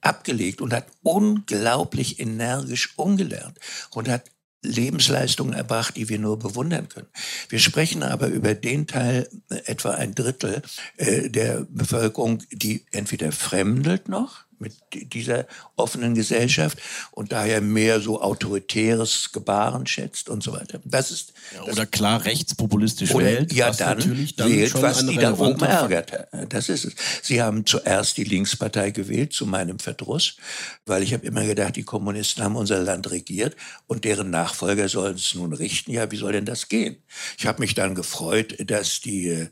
abgelegt 0.00 0.60
und 0.60 0.72
hat 0.72 0.86
unglaublich 1.02 2.20
energisch 2.20 2.94
umgelernt 2.96 3.58
und 3.90 4.08
hat 4.08 4.30
Lebensleistungen 4.66 5.52
erbracht, 5.52 5.96
die 5.96 6.08
wir 6.08 6.18
nur 6.18 6.38
bewundern 6.38 6.88
können. 6.88 7.08
Wir 7.48 7.58
sprechen 7.58 8.02
aber 8.02 8.28
über 8.28 8.54
den 8.54 8.86
Teil, 8.86 9.28
äh, 9.50 9.56
etwa 9.66 9.92
ein 9.92 10.14
Drittel 10.14 10.62
äh, 10.96 11.30
der 11.30 11.66
Bevölkerung, 11.70 12.42
die 12.50 12.84
entweder 12.90 13.32
fremdelt 13.32 14.08
noch, 14.08 14.45
mit 14.58 14.74
dieser 14.92 15.46
offenen 15.76 16.14
Gesellschaft 16.14 16.78
und 17.10 17.32
daher 17.32 17.60
mehr 17.60 18.00
so 18.00 18.20
autoritäres 18.20 19.30
Gebaren 19.32 19.86
schätzt 19.86 20.28
und 20.28 20.42
so 20.42 20.52
weiter. 20.52 20.80
Das 20.84 21.10
ist 21.10 21.32
ja, 21.54 21.62
oder 21.62 21.74
das, 21.74 21.90
klar 21.90 22.24
rechtspopulistisch 22.24 23.14
oder, 23.14 23.26
wählt, 23.26 23.52
ja 23.52 23.70
dann, 23.70 23.98
dann 24.36 24.50
wählt, 24.50 24.82
was 24.82 25.06
die 25.06 25.16
da 25.16 25.32
oben 25.38 25.62
ärgert. 25.62 26.28
Das 26.48 26.68
ist 26.68 26.84
es. 26.84 26.94
Sie 27.22 27.42
haben 27.42 27.66
zuerst 27.66 28.16
die 28.16 28.24
Linkspartei 28.24 28.90
gewählt 28.90 29.32
zu 29.32 29.46
meinem 29.46 29.78
Verdruss, 29.78 30.36
weil 30.86 31.02
ich 31.02 31.12
habe 31.12 31.26
immer 31.26 31.44
gedacht, 31.44 31.76
die 31.76 31.84
Kommunisten 31.84 32.42
haben 32.42 32.56
unser 32.56 32.80
Land 32.80 33.10
regiert 33.10 33.56
und 33.86 34.04
deren 34.04 34.30
Nachfolger 34.30 34.88
sollen 34.88 35.16
es 35.16 35.34
nun 35.34 35.52
richten. 35.52 35.90
Ja, 35.92 36.10
wie 36.10 36.16
soll 36.16 36.32
denn 36.32 36.44
das 36.44 36.68
gehen? 36.68 36.96
Ich 37.38 37.46
habe 37.46 37.60
mich 37.60 37.74
dann 37.74 37.94
gefreut, 37.94 38.56
dass 38.66 39.00
die 39.00 39.28
äh, 39.28 39.48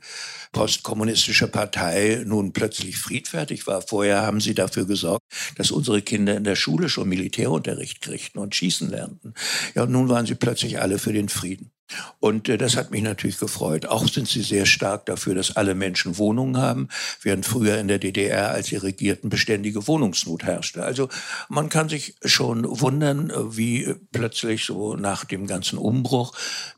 postkommunistische 0.53 1.49
Partei 1.49 2.23
nun 2.25 2.53
plötzlich 2.53 2.97
friedfertig 2.97 3.67
war. 3.67 3.83
Vorher 3.83 4.23
haben 4.23 4.41
sie 4.41 4.55
dafür 4.55 4.87
gesorgt, 4.95 5.25
dass 5.57 5.71
unsere 5.71 6.03
Kinder 6.03 6.37
in 6.37 6.45
der 6.45 6.57
Schule 6.57 6.89
schon 6.89 7.09
Militärunterricht 7.09 8.01
kriegten 8.01 8.41
und 8.41 8.55
schießen 8.55 8.91
lernten. 8.91 9.35
Ja, 9.75 9.83
und 9.83 9.91
nun 9.91 10.09
waren 10.09 10.27
sie 10.27 10.37
plötzlich 10.37 10.81
alle 10.81 10.99
für 10.99 11.13
den 11.13 11.29
Frieden. 11.29 11.71
Und 12.19 12.49
äh, 12.49 12.57
das 12.57 12.77
hat 12.77 12.91
mich 12.91 13.03
natürlich 13.03 13.39
gefreut. 13.39 13.87
Auch 13.87 14.09
sind 14.09 14.29
sie 14.29 14.43
sehr 14.43 14.67
stark 14.67 15.07
dafür, 15.07 15.35
dass 15.35 15.57
alle 15.57 15.75
Menschen 15.75 16.17
Wohnungen 16.17 16.57
haben, 16.57 16.89
während 17.21 17.45
früher 17.45 17.79
in 17.79 17.89
der 17.89 17.99
DDR, 17.99 18.51
als 18.51 18.69
sie 18.69 18.77
regierten, 18.77 19.29
beständige 19.29 19.87
Wohnungsnot 19.87 20.45
herrschte. 20.45 20.83
Also 20.83 21.09
man 21.49 21.69
kann 21.69 21.89
sich 21.89 22.15
schon 22.25 22.65
wundern, 22.81 23.33
wie 23.57 23.95
plötzlich 24.13 24.65
so 24.65 24.97
nach 24.97 25.25
dem 25.25 25.47
ganzen 25.47 25.79
Umbruch 25.79 26.33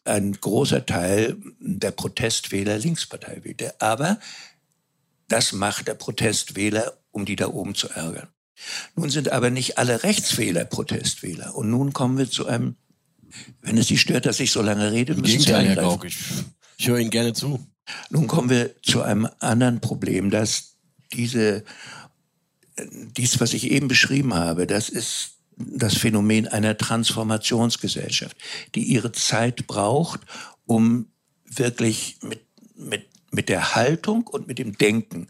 ein 0.05 0.33
großer 0.33 0.85
Teil 0.87 1.37
der 1.61 1.93
Protestwähler 1.93 2.79
Linkspartei 2.79 3.45
wählte. 3.45 3.81
Aber 3.81 4.19
das 5.29 5.53
macht 5.53 5.89
der 5.89 5.95
Protestwähler, 5.95 6.93
um 7.17 7.25
die 7.25 7.37
da 7.37 7.49
oben 7.49 7.75
zu 7.75 7.89
ärgern. 7.89 8.29
Nun 8.95 9.11
sind 9.11 9.33
aber 9.33 9.51
nicht 9.51 9.79
alle 9.79 10.03
Rechtswähler 10.03 10.65
Protestwähler. 10.65 11.55
Und 11.55 11.71
nun 11.71 11.93
kommen 11.93 12.19
wir 12.19 12.31
zu 12.31 12.47
einem 12.47 12.77
wenn 13.61 13.77
es 13.77 13.89
Sie 13.89 13.99
stört, 13.99 14.25
dass 14.25 14.41
ich 14.41 14.53
so 14.53 14.63
lange 14.63 14.93
rede, 14.93 15.13
Im 15.13 15.21
müssen 15.21 15.41
Sie 15.41 15.53
Herr 15.53 15.77
Gauck, 15.77 16.05
ich, 16.05 16.17
ich 16.79 16.89
höre 16.89 16.99
Ihnen 16.99 17.11
gerne 17.11 17.33
zu. 17.33 17.67
Nun 18.09 18.29
kommen 18.29 18.51
wir 18.51 18.81
zu 18.83 19.03
einem 19.03 19.29
anderen 19.41 19.81
Problem, 19.81 20.31
dass 20.31 20.77
diese, 21.13 21.65
dies, 23.17 23.41
was 23.41 23.53
ich 23.53 23.71
eben 23.71 23.89
beschrieben 23.89 24.35
habe, 24.35 24.67
das 24.67 24.89
ist 24.89 25.33
das 25.57 25.97
Phänomen 25.97 26.47
einer 26.49 26.77
Transformationsgesellschaft, 26.77 28.37
die 28.75 28.85
ihre 28.85 29.13
Zeit 29.13 29.67
braucht, 29.67 30.21
um 30.67 31.07
wirklich 31.45 32.19
mit, 32.23 32.41
mit, 32.75 33.07
mit 33.37 33.49
der 33.49 33.77
Haltung 33.77 34.27
und 34.27 34.49
mit 34.49 34.59
dem 34.59 34.77
Denken 34.77 35.29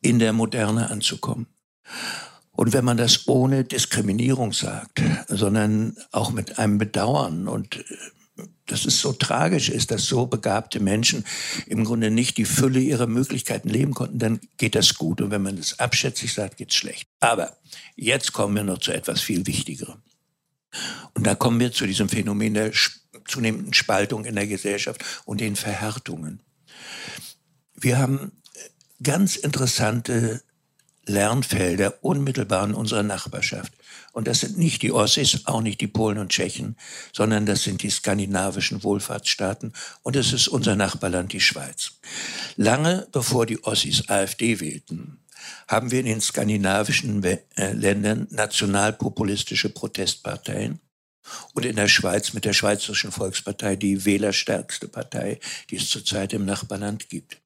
in 0.00 0.18
der 0.18 0.32
Moderne 0.32 0.90
anzukommen. 0.90 1.46
Und 2.50 2.72
wenn 2.72 2.84
man 2.84 2.96
das 2.96 3.28
ohne 3.28 3.64
Diskriminierung 3.64 4.52
sagt, 4.52 5.00
sondern 5.28 5.96
auch 6.10 6.32
mit 6.32 6.58
einem 6.58 6.78
Bedauern 6.78 7.48
und 7.48 7.76
äh, 7.76 7.84
dass 8.66 8.86
es 8.86 9.00
so 9.00 9.12
tragisch 9.12 9.68
ist, 9.68 9.90
dass 9.90 10.06
so 10.06 10.26
begabte 10.26 10.80
Menschen 10.80 11.24
im 11.66 11.84
Grunde 11.84 12.10
nicht 12.10 12.38
die 12.38 12.44
Fülle 12.44 12.80
ihrer 12.80 13.06
Möglichkeiten 13.06 13.68
leben 13.68 13.92
konnten, 13.92 14.18
dann 14.18 14.40
geht 14.56 14.74
das 14.74 14.94
gut. 14.94 15.20
Und 15.20 15.30
wenn 15.30 15.42
man 15.42 15.56
das 15.56 15.78
abschätzig 15.78 16.32
sagt, 16.32 16.56
geht's 16.56 16.74
schlecht. 16.74 17.08
Aber 17.20 17.56
jetzt 17.96 18.32
kommen 18.32 18.54
wir 18.54 18.64
noch 18.64 18.78
zu 18.78 18.92
etwas 18.92 19.20
viel 19.20 19.46
Wichtigerem. 19.46 20.00
Und 21.14 21.26
da 21.26 21.34
kommen 21.34 21.60
wir 21.60 21.72
zu 21.72 21.86
diesem 21.86 22.08
Phänomen 22.08 22.54
der 22.54 22.72
zunehmenden 23.26 23.74
Spaltung 23.74 24.24
in 24.24 24.34
der 24.34 24.46
Gesellschaft 24.46 25.04
und 25.26 25.40
den 25.40 25.56
Verhärtungen. 25.56 26.40
Wir 27.82 27.98
haben 27.98 28.30
ganz 29.02 29.34
interessante 29.34 30.40
Lernfelder 31.04 31.98
unmittelbar 32.04 32.64
in 32.64 32.74
unserer 32.74 33.02
Nachbarschaft. 33.02 33.72
Und 34.12 34.28
das 34.28 34.38
sind 34.38 34.56
nicht 34.56 34.82
die 34.82 34.92
Ossis, 34.92 35.46
auch 35.46 35.62
nicht 35.62 35.80
die 35.80 35.88
Polen 35.88 36.18
und 36.18 36.30
Tschechen, 36.30 36.76
sondern 37.12 37.44
das 37.44 37.64
sind 37.64 37.82
die 37.82 37.90
skandinavischen 37.90 38.84
Wohlfahrtsstaaten 38.84 39.72
und 40.02 40.14
es 40.14 40.32
ist 40.32 40.46
unser 40.46 40.76
Nachbarland, 40.76 41.32
die 41.32 41.40
Schweiz. 41.40 41.94
Lange 42.56 43.08
bevor 43.10 43.46
die 43.46 43.64
Ossis 43.64 44.08
AfD 44.08 44.60
wählten, 44.60 45.18
haben 45.66 45.90
wir 45.90 45.98
in 45.98 46.06
den 46.06 46.20
skandinavischen 46.20 47.24
äh, 47.24 47.40
Ländern 47.72 48.28
nationalpopulistische 48.30 49.70
Protestparteien 49.70 50.78
und 51.52 51.64
in 51.64 51.74
der 51.74 51.88
Schweiz 51.88 52.32
mit 52.32 52.44
der 52.44 52.52
Schweizerischen 52.52 53.10
Volkspartei 53.10 53.74
die 53.74 54.04
wählerstärkste 54.04 54.86
Partei, 54.86 55.40
die 55.70 55.76
es 55.76 55.90
zurzeit 55.90 56.32
im 56.32 56.44
Nachbarland 56.44 57.08
gibt. 57.08 57.41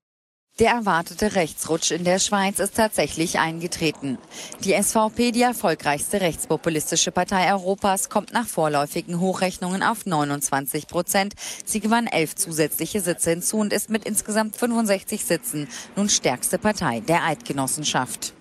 Der 0.58 0.70
erwartete 0.70 1.34
Rechtsrutsch 1.34 1.90
in 1.90 2.04
der 2.04 2.18
Schweiz 2.18 2.60
ist 2.60 2.76
tatsächlich 2.76 3.38
eingetreten. 3.38 4.16
Die 4.64 4.72
SVP, 4.72 5.30
die 5.30 5.42
erfolgreichste 5.42 6.22
rechtspopulistische 6.22 7.12
Partei 7.12 7.52
Europas, 7.52 8.08
kommt 8.08 8.32
nach 8.32 8.46
vorläufigen 8.46 9.20
Hochrechnungen 9.20 9.82
auf 9.82 10.06
29 10.06 10.86
Prozent. 10.86 11.34
Sie 11.66 11.80
gewann 11.80 12.06
elf 12.06 12.36
zusätzliche 12.36 13.02
Sitze 13.02 13.30
hinzu 13.30 13.58
und 13.58 13.70
ist 13.70 13.90
mit 13.90 14.04
insgesamt 14.06 14.56
65 14.56 15.26
Sitzen 15.26 15.68
nun 15.94 16.08
stärkste 16.08 16.56
Partei 16.56 17.00
der 17.00 17.24
Eidgenossenschaft. 17.24 18.32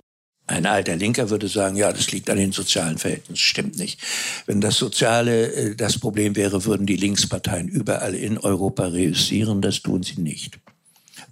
Ein 0.47 0.67
alter 0.67 0.95
Linker 0.95 1.29
würde 1.29 1.49
sagen, 1.49 1.75
ja, 1.75 1.91
das 1.91 2.13
liegt 2.13 2.29
an 2.29 2.37
den 2.37 2.53
sozialen 2.53 2.97
Verhältnissen. 2.97 3.35
Stimmt 3.35 3.77
nicht. 3.77 3.99
Wenn 4.45 4.61
das 4.61 4.77
Soziale 4.77 5.51
äh, 5.51 5.75
das 5.75 5.99
Problem 5.99 6.37
wäre, 6.37 6.63
würden 6.63 6.85
die 6.85 6.95
Linksparteien 6.95 7.67
überall 7.67 8.15
in 8.15 8.37
Europa 8.37 8.85
reüssieren. 8.85 9.61
Das 9.61 9.81
tun 9.81 10.03
sie 10.03 10.21
nicht. 10.21 10.59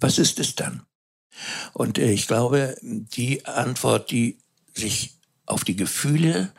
Was 0.04 0.18
ist 0.18 0.38
es 0.38 0.54
dann? 0.54 0.82
Und 1.72 1.96
äh, 1.96 2.12
ich 2.12 2.26
glaube, 2.26 2.76
die 2.82 3.46
Antwort, 3.46 4.10
die 4.10 4.36
sich 4.74 5.14
auf 5.46 5.64
die 5.64 5.76
Gefühle 5.76 6.52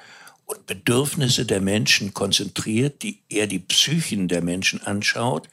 und 0.45 0.65
Bedürfnisse 0.65 1.45
der 1.45 1.62
Menschen 1.62 2.15
konzentriert, 2.15 3.03
die 3.03 3.21
eher 3.29 3.45
die 3.45 3.60
Psychen 3.60 4.27
der 4.27 4.41
Menschen 4.41 4.81
anschaut, 4.81 5.47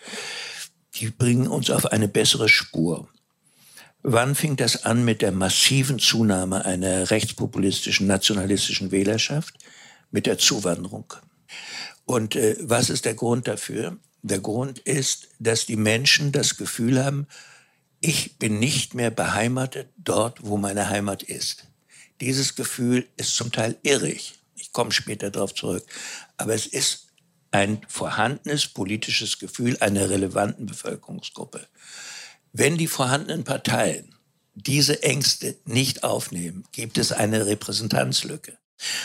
die 0.94 1.10
bringen 1.10 1.46
uns 1.46 1.68
auf 1.68 1.84
eine 1.84 2.08
bessere 2.08 2.48
Spur. 2.48 3.10
Wann 4.02 4.36
fing 4.36 4.56
das 4.56 4.86
an 4.86 5.04
mit 5.04 5.20
der 5.20 5.32
massiven 5.32 5.98
Zunahme 5.98 6.64
einer 6.64 7.10
rechtspopulistischen, 7.10 8.06
nationalistischen 8.06 8.90
Wählerschaft? 8.90 9.54
Mit 10.10 10.24
der 10.24 10.38
Zuwanderung. 10.38 11.12
Und 12.06 12.36
äh, 12.36 12.56
was 12.58 12.88
ist 12.88 13.04
der 13.04 13.14
Grund 13.14 13.48
dafür? 13.48 13.98
Der 14.22 14.40
Grund 14.40 14.78
ist, 14.78 15.28
dass 15.40 15.66
die 15.66 15.76
Menschen 15.76 16.32
das 16.32 16.56
Gefühl 16.56 17.04
haben, 17.04 17.26
ich 18.02 18.36
bin 18.36 18.58
nicht 18.58 18.94
mehr 18.94 19.10
beheimatet 19.10 19.88
dort, 19.96 20.40
wo 20.42 20.56
meine 20.56 20.90
Heimat 20.90 21.22
ist. 21.22 21.68
Dieses 22.20 22.56
Gefühl 22.56 23.06
ist 23.16 23.36
zum 23.36 23.52
Teil 23.52 23.78
irrig. 23.82 24.34
Ich 24.56 24.72
komme 24.72 24.90
später 24.90 25.30
darauf 25.30 25.54
zurück. 25.54 25.86
Aber 26.36 26.52
es 26.52 26.66
ist 26.66 27.06
ein 27.52 27.80
vorhandenes 27.88 28.66
politisches 28.66 29.38
Gefühl 29.38 29.76
einer 29.78 30.10
relevanten 30.10 30.66
Bevölkerungsgruppe. 30.66 31.68
Wenn 32.52 32.76
die 32.76 32.88
vorhandenen 32.88 33.44
Parteien 33.44 34.14
diese 34.54 35.02
Ängste 35.04 35.56
nicht 35.64 36.02
aufnehmen, 36.02 36.64
gibt 36.72 36.98
es 36.98 37.12
eine 37.12 37.46
Repräsentanzlücke. 37.46 38.58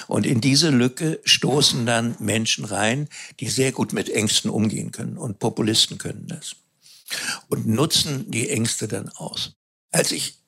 Und 0.07 0.25
in 0.25 0.41
diese 0.41 0.71
Lücke 0.71 1.19
stoßen 1.23 1.85
dann 1.85 2.15
Menschen 2.19 2.65
rein, 2.65 3.09
die 3.39 3.49
sehr 3.49 3.71
gut 3.71 3.93
mit 3.93 4.09
Ängsten 4.09 4.49
umgehen 4.49 4.91
können. 4.91 5.17
Und 5.17 5.37
Populisten 5.37 5.99
können 5.99 6.25
das 6.27 6.55
und 7.49 7.67
nutzen 7.67 8.29
die 8.31 8.49
Ängste 8.49 8.87
dann 8.87 9.09
aus. 9.09 9.53
Als 9.91 10.11
ich 10.11 10.39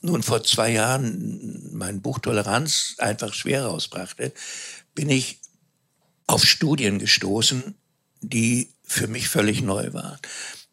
nun 0.00 0.22
vor 0.22 0.42
zwei 0.44 0.70
Jahren 0.70 1.70
mein 1.72 2.00
Buch 2.02 2.18
Toleranz 2.18 2.94
einfach 2.98 3.34
schwer 3.34 3.66
rausbrachte, 3.66 4.32
bin 4.94 5.10
ich 5.10 5.40
auf 6.26 6.44
Studien 6.44 6.98
gestoßen, 6.98 7.74
die 8.20 8.72
für 8.84 9.08
mich 9.08 9.28
völlig 9.28 9.62
neu 9.62 9.92
waren. 9.92 10.18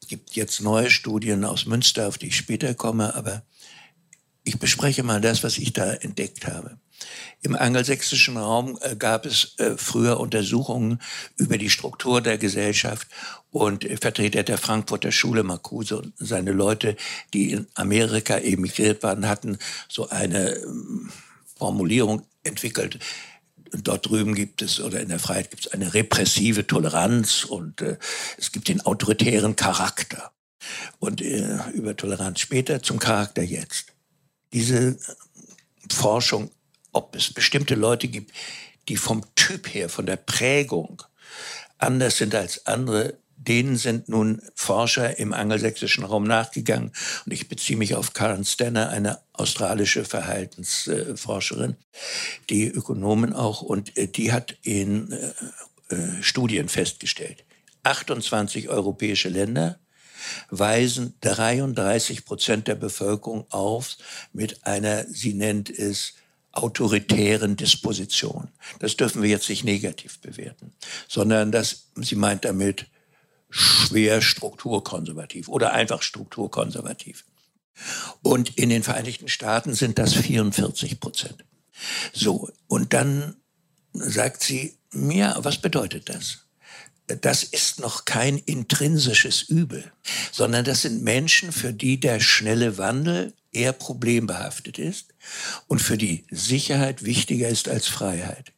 Es 0.01 0.07
gibt 0.07 0.35
jetzt 0.35 0.61
neue 0.61 0.89
Studien 0.89 1.45
aus 1.45 1.65
Münster, 1.65 2.07
auf 2.07 2.17
die 2.17 2.27
ich 2.27 2.37
später 2.37 2.73
komme, 2.75 3.15
aber 3.15 3.43
ich 4.43 4.59
bespreche 4.59 5.03
mal 5.03 5.21
das, 5.21 5.43
was 5.43 5.57
ich 5.57 5.73
da 5.73 5.93
entdeckt 5.93 6.45
habe. 6.45 6.77
Im 7.41 7.55
angelsächsischen 7.55 8.37
Raum 8.37 8.77
äh, 8.81 8.95
gab 8.95 9.25
es 9.25 9.57
äh, 9.57 9.77
früher 9.77 10.19
Untersuchungen 10.19 10.99
über 11.37 11.57
die 11.57 11.69
Struktur 11.69 12.21
der 12.21 12.37
Gesellschaft 12.37 13.07
und 13.51 13.87
Vertreter 14.01 14.43
der 14.43 14.57
Frankfurter 14.57 15.11
Schule, 15.11 15.43
Marcuse 15.43 15.97
und 15.97 16.13
seine 16.17 16.51
Leute, 16.51 16.97
die 17.33 17.51
in 17.51 17.67
Amerika 17.75 18.37
emigriert 18.37 19.01
waren, 19.03 19.27
hatten 19.27 19.57
so 19.87 20.09
eine 20.09 20.55
ähm, 20.55 21.11
Formulierung 21.57 22.23
entwickelt. 22.43 22.99
Dort 23.71 24.07
drüben 24.07 24.35
gibt 24.35 24.61
es, 24.61 24.79
oder 24.79 25.01
in 25.01 25.09
der 25.09 25.19
Freiheit 25.19 25.51
gibt 25.51 25.67
es 25.67 25.71
eine 25.71 25.93
repressive 25.93 26.67
Toleranz 26.67 27.43
und 27.45 27.81
äh, 27.81 27.97
es 28.37 28.51
gibt 28.51 28.67
den 28.67 28.81
autoritären 28.81 29.55
Charakter. 29.55 30.31
Und 30.99 31.21
äh, 31.21 31.57
über 31.73 31.95
Toleranz 31.95 32.39
später 32.39 32.81
zum 32.81 32.99
Charakter 32.99 33.43
jetzt. 33.43 33.93
Diese 34.53 34.97
Forschung 35.91 36.49
ob 36.95 37.15
es 37.15 37.33
bestimmte 37.33 37.75
Leute 37.75 38.07
gibt, 38.07 38.31
die 38.87 38.97
vom 38.97 39.23
Typ 39.35 39.73
her, 39.73 39.89
von 39.89 40.05
der 40.05 40.17
Prägung 40.17 41.03
anders 41.77 42.17
sind 42.17 42.35
als 42.35 42.65
andere, 42.65 43.17
denen 43.35 43.75
sind 43.75 44.09
nun 44.09 44.41
Forscher 44.55 45.19
im 45.19 45.33
angelsächsischen 45.33 46.03
Raum 46.03 46.23
nachgegangen. 46.23 46.91
Und 47.25 47.31
ich 47.31 47.47
beziehe 47.47 47.77
mich 47.77 47.95
auf 47.95 48.13
Karen 48.13 48.45
Stanner, 48.45 48.89
eine 48.89 49.19
australische 49.33 50.05
Verhaltensforscherin, 50.05 51.75
die 52.49 52.67
Ökonomen 52.67 53.33
auch, 53.33 53.61
und 53.61 53.97
äh, 53.97 54.07
die 54.07 54.31
hat 54.31 54.55
in 54.61 55.11
äh, 55.11 55.95
äh, 55.95 56.23
Studien 56.23 56.69
festgestellt, 56.69 57.43
28 57.83 58.69
europäische 58.69 59.29
Länder 59.29 59.79
weisen 60.49 61.13
33 61.21 62.25
Prozent 62.25 62.67
der 62.67 62.75
Bevölkerung 62.75 63.45
auf 63.51 63.97
mit 64.33 64.65
einer, 64.65 65.05
sie 65.07 65.35
nennt 65.35 65.69
es, 65.69 66.13
autoritären 66.55 67.55
Disposition. 67.55 68.49
Das 68.79 68.97
dürfen 68.97 69.21
wir 69.21 69.29
jetzt 69.29 69.49
nicht 69.49 69.63
negativ 69.63 70.19
bewerten, 70.19 70.73
sondern 71.07 71.51
das, 71.51 71.89
sie 71.95 72.15
meint 72.15 72.45
damit 72.45 72.87
schwer 73.49 74.21
strukturkonservativ 74.21 75.47
oder 75.47 75.73
einfach 75.73 76.01
strukturkonservativ. 76.01 77.25
Und 78.21 78.57
in 78.57 78.69
den 78.69 78.83
Vereinigten 78.83 79.27
Staaten 79.27 79.73
sind 79.73 79.99
das 79.99 80.13
44 80.13 80.99
Prozent. 80.99 81.43
So, 82.13 82.49
und 82.67 82.93
dann 82.93 83.35
sagt 83.93 84.43
sie, 84.43 84.77
ja, 84.93 85.37
was 85.43 85.57
bedeutet 85.57 86.09
das? 86.09 86.45
Das 87.07 87.43
ist 87.43 87.79
noch 87.79 88.05
kein 88.05 88.37
intrinsisches 88.37 89.43
Übel, 89.43 89.91
sondern 90.31 90.65
das 90.65 90.81
sind 90.81 91.03
Menschen, 91.03 91.51
für 91.51 91.71
die 91.71 91.99
der 91.99 92.19
schnelle 92.19 92.77
Wandel 92.77 93.33
eher 93.51 93.73
problembehaftet 93.73 94.79
ist 94.79 95.14
und 95.67 95.79
für 95.79 95.97
die 95.97 96.25
Sicherheit 96.29 97.03
wichtiger 97.03 97.47
ist 97.47 97.69
als 97.69 97.87
Freiheit. 97.87 98.51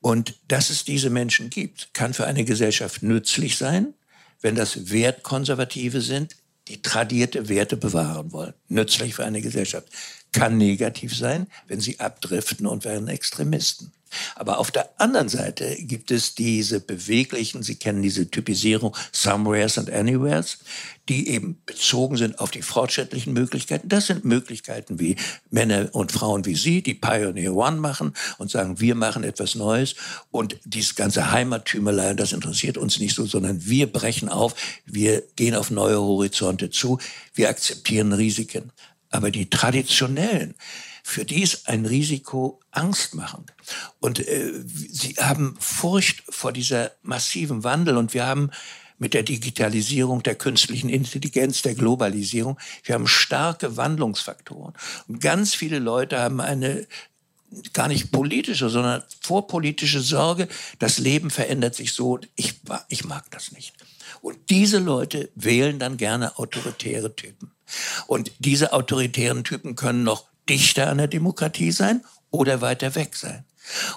Und 0.00 0.34
dass 0.48 0.70
es 0.70 0.84
diese 0.84 1.10
Menschen 1.10 1.50
gibt, 1.50 1.92
kann 1.92 2.14
für 2.14 2.26
eine 2.26 2.44
Gesellschaft 2.44 3.02
nützlich 3.02 3.56
sein, 3.56 3.94
wenn 4.40 4.54
das 4.54 4.90
Wertkonservative 4.90 6.00
sind, 6.00 6.36
die 6.68 6.82
tradierte 6.82 7.48
Werte 7.48 7.76
bewahren 7.76 8.32
wollen. 8.32 8.54
Nützlich 8.68 9.14
für 9.14 9.24
eine 9.24 9.40
Gesellschaft. 9.40 9.88
Kann 10.32 10.58
negativ 10.58 11.16
sein, 11.16 11.46
wenn 11.68 11.80
sie 11.80 12.00
abdriften 12.00 12.66
und 12.66 12.84
werden 12.84 13.08
Extremisten. 13.08 13.92
Aber 14.34 14.58
auf 14.58 14.70
der 14.70 14.88
anderen 14.98 15.28
Seite 15.28 15.76
gibt 15.78 16.10
es 16.10 16.34
diese 16.34 16.80
beweglichen, 16.80 17.62
Sie 17.62 17.76
kennen 17.76 18.02
diese 18.02 18.30
Typisierung 18.30 18.96
Somewheres 19.12 19.78
and 19.78 19.90
Anywheres, 19.90 20.58
die 21.08 21.28
eben 21.28 21.60
bezogen 21.66 22.16
sind 22.16 22.38
auf 22.40 22.50
die 22.50 22.62
fortschrittlichen 22.62 23.32
Möglichkeiten. 23.32 23.88
Das 23.88 24.06
sind 24.06 24.24
Möglichkeiten 24.24 24.98
wie 24.98 25.16
Männer 25.50 25.88
und 25.92 26.12
Frauen 26.12 26.44
wie 26.44 26.56
Sie, 26.56 26.82
die 26.82 26.94
Pioneer 26.94 27.54
One 27.54 27.76
machen 27.76 28.12
und 28.38 28.50
sagen, 28.50 28.80
wir 28.80 28.94
machen 28.94 29.22
etwas 29.22 29.54
Neues 29.54 29.94
und 30.30 30.58
dieses 30.64 30.96
ganze 30.96 31.30
Heimattümerlei, 31.30 32.14
das 32.14 32.32
interessiert 32.32 32.76
uns 32.76 32.98
nicht 32.98 33.14
so, 33.14 33.26
sondern 33.26 33.64
wir 33.66 33.90
brechen 33.90 34.28
auf, 34.28 34.54
wir 34.84 35.22
gehen 35.36 35.54
auf 35.54 35.70
neue 35.70 36.00
Horizonte 36.00 36.70
zu, 36.70 36.98
wir 37.34 37.48
akzeptieren 37.48 38.12
Risiken. 38.12 38.72
Aber 39.10 39.30
die 39.30 39.48
traditionellen, 39.48 40.54
für 41.08 41.24
die 41.24 41.40
ist 41.40 41.68
ein 41.68 41.86
Risiko 41.86 42.58
angstmachend. 42.72 43.54
Und 44.00 44.18
äh, 44.26 44.52
sie 44.66 45.14
haben 45.14 45.56
Furcht 45.60 46.24
vor 46.28 46.52
dieser 46.52 46.90
massiven 47.02 47.62
Wandel. 47.62 47.96
Und 47.96 48.12
wir 48.12 48.26
haben 48.26 48.50
mit 48.98 49.14
der 49.14 49.22
Digitalisierung, 49.22 50.24
der 50.24 50.34
künstlichen 50.34 50.88
Intelligenz, 50.88 51.62
der 51.62 51.76
Globalisierung, 51.76 52.58
wir 52.82 52.96
haben 52.96 53.06
starke 53.06 53.76
Wandlungsfaktoren. 53.76 54.74
Und 55.06 55.20
ganz 55.20 55.54
viele 55.54 55.78
Leute 55.78 56.18
haben 56.18 56.40
eine 56.40 56.88
gar 57.72 57.86
nicht 57.86 58.10
politische, 58.10 58.68
sondern 58.68 59.04
vorpolitische 59.20 60.00
Sorge. 60.00 60.48
Das 60.80 60.98
Leben 60.98 61.30
verändert 61.30 61.76
sich 61.76 61.92
so. 61.92 62.18
Ich, 62.34 62.60
ich 62.88 63.04
mag 63.04 63.30
das 63.30 63.52
nicht. 63.52 63.74
Und 64.22 64.36
diese 64.50 64.80
Leute 64.80 65.30
wählen 65.36 65.78
dann 65.78 65.98
gerne 65.98 66.36
autoritäre 66.36 67.14
Typen. 67.14 67.52
Und 68.08 68.32
diese 68.40 68.72
autoritären 68.72 69.44
Typen 69.44 69.76
können 69.76 70.02
noch 70.02 70.26
dichter 70.48 70.88
an 70.88 70.98
der 70.98 71.08
Demokratie 71.08 71.72
sein 71.72 72.02
oder 72.30 72.60
weiter 72.60 72.94
weg 72.94 73.16
sein. 73.16 73.44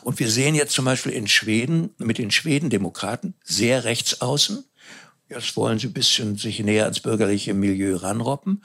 Und 0.02 0.20
wir 0.20 0.30
sehen 0.30 0.56
jetzt 0.56 0.74
zum 0.74 0.86
Beispiel 0.86 1.12
in 1.12 1.28
Schweden 1.28 1.92
mit 1.98 2.18
den 2.18 2.32
Schwedendemokraten 2.32 3.36
sehr 3.44 3.84
rechtsaußen. 3.84 4.66
Jetzt 5.30 5.56
wollen 5.56 5.78
sie 5.78 5.88
ein 5.88 5.94
bisschen 5.94 6.38
sich 6.38 6.60
näher 6.60 6.86
ans 6.86 7.02
bürgerliche 7.02 7.54
Milieu 7.54 7.98
ranroppen. 7.98 8.64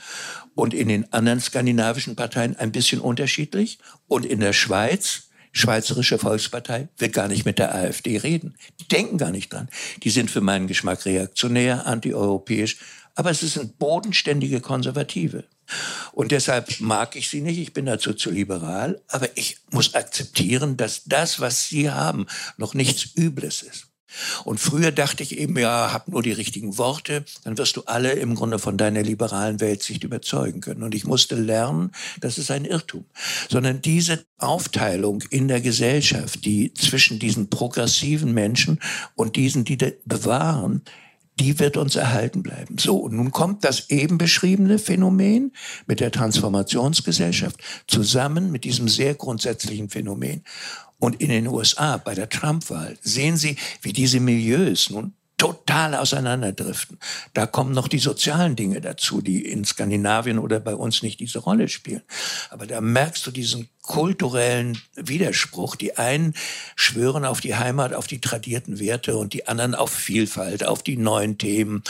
Und 0.55 0.73
in 0.73 0.89
den 0.89 1.13
anderen 1.13 1.41
skandinavischen 1.41 2.17
Parteien 2.17 2.57
ein 2.57 2.73
bisschen 2.73 3.01
unterschiedlich. 3.01 3.79
Und 4.09 4.25
in 4.25 4.41
der 4.41 4.55
Schweiz, 4.55 5.29
Schweizerische 5.53 6.19
Volkspartei, 6.19 6.89
will 6.97 7.11
gar 7.11 7.29
nicht 7.29 7.45
mit 7.45 7.59
der 7.59 7.75
AfD 7.75 8.17
reden. 8.17 8.57
Die 8.81 8.89
denken 8.89 9.19
gar 9.19 9.31
nicht 9.31 9.53
dran. 9.53 9.69
Die 10.03 10.11
sind 10.11 10.31
für 10.31 10.41
meinen 10.41 10.67
Geschmack 10.67 11.05
reaktionär, 11.05 11.87
antieuropäisch. 11.87 12.79
Aber 13.15 13.31
es 13.31 13.41
sind 13.41 13.79
bodenständige 13.79 14.61
Konservative. 14.61 15.45
Und 16.13 16.33
deshalb 16.33 16.81
mag 16.81 17.17
ich 17.17 17.29
sie 17.29 17.41
nicht, 17.41 17.59
ich 17.59 17.73
bin 17.73 17.87
dazu 17.87 18.15
zu 18.15 18.31
liberal, 18.31 19.01
aber 19.09 19.29
ich 19.37 19.59
muss 19.71 19.95
akzeptieren, 19.95 20.77
dass 20.77 21.05
das, 21.05 21.41
was 21.41 21.69
sie 21.69 21.91
haben, 21.91 22.27
noch 22.57 22.75
nichts 22.75 23.15
Übles 23.17 23.63
ist. 23.63 23.89
Und 24.45 24.61
früher 24.61 24.93
dachte 24.93 25.23
ich 25.23 25.39
eben, 25.39 25.59
ja, 25.59 25.93
hab 25.93 26.09
nur 26.09 26.23
die 26.23 26.33
richtigen 26.33 26.79
Worte, 26.79 27.25
dann 27.45 27.59
wirst 27.59 27.77
du 27.77 27.83
alle 27.83 28.13
im 28.13 28.35
Grunde 28.35 28.59
von 28.59 28.77
deiner 28.77 29.03
liberalen 29.03 29.61
Weltsicht 29.61 30.05
überzeugen 30.05 30.61
können. 30.61 30.83
Und 30.83 30.95
ich 30.95 31.05
musste 31.05 31.35
lernen, 31.35 31.91
das 32.21 32.39
ist 32.39 32.51
ein 32.51 32.65
Irrtum. 32.65 33.05
Sondern 33.49 33.83
diese 33.83 34.25
Aufteilung 34.39 35.23
in 35.31 35.49
der 35.49 35.61
Gesellschaft, 35.61 36.45
die 36.45 36.73
zwischen 36.75 37.19
diesen 37.19 37.51
progressiven 37.51 38.33
Menschen 38.33 38.81
und 39.15 39.37
diesen, 39.37 39.65
die 39.65 39.77
bewahren, 40.05 40.83
die 41.41 41.59
wird 41.59 41.77
uns 41.77 41.97
erhalten 41.97 42.43
bleiben. 42.43 42.79
So, 42.79 42.97
und 42.97 43.15
nun 43.15 43.31
kommt 43.31 43.65
das 43.65 43.91
eben 43.91 44.19
beschriebene 44.19 44.79
Phänomen 44.79 45.53
mit 45.87 46.01
der 46.01 46.13
Transformationsgesellschaft 46.13 47.57
zusammen 47.87 48.53
mit 48.53 48.65
diesem 48.65 48.89
sehr 48.89 49.15
grundsätzlichen 49.15 49.89
Phänomen. 49.89 50.45
Und 50.99 51.21
in 51.21 51.29
den 51.29 51.49
USA 51.49 51.97
bei 51.97 52.15
der 52.15 52.29
Trump-Wahl 52.29 52.97
sehen 53.03 53.37
Sie, 53.37 53.57
wie 53.83 53.93
diese 53.93 54.21
Milieus 54.21 54.91
nun 54.91 55.15
total 55.37 55.97
auseinanderdriften. 55.97 56.99
Da 57.35 57.47
kommen 57.47 57.73
noch 57.73 57.89
die 57.89 57.99
sozialen 57.99 58.55
Dinge 58.55 58.81
dazu, 58.81 59.21
die 59.21 59.45
in 59.45 59.65
Skandinavien 59.65 60.39
oder 60.39 60.61
bei 60.61 60.75
uns 60.75 61.03
nicht 61.03 61.19
diese 61.21 61.41
Rolle 61.41 61.69
spielen. 61.69 62.03
Aber 62.51 62.67
da 62.67 62.81
merkst 62.81 63.27
du 63.27 63.31
diesen 63.33 63.69
kulturellen 63.85 64.81
Widerspruch. 64.97 65.77
Die 65.77 65.97
einen 65.97 66.35
schwören 66.75 67.25
auf 67.25 67.41
die 67.41 67.55
Heimat, 67.55 67.93
auf 67.93 68.07
die 68.07 68.21
tradierten 68.21 68.81
Werte 68.81 69.17
und 69.17 69.35
die 69.35 69.47
anderen 69.47 69.75
auf 69.75 69.91
Vielfalt, 69.91 70.67
auf 70.67 70.83
die 70.83 70.97
neuen 70.97 71.39
Themen, 71.39 71.85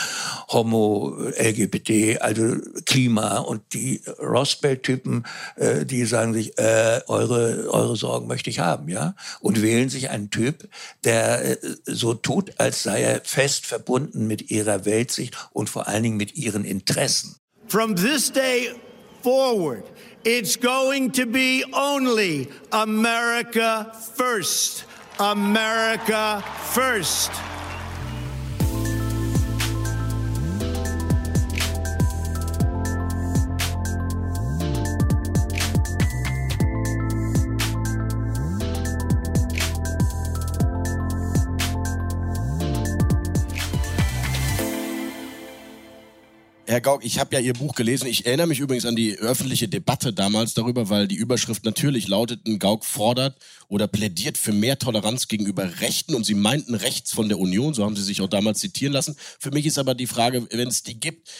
Homo, 0.49 1.15
LGBT, 1.37 2.21
also 2.21 2.57
Klima. 2.85 3.37
Und 3.39 3.73
die 3.73 4.01
Rostbelt-Typen, 4.19 5.25
äh, 5.55 5.85
die 5.85 6.05
sagen 6.05 6.33
sich, 6.33 6.57
äh, 6.57 7.01
eure, 7.07 7.69
eure 7.69 7.95
Sorgen 7.95 8.27
möchte 8.27 8.49
ich 8.49 8.59
haben, 8.59 8.89
ja? 8.89 9.15
Und 9.39 9.61
wählen 9.61 9.89
sich 9.89 10.09
einen 10.09 10.29
Typ, 10.29 10.67
der 11.05 11.51
äh, 11.51 11.57
so 11.85 12.13
tut, 12.13 12.59
als 12.59 12.83
sei 12.83 13.01
er 13.03 13.21
fest 13.23 13.65
verbunden 13.65 14.27
mit 14.27 14.51
ihrer 14.51 14.85
Weltsicht 14.85 15.37
und 15.53 15.69
vor 15.69 15.87
allen 15.87 16.03
Dingen 16.03 16.17
mit 16.17 16.35
ihren 16.35 16.65
Interessen. 16.65 17.37
From 17.67 17.95
this 17.95 18.31
day 18.31 18.71
forward, 19.23 19.83
It's 20.25 20.55
going 20.55 21.11
to 21.11 21.27
be 21.27 21.63
only 21.71 22.49
America 22.71 23.91
first. 24.15 24.85
America 25.19 26.43
first. 26.73 27.31
Herr 46.75 46.81
Gauck, 46.81 47.05
ich 47.05 47.19
habe 47.19 47.33
ja 47.33 47.39
Ihr 47.39 47.53
Buch 47.53 47.73
gelesen. 47.73 48.05
Ich 48.05 48.25
erinnere 48.25 48.47
mich 48.47 48.59
übrigens 48.59 48.85
an 48.85 48.97
die 48.97 49.17
öffentliche 49.17 49.69
Debatte 49.69 50.11
damals 50.11 50.55
darüber, 50.55 50.89
weil 50.89 51.07
die 51.07 51.15
Überschrift 51.15 51.63
natürlich 51.63 52.09
lauteten, 52.09 52.59
Gauck 52.59 52.83
fordert 52.83 53.37
oder 53.69 53.87
plädiert 53.87 54.37
für 54.37 54.51
mehr 54.51 54.77
Toleranz 54.77 55.29
gegenüber 55.29 55.79
Rechten 55.79 56.15
und 56.15 56.25
Sie 56.25 56.33
meinten 56.33 56.75
rechts 56.75 57.13
von 57.13 57.29
der 57.29 57.39
Union, 57.39 57.73
so 57.73 57.85
haben 57.85 57.95
Sie 57.95 58.03
sich 58.03 58.19
auch 58.19 58.27
damals 58.27 58.59
zitieren 58.59 58.91
lassen. 58.91 59.15
Für 59.39 59.51
mich 59.51 59.65
ist 59.65 59.77
aber 59.77 59.95
die 59.95 60.05
Frage, 60.05 60.45
wenn 60.51 60.67
es 60.67 60.83
die 60.83 60.99
gibt, 60.99 61.31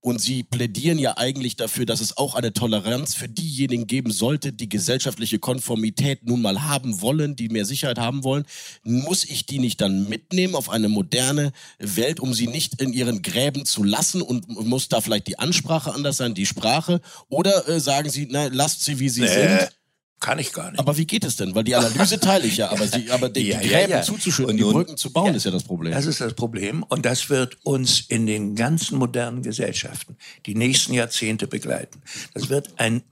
und 0.00 0.20
sie 0.20 0.42
plädieren 0.42 0.98
ja 0.98 1.18
eigentlich 1.18 1.56
dafür, 1.56 1.84
dass 1.84 2.00
es 2.00 2.16
auch 2.16 2.34
eine 2.34 2.52
Toleranz 2.52 3.14
für 3.14 3.28
diejenigen 3.28 3.86
geben 3.86 4.10
sollte, 4.10 4.52
die 4.52 4.68
gesellschaftliche 4.68 5.38
Konformität 5.38 6.26
nun 6.26 6.40
mal 6.40 6.62
haben 6.62 7.02
wollen, 7.02 7.36
die 7.36 7.50
mehr 7.50 7.66
Sicherheit 7.66 7.98
haben 7.98 8.24
wollen. 8.24 8.44
Muss 8.82 9.24
ich 9.24 9.44
die 9.44 9.58
nicht 9.58 9.80
dann 9.80 10.08
mitnehmen 10.08 10.54
auf 10.54 10.70
eine 10.70 10.88
moderne 10.88 11.52
Welt, 11.78 12.18
um 12.18 12.32
sie 12.32 12.46
nicht 12.46 12.80
in 12.80 12.94
ihren 12.94 13.20
Gräben 13.20 13.66
zu 13.66 13.82
lassen? 13.82 14.22
Und 14.22 14.48
muss 14.48 14.88
da 14.88 15.02
vielleicht 15.02 15.26
die 15.26 15.38
Ansprache 15.38 15.92
anders 15.92 16.16
sein, 16.16 16.34
die 16.34 16.46
Sprache? 16.46 17.00
Oder 17.28 17.68
äh, 17.68 17.78
sagen 17.78 18.08
sie, 18.08 18.26
nein, 18.26 18.52
lasst 18.54 18.84
sie, 18.84 18.98
wie 18.98 19.10
sie 19.10 19.22
nee. 19.22 19.28
sind? 19.28 19.79
Kann 20.20 20.38
ich 20.38 20.52
gar 20.52 20.70
nicht. 20.70 20.78
Aber 20.78 20.98
wie 20.98 21.06
geht 21.06 21.24
es 21.24 21.36
denn? 21.36 21.54
Weil 21.54 21.64
die 21.64 21.74
Analyse 21.74 22.20
teile 22.20 22.46
ich 22.46 22.58
ja, 22.58 22.70
aber, 22.70 22.86
sie, 22.86 23.10
aber 23.10 23.28
die, 23.30 23.48
ja, 23.48 23.58
die 23.58 23.68
Gräben 23.68 23.90
ja, 23.90 23.96
ja. 23.98 24.02
zuzuschütten, 24.02 24.54
die 24.54 24.62
Brücken 24.62 24.98
zu 24.98 25.10
bauen, 25.10 25.34
ist 25.34 25.44
ja 25.44 25.50
das 25.50 25.64
Problem. 25.64 25.94
Das 25.94 26.04
ist 26.04 26.20
das 26.20 26.34
Problem 26.34 26.82
und 26.82 27.06
das 27.06 27.30
wird 27.30 27.56
uns 27.64 28.00
in 28.00 28.26
den 28.26 28.54
ganzen 28.54 28.98
modernen 28.98 29.42
Gesellschaften 29.42 30.18
die 30.44 30.54
nächsten 30.54 30.92
Jahrzehnte 30.92 31.46
begleiten. 31.46 32.02
Das 32.34 32.50
wird 32.50 32.68
ein... 32.76 33.02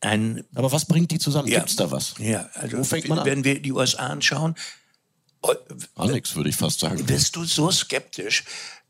ein 0.00 0.42
aber 0.56 0.72
was 0.72 0.86
bringt 0.86 1.12
die 1.12 1.20
zusammen? 1.20 1.46
Ja, 1.46 1.60
Gibt's 1.60 1.76
da 1.76 1.92
was? 1.92 2.14
Ja, 2.18 2.50
also 2.54 2.78
Wo 2.78 2.84
fängt 2.84 3.08
man 3.08 3.20
an? 3.20 3.26
wenn 3.26 3.44
wir 3.44 3.62
die 3.62 3.72
USA 3.72 4.08
anschauen... 4.08 4.56
Alex, 5.94 6.34
würde 6.34 6.50
ich 6.50 6.56
fast 6.56 6.80
sagen. 6.80 7.04
Bist 7.06 7.36
du 7.36 7.44
so 7.44 7.70
skeptisch, 7.70 8.42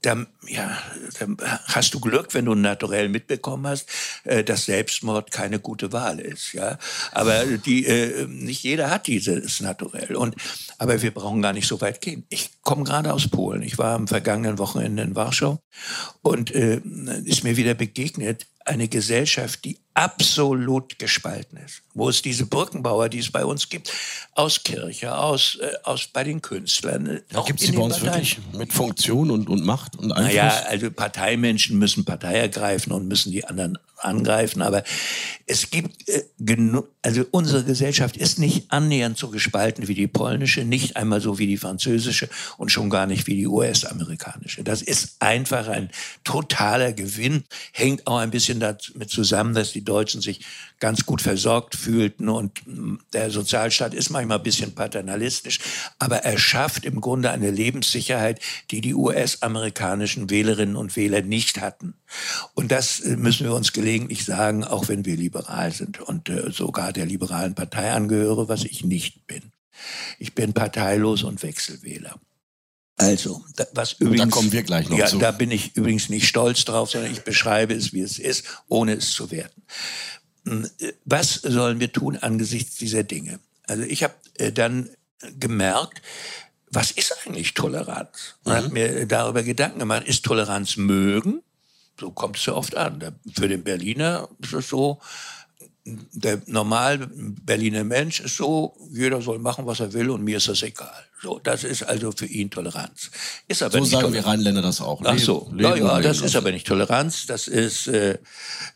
dann, 0.07 0.29
ja, 0.47 0.79
dann 1.19 1.37
hast 1.67 1.93
du 1.93 2.01
Glück, 2.01 2.33
wenn 2.33 2.45
du 2.45 2.55
naturell 2.55 3.09
mitbekommen 3.09 3.67
hast, 3.67 3.89
äh, 4.25 4.45
dass 4.45 4.67
Selbstmord 4.67 5.33
keine 5.33 5.59
gute 5.59 5.93
Wahl 5.93 6.21
ist. 6.21 6.53
Ja, 6.53 6.79
aber 7.13 7.45
die, 7.45 7.87
äh, 7.87 8.27
nicht 8.27 8.63
jeder 8.63 8.91
hat 8.91 9.09
dieses 9.09 9.61
naturell. 9.61 10.15
Und 10.15 10.37
aber 10.79 11.03
wir 11.03 11.13
brauchen 11.13 11.43
gar 11.43 11.53
nicht 11.53 11.67
so 11.67 11.81
weit 11.81 12.01
gehen. 12.01 12.25
Ich 12.29 12.63
komme 12.63 12.85
gerade 12.85 13.13
aus 13.13 13.29
Polen. 13.29 13.63
Ich 13.63 13.79
war 13.79 13.95
am 13.95 14.07
vergangenen 14.07 14.59
Wochenende 14.59 15.03
in 15.03 15.17
Warschau 15.17 15.59
und 16.23 16.55
äh, 16.55 16.81
ist 17.25 17.43
mir 17.43 17.57
wieder 17.57 17.75
begegnet 17.75 18.47
eine 18.65 18.89
Gesellschaft, 18.89 19.65
die 19.65 19.79
absolut 19.97 20.99
gespalten 20.99 21.59
ist. 21.65 21.83
Wo 21.95 22.11
es 22.11 22.21
diese 22.21 22.45
Brückenbauer, 22.45 23.09
die 23.09 23.19
es 23.19 23.33
bei 23.33 23.45
uns 23.45 23.71
gibt, 23.71 23.91
aus 24.35 24.63
Kirche, 24.63 25.17
aus, 25.17 25.59
äh, 25.61 25.73
aus 25.85 26.09
bei 26.13 26.23
den 26.23 26.43
Künstlern. 26.43 27.07
Äh, 27.07 27.23
da 27.31 27.43
gibt 27.43 27.61
es 27.61 27.71
die 27.71 27.77
bei 27.77 27.83
uns 27.83 27.99
Parteien. 27.99 28.15
wirklich 28.15 28.39
mit 28.53 28.73
Funktion 28.75 29.31
und, 29.31 29.49
und 29.49 29.65
Macht 29.65 29.97
und 29.97 30.13
Einfluss? 30.13 30.35
Naja, 30.35 30.63
also 30.69 30.91
Parteimenschen 30.91 31.79
müssen 31.79 32.05
Partei 32.05 32.35
ergreifen 32.35 32.93
und 32.93 33.09
müssen 33.09 33.33
die 33.33 33.47
anderen 33.47 33.79
angreifen. 33.99 34.63
Aber 34.63 34.85
es 35.47 35.71
gibt 35.71 36.09
äh, 36.09 36.25
genug, 36.39 36.89
also 37.03 37.25
unsere 37.31 37.65
Gesellschaft 37.65 38.17
ist 38.17 38.39
nicht 38.39 38.71
annähernd 38.71 39.17
so 39.17 39.29
gespalten 39.29 39.89
wie 39.89 39.95
die 39.95 40.07
polnische, 40.07 40.65
nicht 40.65 40.97
einmal 40.97 41.21
so 41.21 41.39
wie 41.39 41.47
die 41.47 41.57
französische 41.57 42.29
und 42.59 42.71
schon 42.71 42.91
gar 42.91 43.07
nicht 43.07 43.27
wie 43.27 43.37
die 43.37 43.47
US-amerikanische. 43.47 44.65
Das 44.65 44.83
ist 44.83 45.17
einfach 45.21 45.69
ein 45.69 45.91
totaler 46.25 46.93
Gewinn, 46.93 47.45
hängt 47.73 48.07
auch 48.07 48.19
ein 48.19 48.31
bisschen 48.31 48.61
damit 48.61 49.11
zusammen, 49.11 49.55
dass 49.55 49.73
die 49.73 49.85
Deutschen 49.87 50.21
sich 50.21 50.45
ganz 50.79 51.07
gut 51.07 51.23
versorgt 51.23 51.75
fühlten 51.75 52.29
und 52.29 52.61
der 53.15 53.31
Sozialstaat 53.31 53.95
ist 53.95 54.11
manchmal 54.11 54.39
ein 54.39 54.45
bisschen 54.45 54.75
paternalistisch, 54.75 55.61
aber 55.99 56.19
er 56.19 56.39
schafft 56.39 56.85
im 56.85 57.01
Grunde 57.01 57.31
eine 57.31 57.51
Lebenssicherheit, 57.51 58.41
die 58.71 58.83
die 58.83 58.95
US-amerikanischen 58.95 60.29
Wählerinnen 60.29 60.77
und 60.77 60.97
Wähler 60.97 61.23
nicht 61.23 61.61
hatten. 61.61 61.95
Und 62.55 62.73
das 62.73 63.01
äh, 63.01 63.17
müssen 63.17 63.47
wir 63.47 63.55
uns 63.55 63.73
gelegentlich 63.73 64.25
sagen, 64.25 64.65
auch 64.65 64.89
wenn 64.89 65.05
wir 65.05 65.17
liberal 65.17 65.73
sind 65.73 66.01
und 66.01 66.29
äh, 66.29 66.51
sogar 66.51 66.93
der 66.93 67.07
liberalen 67.07 67.55
Partei 67.55 67.93
angehöre, 67.93 68.49
was 68.49 68.65
ich 68.65 68.85
nicht 68.85 69.27
bin. 69.27 69.53
Ich 70.19 70.35
bin 70.35 70.53
parteilos 70.53 71.23
und 71.23 71.43
Wechselwähler. 71.43 72.19
Also, 72.97 73.45
da, 73.57 73.67
was 73.73 73.95
übrigens, 73.95 74.31
da 74.31 74.31
kommen 74.31 74.53
wir 74.53 74.63
gleich 74.63 74.89
noch 74.89 74.99
ja, 74.99 75.07
zu. 75.07 75.19
Da 75.19 75.31
bin 75.31 75.51
ich 75.51 75.77
übrigens 75.77 76.09
nicht 76.09 76.27
stolz 76.27 76.65
drauf, 76.65 76.91
sondern 76.91 77.13
ich 77.13 77.23
beschreibe 77.23 77.75
es, 77.75 77.93
wie 77.93 78.01
es 78.01 78.19
ist, 78.19 78.45
ohne 78.69 78.95
es 78.95 79.13
zu 79.13 79.31
werten. 79.31 79.63
Hm, 80.45 80.69
was 81.05 81.35
sollen 81.35 81.79
wir 81.79 81.93
tun 81.93 82.17
angesichts 82.17 82.77
dieser 82.77 83.03
Dinge? 83.03 83.39
Also 83.65 83.83
ich 83.83 84.03
habe 84.03 84.15
äh, 84.39 84.51
dann 84.51 84.89
gemerkt, 85.39 86.01
was 86.71 86.91
ist 86.91 87.15
eigentlich 87.25 87.55
Toleranz? 87.55 88.37
Und 88.45 88.53
mhm. 88.53 88.57
habe 88.57 88.69
mir 88.71 89.07
darüber 89.07 89.43
Gedanken 89.43 89.81
gemacht, 89.81 90.07
ist 90.07 90.25
Toleranz 90.25 90.77
mögen? 90.77 91.43
So 91.99 92.11
kommt 92.11 92.37
es 92.37 92.47
ja 92.47 92.55
oft 92.55 92.77
an. 92.77 93.19
Für 93.35 93.49
den 93.49 93.63
Berliner 93.63 94.29
ist 94.41 94.53
es 94.53 94.69
so, 94.69 95.01
der 95.87 96.43
normal 96.47 97.09
Berliner 97.45 97.85
Mensch 97.85 98.19
ist 98.21 98.37
so, 98.37 98.77
jeder 98.93 99.23
soll 99.23 99.39
machen, 99.39 99.67
was 99.67 99.79
er 99.79 99.93
will 99.93 100.11
und 100.11 100.25
mir 100.25 100.39
ist 100.39 100.49
das 100.49 100.63
egal. 100.63 101.05
So, 101.23 101.39
das 101.43 101.63
ist 101.63 101.85
also 101.85 102.11
für 102.11 102.27
ihn 102.27 102.51
Toleranz. 102.51 103.11
Ist 103.47 103.63
aber 103.63 103.73
so 103.73 103.79
nicht 103.79 103.91
sagen 103.91 104.03
Toleranz. 104.03 104.25
wir 104.25 104.31
Rheinländer 104.33 104.63
das 104.63 104.81
auch. 104.81 105.01
Ach 105.05 105.19
so, 105.19 105.49
Leben, 105.53 105.79
ja, 105.79 105.97
ja, 105.97 106.01
das 106.01 106.21
ist 106.21 106.35
aber 106.35 106.51
nicht 106.51 106.67
Toleranz. 106.67 107.27
Das 107.27 107.47
ist, 107.47 107.87
äh, 107.87 108.19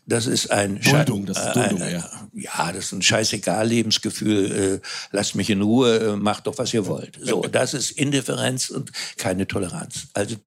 das 0.05 0.25
ist 0.25 0.51
ein 0.51 0.79
Duldung, 0.79 1.25
das 1.25 1.37
ist 1.37 1.55
Duldung, 1.55 1.81
äh, 1.81 1.93
ja. 1.93 2.09
Ja, 2.33 2.71
das 2.71 2.85
ist 2.85 2.91
ein 2.93 3.01
scheißegal 3.01 3.67
Lebensgefühl. 3.67 4.81
Äh, 4.81 4.87
lasst 5.11 5.35
mich 5.35 5.49
in 5.49 5.61
Ruhe, 5.61 5.97
äh, 5.97 6.15
macht 6.15 6.47
doch 6.47 6.57
was 6.57 6.73
ihr 6.73 6.87
wollt. 6.87 7.19
So, 7.21 7.41
das 7.41 7.73
ist 7.73 7.91
Indifferenz 7.91 8.69
und 8.69 8.91
keine 9.17 9.47
Toleranz. 9.47 10.07
Also 10.13 10.37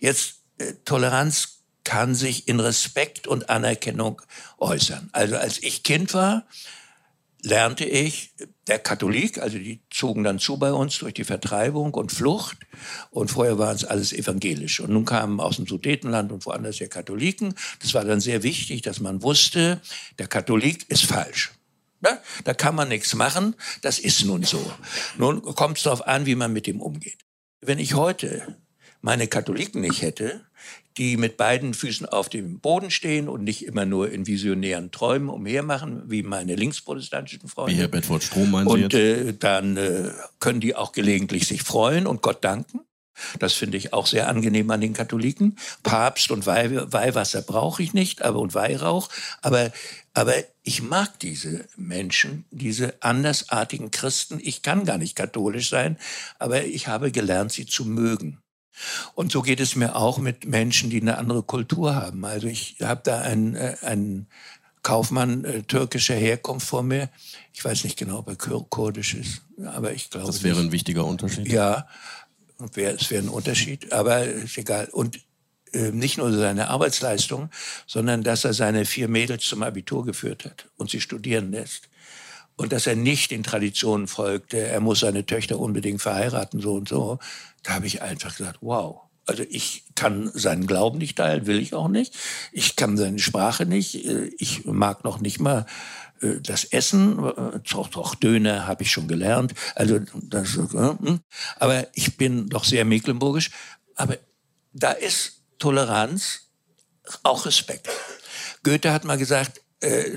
jetzt 0.00 0.36
äh, 0.58 0.72
Toleranz 0.84 1.55
kann 1.86 2.16
sich 2.16 2.48
in 2.48 2.58
Respekt 2.58 3.28
und 3.28 3.48
Anerkennung 3.48 4.20
äußern. 4.58 5.08
Also 5.12 5.36
als 5.36 5.62
ich 5.62 5.84
Kind 5.84 6.14
war, 6.14 6.44
lernte 7.42 7.84
ich, 7.84 8.34
der 8.66 8.80
Katholik, 8.80 9.38
also 9.38 9.56
die 9.56 9.80
zogen 9.88 10.24
dann 10.24 10.40
zu 10.40 10.56
bei 10.56 10.72
uns 10.72 10.98
durch 10.98 11.14
die 11.14 11.22
Vertreibung 11.22 11.94
und 11.94 12.10
Flucht. 12.10 12.58
Und 13.10 13.30
vorher 13.30 13.56
waren 13.58 13.76
es 13.76 13.84
alles 13.84 14.12
evangelisch. 14.12 14.80
Und 14.80 14.90
nun 14.90 15.04
kamen 15.04 15.38
aus 15.38 15.56
dem 15.56 15.68
Sudetenland 15.68 16.32
und 16.32 16.44
woanders 16.44 16.80
ja 16.80 16.88
Katholiken. 16.88 17.54
Das 17.78 17.94
war 17.94 18.04
dann 18.04 18.20
sehr 18.20 18.42
wichtig, 18.42 18.82
dass 18.82 18.98
man 18.98 19.22
wusste, 19.22 19.80
der 20.18 20.26
Katholik 20.26 20.90
ist 20.90 21.04
falsch. 21.04 21.52
Ja, 22.04 22.20
da 22.42 22.52
kann 22.52 22.74
man 22.74 22.88
nichts 22.88 23.14
machen. 23.14 23.54
Das 23.82 24.00
ist 24.00 24.24
nun 24.24 24.42
so. 24.42 24.72
Nun 25.18 25.40
kommt 25.40 25.76
es 25.76 25.84
darauf 25.84 26.04
an, 26.04 26.26
wie 26.26 26.34
man 26.34 26.52
mit 26.52 26.66
dem 26.66 26.80
umgeht. 26.80 27.18
Wenn 27.60 27.78
ich 27.78 27.94
heute 27.94 28.58
meine 29.06 29.28
Katholiken 29.28 29.82
nicht 29.82 30.02
hätte, 30.02 30.40
die 30.96 31.16
mit 31.16 31.36
beiden 31.36 31.74
Füßen 31.74 32.06
auf 32.06 32.28
dem 32.28 32.58
Boden 32.58 32.90
stehen 32.90 33.28
und 33.28 33.44
nicht 33.44 33.64
immer 33.64 33.86
nur 33.86 34.10
in 34.10 34.26
visionären 34.26 34.90
Träumen 34.90 35.28
umhermachen, 35.28 36.10
wie 36.10 36.24
meine 36.24 36.56
linksprotestantischen 36.56 37.48
Freunde. 37.48 37.72
Wie 37.72 37.78
Herr 37.78 37.86
Bedford 37.86 38.24
Strom 38.24 38.50
meinen 38.50 38.66
Und 38.66 38.94
äh, 38.94 39.32
dann 39.32 39.76
äh, 39.76 40.10
können 40.40 40.58
die 40.58 40.74
auch 40.74 40.90
gelegentlich 40.90 41.46
sich 41.46 41.62
freuen 41.62 42.08
und 42.08 42.20
Gott 42.20 42.42
danken. 42.42 42.80
Das 43.38 43.52
finde 43.52 43.78
ich 43.78 43.92
auch 43.92 44.06
sehr 44.06 44.28
angenehm 44.28 44.70
an 44.72 44.80
den 44.80 44.92
Katholiken. 44.92 45.56
Papst 45.84 46.32
und 46.32 46.44
Weih, 46.44 46.92
Weihwasser 46.92 47.42
brauche 47.42 47.84
ich 47.84 47.94
nicht, 47.94 48.22
aber 48.22 48.40
und 48.40 48.54
Weihrauch. 48.54 49.08
Aber, 49.40 49.70
aber 50.14 50.34
ich 50.64 50.82
mag 50.82 51.18
diese 51.20 51.64
Menschen, 51.76 52.44
diese 52.50 53.00
andersartigen 53.04 53.92
Christen. 53.92 54.40
Ich 54.42 54.62
kann 54.62 54.84
gar 54.84 54.98
nicht 54.98 55.14
katholisch 55.14 55.70
sein, 55.70 55.96
aber 56.40 56.64
ich 56.64 56.88
habe 56.88 57.12
gelernt, 57.12 57.52
sie 57.52 57.66
zu 57.66 57.84
mögen. 57.84 58.42
Und 59.14 59.32
so 59.32 59.42
geht 59.42 59.60
es 59.60 59.76
mir 59.76 59.96
auch 59.96 60.18
mit 60.18 60.46
Menschen, 60.46 60.90
die 60.90 61.00
eine 61.00 61.18
andere 61.18 61.42
Kultur 61.42 61.94
haben. 61.94 62.24
Also 62.24 62.46
ich 62.46 62.76
habe 62.82 63.00
da 63.04 63.20
einen, 63.20 63.54
äh, 63.54 63.76
einen 63.82 64.26
Kaufmann 64.82 65.44
äh, 65.44 65.62
türkischer 65.62 66.14
Herkunft 66.14 66.66
vor 66.66 66.82
mir. 66.82 67.08
Ich 67.52 67.64
weiß 67.64 67.84
nicht 67.84 67.98
genau, 67.98 68.18
ob 68.18 68.28
er 68.28 68.36
kurdisch 68.36 69.14
ist, 69.14 69.42
aber 69.64 69.92
ich 69.92 70.10
glaube. 70.10 70.26
Das 70.26 70.42
wäre 70.42 70.56
nicht. 70.56 70.66
ein 70.66 70.72
wichtiger 70.72 71.04
Unterschied. 71.04 71.48
Ja, 71.48 71.88
wär, 72.74 72.94
es 72.94 73.10
wäre 73.10 73.24
ein 73.24 73.28
Unterschied, 73.28 73.92
aber 73.92 74.24
ist 74.24 74.58
egal. 74.58 74.88
Und 74.92 75.18
äh, 75.72 75.90
nicht 75.90 76.18
nur 76.18 76.32
seine 76.32 76.68
Arbeitsleistung, 76.68 77.50
sondern 77.86 78.22
dass 78.22 78.44
er 78.44 78.54
seine 78.54 78.84
vier 78.84 79.08
Mädels 79.08 79.44
zum 79.44 79.62
Abitur 79.62 80.04
geführt 80.04 80.44
hat 80.44 80.68
und 80.76 80.90
sie 80.90 81.00
studieren 81.00 81.50
lässt 81.50 81.88
und 82.56 82.72
dass 82.72 82.86
er 82.86 82.96
nicht 82.96 83.30
den 83.30 83.42
Traditionen 83.42 84.06
folgte, 84.06 84.58
er 84.58 84.80
muss 84.80 85.00
seine 85.00 85.26
Töchter 85.26 85.58
unbedingt 85.58 86.00
verheiraten, 86.00 86.60
so 86.60 86.74
und 86.74 86.88
so, 86.88 87.18
da 87.62 87.74
habe 87.74 87.86
ich 87.86 88.02
einfach 88.02 88.36
gesagt, 88.36 88.58
wow. 88.60 89.02
Also 89.28 89.42
ich 89.48 89.84
kann 89.96 90.30
seinen 90.32 90.68
Glauben 90.68 90.98
nicht 90.98 91.18
teilen, 91.18 91.46
will 91.46 91.58
ich 91.58 91.74
auch 91.74 91.88
nicht. 91.88 92.14
Ich 92.52 92.76
kann 92.76 92.96
seine 92.96 93.18
Sprache 93.18 93.66
nicht. 93.66 94.06
Äh, 94.06 94.30
ich 94.38 94.64
mag 94.64 95.02
noch 95.02 95.18
nicht 95.18 95.40
mal 95.40 95.66
äh, 96.20 96.40
das 96.40 96.62
Essen. 96.62 97.18
Äh, 97.18 97.58
doch, 97.68 97.88
doch, 97.88 98.14
Döner 98.14 98.68
habe 98.68 98.84
ich 98.84 98.92
schon 98.92 99.08
gelernt. 99.08 99.52
Also 99.74 99.98
das, 100.14 100.54
hm. 100.54 101.20
aber 101.56 101.88
ich 101.94 102.16
bin 102.16 102.48
doch 102.48 102.64
sehr 102.64 102.84
mecklenburgisch. 102.84 103.50
Aber 103.96 104.16
da 104.72 104.92
ist 104.92 105.42
Toleranz 105.58 106.42
auch 107.24 107.46
Respekt. 107.46 107.88
Goethe 108.62 108.92
hat 108.92 109.04
mal 109.04 109.18
gesagt, 109.18 109.60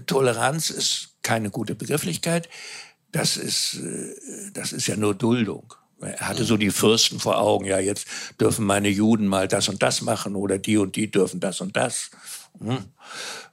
Toleranz 0.07 0.69
ist 0.69 1.08
keine 1.29 1.51
gute 1.51 1.75
Begrifflichkeit. 1.75 2.49
Das 3.11 3.37
ist, 3.37 3.75
äh, 3.75 4.51
das 4.51 4.73
ist 4.73 4.87
ja 4.87 4.95
nur 4.95 5.13
Duldung. 5.13 5.75
Er 6.01 6.27
hatte 6.27 6.43
so 6.43 6.57
die 6.57 6.71
Fürsten 6.71 7.19
vor 7.19 7.37
Augen, 7.37 7.65
ja, 7.65 7.77
jetzt 7.77 8.07
dürfen 8.39 8.65
meine 8.65 8.89
Juden 8.89 9.27
mal 9.27 9.47
das 9.47 9.69
und 9.69 9.83
das 9.83 10.01
machen 10.01 10.35
oder 10.35 10.57
die 10.57 10.77
und 10.77 10.95
die 10.95 11.11
dürfen 11.11 11.39
das 11.39 11.61
und 11.61 11.77
das. 11.77 12.09
Hm. 12.59 12.85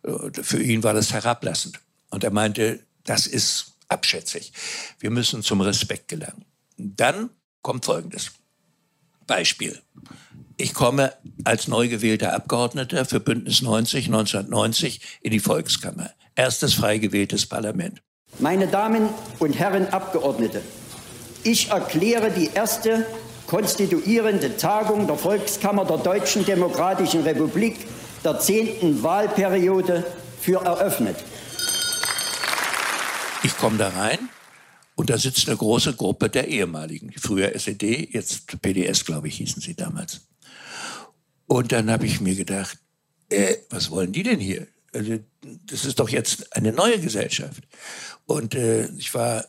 Äh, 0.05 0.43
für 0.43 0.63
ihn 0.63 0.83
war 0.85 0.95
das 0.95 1.13
herablassend. 1.13 1.81
Und 2.09 2.25
er 2.25 2.31
meinte, 2.31 2.81
das 3.05 3.27
ist 3.27 3.75
abschätzig. 3.89 4.55
Wir 4.99 5.11
müssen 5.11 5.43
zum 5.43 5.61
Respekt 5.61 6.09
gelangen. 6.09 6.47
Dann 6.79 7.29
kommt 7.61 7.85
Folgendes. 7.85 8.33
Beispiel. 9.27 9.83
Ich 10.57 10.73
komme 10.73 11.13
als 11.45 11.69
neu 11.69 11.89
gewählter 11.89 12.33
Abgeordneter 12.33 13.05
für 13.05 13.21
Bündnis 13.21 13.61
90 13.61 14.07
1990 14.07 15.01
in 15.21 15.33
die 15.33 15.41
Volkskammer. 15.41 16.11
Erstes 16.37 16.75
frei 16.75 16.99
gewähltes 16.99 17.47
Parlament. 17.47 18.03
Meine 18.39 18.67
Damen 18.67 19.09
und 19.39 19.59
Herren 19.59 19.87
Abgeordnete, 19.87 20.61
ich 21.43 21.71
erkläre 21.71 22.31
die 22.31 22.51
erste 22.53 23.07
konstituierende 23.47 24.59
Tagung 24.59 25.07
der 25.07 25.17
Volkskammer 25.17 25.87
der 25.87 25.97
Deutschen 25.97 26.45
Demokratischen 26.45 27.23
Republik 27.23 27.77
der 28.23 28.39
zehnten 28.39 29.03
Wahlperiode 29.03 30.05
für 30.41 30.63
eröffnet. 30.63 31.17
Ich 33.43 33.57
komme 33.57 33.79
da 33.79 33.89
rein 33.89 34.19
und 34.95 35.09
da 35.09 35.17
sitzt 35.17 35.49
eine 35.49 35.57
große 35.57 35.95
Gruppe 35.95 36.29
der 36.29 36.49
ehemaligen, 36.49 37.15
früher 37.17 37.55
SED, 37.55 38.11
jetzt 38.13 38.61
PDS, 38.61 39.07
glaube 39.07 39.29
ich, 39.29 39.37
hießen 39.37 39.63
sie 39.63 39.75
damals. 39.75 40.21
Und 41.47 41.73
dann 41.73 41.91
habe 41.91 42.05
ich 42.05 42.21
mir 42.21 42.35
gedacht, 42.35 42.77
äh, 43.31 43.55
was 43.71 43.91
wollen 43.91 44.13
die 44.13 44.23
denn 44.23 44.41
hier? 44.41 44.67
Also, 44.93 45.19
das 45.65 45.85
ist 45.85 45.99
doch 45.99 46.09
jetzt 46.09 46.55
eine 46.57 46.73
neue 46.73 47.01
Gesellschaft. 47.01 47.63
Und 48.27 48.55
äh, 48.55 48.87
ich 48.97 49.13
war 49.15 49.45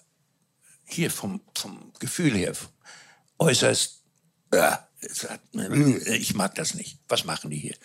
hier 0.86 1.12
vom, 1.12 1.42
vom 1.54 1.92
Gefühl 2.00 2.34
her 2.34 2.54
äußerst, 3.40 4.04
ja, 4.54 4.88
ich 5.02 6.34
mag 6.34 6.56
das 6.56 6.74
nicht. 6.74 7.00
Was 7.08 7.26
machen 7.26 7.52
die 7.52 7.58
hier? 7.58 7.76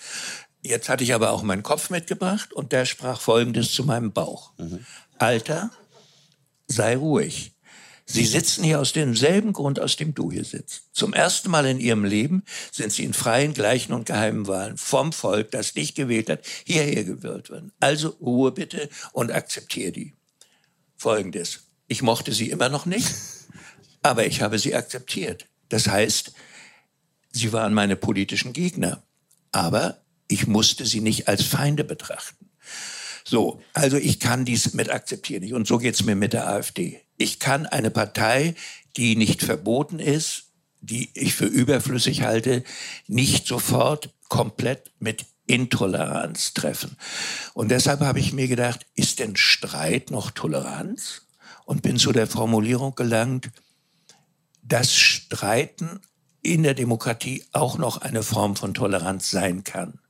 Jetzt 0.63 0.89
hatte 0.89 1.05
ich 1.05 1.13
aber 1.13 1.33
auch 1.33 1.43
meinen 1.43 1.63
Kopf 1.63 1.91
mitgebracht 1.91 2.53
und 2.53 2.73
der 2.73 2.85
sprach 2.85 3.21
Folgendes 3.21 3.73
zu 3.73 3.85
meinem 3.85 4.13
Bauch. 4.13 4.53
Mhm. 4.59 4.85
Alter, 5.19 5.71
sei 6.69 6.97
ruhig. 6.97 7.52
Sie 8.13 8.27
sitzen 8.27 8.63
hier 8.63 8.79
aus 8.79 8.93
demselben 8.93 9.55
Grund, 9.55 9.81
aus 9.81 9.97
dem 9.97 10.15
du 10.15 10.31
hier 10.31 10.45
sitzt. 10.45 10.83
Zum 10.93 11.15
ersten 11.15 11.51
Mal 11.51 11.65
in 11.65 11.81
ihrem 11.81 12.05
Leben 12.05 12.43
sind 12.71 12.93
sie 12.93 13.05
in 13.05 13.15
freien, 13.15 13.55
gleichen 13.55 13.95
und 13.95 14.05
geheimen 14.05 14.47
Wahlen 14.47 14.77
vom 14.77 15.15
Volk, 15.15 15.51
das 15.51 15.73
dich 15.73 15.95
gewählt 15.95 16.29
hat, 16.29 16.45
hierher 16.65 17.05
gewählt 17.05 17.49
worden. 17.49 17.73
Also 17.81 18.11
Ruhe 18.21 18.53
bitte 18.53 18.91
und 19.13 19.33
akzeptiere 19.33 19.93
die. 19.93 20.13
Folgendes. 20.97 21.61
Ich 21.89 22.03
mochte 22.03 22.33
sie 22.33 22.51
immer 22.51 22.69
noch 22.69 22.85
nicht, 22.85 23.09
aber 24.03 24.27
ich 24.27 24.43
habe 24.43 24.59
sie 24.59 24.75
akzeptiert. 24.75 25.47
Das 25.71 25.89
heißt, 25.89 26.33
sie 27.31 27.53
waren 27.55 27.73
meine 27.73 27.97
politischen 27.97 28.53
Gegner, 28.53 29.03
aber 29.53 30.03
ich 30.29 30.47
musste 30.47 30.85
sie 30.85 31.01
nicht 31.01 31.29
als 31.29 31.45
Feinde 31.45 31.83
betrachten. 31.83 32.51
So, 33.25 33.63
also 33.73 33.97
ich 33.97 34.21
kann 34.21 34.45
dies 34.45 34.75
mit 34.75 34.91
akzeptieren. 34.91 35.53
Und 35.55 35.67
so 35.67 35.79
geht's 35.79 36.05
mir 36.05 36.17
mit 36.17 36.33
der 36.33 36.49
AfD. 36.49 37.01
Ich 37.17 37.39
kann 37.39 37.67
eine 37.67 37.91
Partei, 37.91 38.55
die 38.97 39.17
nicht 39.17 39.43
verboten 39.43 39.99
ist, 39.99 40.45
die 40.81 41.11
ich 41.15 41.35
für 41.35 41.47
überflüssig 41.47 42.23
halte, 42.23 42.65
nicht 43.07 43.47
sofort 43.47 44.11
komplett 44.29 44.91
mit 44.99 45.27
Intoleranz 45.47 46.55
treffen. 46.55 46.97
Und 47.55 47.71
deshalb 47.71 48.01
habe 48.01 48.21
ich 48.21 48.33
mir 48.33 48.49
gedacht, 48.49 48.87
ist 48.95 49.19
denn 49.19 49.37
Streit 49.37 50.11
noch 50.11 50.31
Toleranz? 50.31 51.27
Und 51.65 51.83
bin 51.83 51.97
zu 51.97 52.13
der 52.13 52.27
Formulierung 52.27 52.95
gelangt, 52.97 53.51
dass 54.63 54.95
Streiten 54.95 56.01
in 56.43 56.65
der 56.65 56.75
Demokratie 56.75 57.45
auch 57.53 57.79
noch 57.79 57.99
eine 57.99 58.23
Form 58.23 58.57
von 58.57 58.75
Toleranz 58.75 59.31
sein 59.31 59.63
kann. 59.63 60.01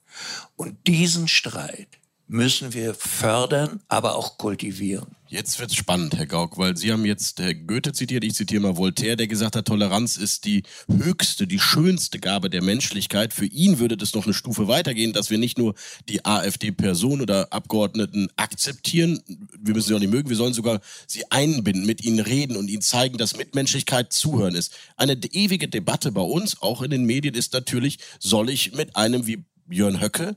Und 0.56 0.86
diesen 0.86 1.28
Streit, 1.28 1.88
müssen 2.32 2.72
wir 2.72 2.94
fördern, 2.94 3.80
aber 3.88 4.16
auch 4.16 4.38
kultivieren. 4.38 5.06
Jetzt 5.28 5.60
wird 5.60 5.70
es 5.70 5.76
spannend, 5.76 6.16
Herr 6.16 6.26
Gauck, 6.26 6.58
weil 6.58 6.76
Sie 6.76 6.92
haben 6.92 7.04
jetzt 7.04 7.38
Herr 7.38 7.54
Goethe 7.54 7.92
zitiert, 7.92 8.24
ich 8.24 8.34
zitiere 8.34 8.62
mal 8.62 8.76
Voltaire, 8.76 9.16
der 9.16 9.26
gesagt 9.26 9.54
hat, 9.54 9.66
Toleranz 9.66 10.16
ist 10.16 10.46
die 10.46 10.62
höchste, 10.88 11.46
die 11.46 11.58
schönste 11.58 12.18
Gabe 12.18 12.50
der 12.50 12.62
Menschlichkeit. 12.62 13.32
Für 13.32 13.44
ihn 13.44 13.78
würde 13.78 13.96
das 13.96 14.14
noch 14.14 14.24
eine 14.24 14.34
Stufe 14.34 14.66
weitergehen, 14.66 15.12
dass 15.12 15.30
wir 15.30 15.38
nicht 15.38 15.58
nur 15.58 15.74
die 16.08 16.24
AfD-Person 16.24 17.20
oder 17.20 17.52
Abgeordneten 17.52 18.28
akzeptieren, 18.36 19.22
wir 19.58 19.74
müssen 19.74 19.88
sie 19.88 19.94
auch 19.94 20.00
nicht 20.00 20.12
mögen, 20.12 20.28
wir 20.28 20.36
sollen 20.36 20.54
sogar 20.54 20.80
sie 21.06 21.30
einbinden, 21.30 21.84
mit 21.86 22.02
ihnen 22.02 22.20
reden 22.20 22.56
und 22.56 22.68
ihnen 22.68 22.82
zeigen, 22.82 23.18
dass 23.18 23.36
Mitmenschlichkeit 23.36 24.12
zuhören 24.12 24.54
ist. 24.54 24.74
Eine 24.96 25.14
ewige 25.14 25.68
Debatte 25.68 26.12
bei 26.12 26.22
uns, 26.22 26.60
auch 26.62 26.82
in 26.82 26.90
den 26.90 27.04
Medien, 27.04 27.34
ist 27.34 27.52
natürlich, 27.52 27.98
soll 28.18 28.48
ich 28.48 28.72
mit 28.74 28.96
einem 28.96 29.26
wie 29.26 29.44
Björn 29.66 30.00
Höcke 30.00 30.36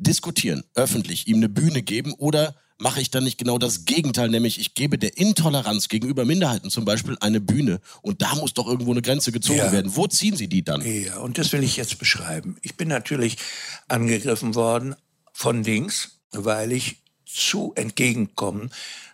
diskutieren, 0.00 0.64
öffentlich, 0.74 1.28
ihm 1.28 1.36
eine 1.36 1.48
Bühne 1.48 1.82
geben 1.82 2.12
oder 2.14 2.56
mache 2.78 3.00
ich 3.00 3.10
dann 3.10 3.24
nicht 3.24 3.38
genau 3.38 3.58
das 3.58 3.84
Gegenteil, 3.84 4.30
nämlich 4.30 4.58
ich 4.58 4.74
gebe 4.74 4.98
der 4.98 5.18
Intoleranz 5.18 5.88
gegenüber 5.88 6.24
Minderheiten 6.24 6.70
zum 6.70 6.84
Beispiel 6.84 7.16
eine 7.20 7.40
Bühne 7.40 7.80
und 8.02 8.22
da 8.22 8.34
muss 8.36 8.54
doch 8.54 8.66
irgendwo 8.66 8.90
eine 8.90 9.02
Grenze 9.02 9.32
gezogen 9.32 9.58
ja. 9.58 9.72
werden. 9.72 9.94
Wo 9.94 10.06
ziehen 10.06 10.34
Sie 10.34 10.48
die 10.48 10.64
dann? 10.64 10.80
Ja, 10.80 11.18
und 11.18 11.36
das 11.36 11.52
will 11.52 11.62
ich 11.62 11.76
jetzt 11.76 11.98
beschreiben. 11.98 12.56
Ich 12.62 12.76
bin 12.76 12.88
natürlich 12.88 13.36
angegriffen 13.88 14.54
worden 14.54 14.94
von 15.32 15.62
links, 15.62 16.20
weil 16.32 16.72
ich 16.72 16.96
zu 17.26 17.72
entgegenkommen 17.76 18.70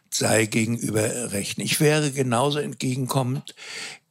sei 0.09 0.47
gegenüber 0.47 1.33
Rechten. 1.33 1.61
Ich 1.61 1.81
wäre 1.81 2.11
genauso 2.11 2.59
entgegenkommend 2.59 3.55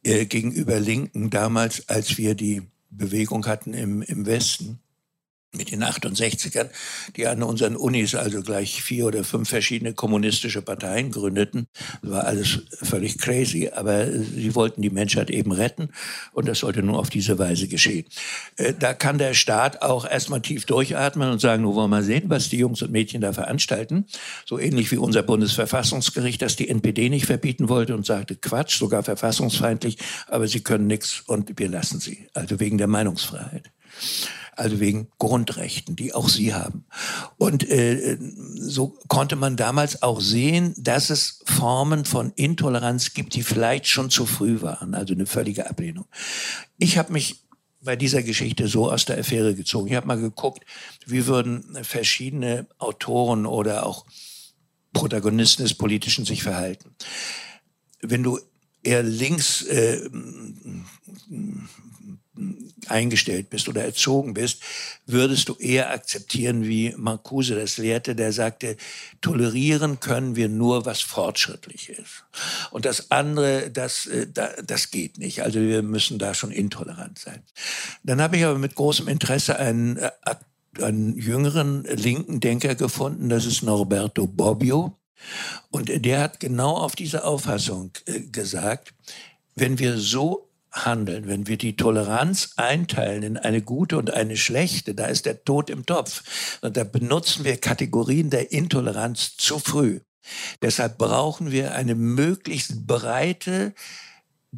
äh, 0.04 0.26
gegenüber 0.26 0.78
Linken 0.78 1.30
damals, 1.30 1.88
als 1.88 2.16
wir 2.18 2.34
die 2.34 2.62
Bewegung 2.90 3.46
hatten 3.46 3.74
im, 3.74 4.02
im 4.02 4.26
Westen 4.26 4.78
mit 5.56 5.70
den 5.70 5.82
68ern, 5.82 6.68
die 7.16 7.26
an 7.26 7.42
unseren 7.42 7.76
Unis 7.76 8.14
also 8.14 8.42
gleich 8.42 8.82
vier 8.82 9.06
oder 9.06 9.24
fünf 9.24 9.48
verschiedene 9.48 9.94
kommunistische 9.94 10.62
Parteien 10.62 11.10
gründeten. 11.10 11.68
Das 12.02 12.10
war 12.10 12.24
alles 12.24 12.60
völlig 12.82 13.18
crazy, 13.18 13.70
aber 13.74 14.10
sie 14.10 14.54
wollten 14.54 14.82
die 14.82 14.90
Menschheit 14.90 15.30
eben 15.30 15.52
retten 15.52 15.90
und 16.32 16.48
das 16.48 16.60
sollte 16.60 16.82
nur 16.82 16.98
auf 16.98 17.10
diese 17.10 17.38
Weise 17.38 17.68
geschehen. 17.68 18.06
Äh, 18.56 18.74
da 18.78 18.94
kann 18.94 19.18
der 19.18 19.34
Staat 19.34 19.82
auch 19.82 20.08
erstmal 20.08 20.40
tief 20.40 20.66
durchatmen 20.66 21.30
und 21.30 21.40
sagen, 21.40 21.62
nur 21.62 21.74
wollen 21.74 21.90
wir 21.90 21.96
mal 21.96 22.02
sehen, 22.02 22.24
was 22.26 22.48
die 22.48 22.58
Jungs 22.58 22.82
und 22.82 22.92
Mädchen 22.92 23.20
da 23.20 23.32
veranstalten. 23.32 24.06
So 24.44 24.58
ähnlich 24.58 24.90
wie 24.90 24.98
unser 24.98 25.22
Bundesverfassungsgericht, 25.22 26.42
das 26.42 26.56
die 26.56 26.68
NPD 26.68 27.08
nicht 27.08 27.26
verbieten 27.26 27.68
wollte 27.68 27.94
und 27.94 28.06
sagte, 28.06 28.36
Quatsch, 28.36 28.78
sogar 28.78 29.02
verfassungsfeindlich, 29.02 29.98
aber 30.28 30.48
sie 30.48 30.60
können 30.60 30.86
nichts 30.86 31.22
und 31.26 31.58
wir 31.58 31.68
lassen 31.68 32.00
sie. 32.00 32.28
Also 32.34 32.60
wegen 32.60 32.78
der 32.78 32.88
Meinungsfreiheit 32.88 33.70
also 34.56 34.80
wegen 34.80 35.08
Grundrechten, 35.18 35.96
die 35.96 36.14
auch 36.14 36.28
sie 36.28 36.54
haben. 36.54 36.84
Und 37.36 37.68
äh, 37.68 38.18
so 38.54 38.98
konnte 39.06 39.36
man 39.36 39.56
damals 39.56 40.02
auch 40.02 40.20
sehen, 40.20 40.74
dass 40.78 41.10
es 41.10 41.42
Formen 41.44 42.04
von 42.04 42.32
Intoleranz 42.34 43.14
gibt, 43.14 43.34
die 43.34 43.42
vielleicht 43.42 43.86
schon 43.86 44.10
zu 44.10 44.26
früh 44.26 44.62
waren, 44.62 44.94
also 44.94 45.14
eine 45.14 45.26
völlige 45.26 45.68
Ablehnung. 45.68 46.06
Ich 46.78 46.98
habe 46.98 47.12
mich 47.12 47.44
bei 47.82 47.96
dieser 47.96 48.22
Geschichte 48.22 48.66
so 48.66 48.90
aus 48.90 49.04
der 49.04 49.18
Affäre 49.18 49.54
gezogen. 49.54 49.88
Ich 49.88 49.94
habe 49.94 50.06
mal 50.06 50.18
geguckt, 50.18 50.64
wie 51.06 51.26
würden 51.26 51.78
verschiedene 51.82 52.66
Autoren 52.78 53.46
oder 53.46 53.86
auch 53.86 54.06
Protagonisten 54.92 55.62
des 55.62 55.74
Politischen 55.74 56.24
sich 56.24 56.42
verhalten. 56.42 56.94
Wenn 58.00 58.22
du 58.22 58.40
eher 58.82 59.02
links 59.02 59.62
äh, 59.62 60.08
eingestellt 62.88 63.50
bist 63.50 63.68
oder 63.68 63.84
erzogen 63.84 64.34
bist, 64.34 64.62
würdest 65.06 65.48
du 65.48 65.54
eher 65.54 65.90
akzeptieren, 65.90 66.64
wie 66.64 66.94
Marcuse 66.96 67.54
das 67.54 67.78
lehrte, 67.78 68.14
der 68.14 68.32
sagte, 68.32 68.76
tolerieren 69.20 70.00
können 70.00 70.36
wir 70.36 70.48
nur, 70.48 70.84
was 70.84 71.00
fortschrittlich 71.00 71.90
ist. 71.90 72.24
Und 72.70 72.84
das 72.84 73.10
andere, 73.10 73.70
das, 73.70 74.06
äh, 74.06 74.26
das 74.64 74.90
geht 74.90 75.18
nicht. 75.18 75.42
Also 75.42 75.60
wir 75.60 75.82
müssen 75.82 76.18
da 76.18 76.34
schon 76.34 76.50
intolerant 76.50 77.18
sein. 77.18 77.42
Dann 78.02 78.20
habe 78.20 78.36
ich 78.36 78.44
aber 78.44 78.58
mit 78.58 78.74
großem 78.74 79.08
Interesse 79.08 79.58
einen, 79.58 79.96
äh, 79.96 80.10
einen 80.80 81.16
jüngeren 81.16 81.84
linken 81.84 82.40
Denker 82.40 82.74
gefunden, 82.74 83.28
das 83.28 83.46
ist 83.46 83.62
Norberto 83.62 84.26
Bobbio. 84.26 84.98
Und 85.70 85.90
der 86.04 86.20
hat 86.20 86.40
genau 86.40 86.76
auf 86.76 86.94
diese 86.94 87.24
Auffassung 87.24 87.90
äh, 88.06 88.20
gesagt, 88.20 88.92
wenn 89.54 89.78
wir 89.78 89.98
so 89.98 90.45
handeln, 90.84 91.26
wenn 91.26 91.46
wir 91.46 91.56
die 91.56 91.76
Toleranz 91.76 92.50
einteilen 92.56 93.22
in 93.22 93.36
eine 93.36 93.62
gute 93.62 93.96
und 93.96 94.12
eine 94.12 94.36
schlechte, 94.36 94.94
da 94.94 95.06
ist 95.06 95.26
der 95.26 95.44
Tod 95.44 95.70
im 95.70 95.86
Topf. 95.86 96.58
Und 96.60 96.76
da 96.76 96.84
benutzen 96.84 97.44
wir 97.44 97.56
Kategorien 97.56 98.30
der 98.30 98.52
Intoleranz 98.52 99.36
zu 99.36 99.58
früh. 99.58 100.00
Deshalb 100.62 100.98
brauchen 100.98 101.50
wir 101.52 101.74
eine 101.74 101.94
möglichst 101.94 102.86
breite 102.86 103.74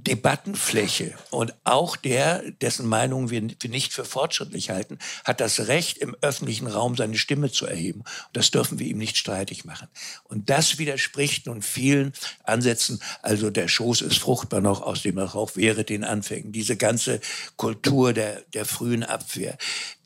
Debattenfläche. 0.05 1.14
Und 1.30 1.55
auch 1.64 1.96
der, 1.96 2.42
dessen 2.61 2.86
Meinung 2.86 3.30
wir 3.30 3.40
nicht 3.40 3.92
für 3.92 4.05
fortschrittlich 4.05 4.70
halten, 4.70 4.99
hat 5.24 5.40
das 5.40 5.68
Recht, 5.68 5.99
im 5.99 6.16
öffentlichen 6.20 6.66
Raum 6.66 6.96
seine 6.96 7.16
Stimme 7.16 7.51
zu 7.51 7.66
erheben. 7.66 8.01
Und 8.01 8.36
das 8.36 8.51
dürfen 8.51 8.78
wir 8.78 8.86
ihm 8.86 8.99
nicht 8.99 9.16
streitig 9.16 9.64
machen. 9.64 9.88
Und 10.24 10.51
das 10.51 10.78
widerspricht 10.78 11.46
nun 11.46 11.62
vielen 11.62 12.12
Ansätzen. 12.44 13.01
Also 13.22 13.51
der 13.51 13.68
Schoß 13.68 14.03
ist 14.03 14.18
fruchtbar 14.18 14.61
noch, 14.61 14.82
aus 14.82 15.03
dem 15.03 15.18
er 15.18 15.34
auch 15.34 15.57
wäre 15.57 15.84
den 15.84 16.05
Anfängen. 16.05 16.53
Diese 16.53 16.76
ganze 16.76 17.20
Kultur 17.57 18.12
der, 18.12 18.42
der 18.55 18.64
frühen 18.64 19.03
Abwehr, 19.03 19.57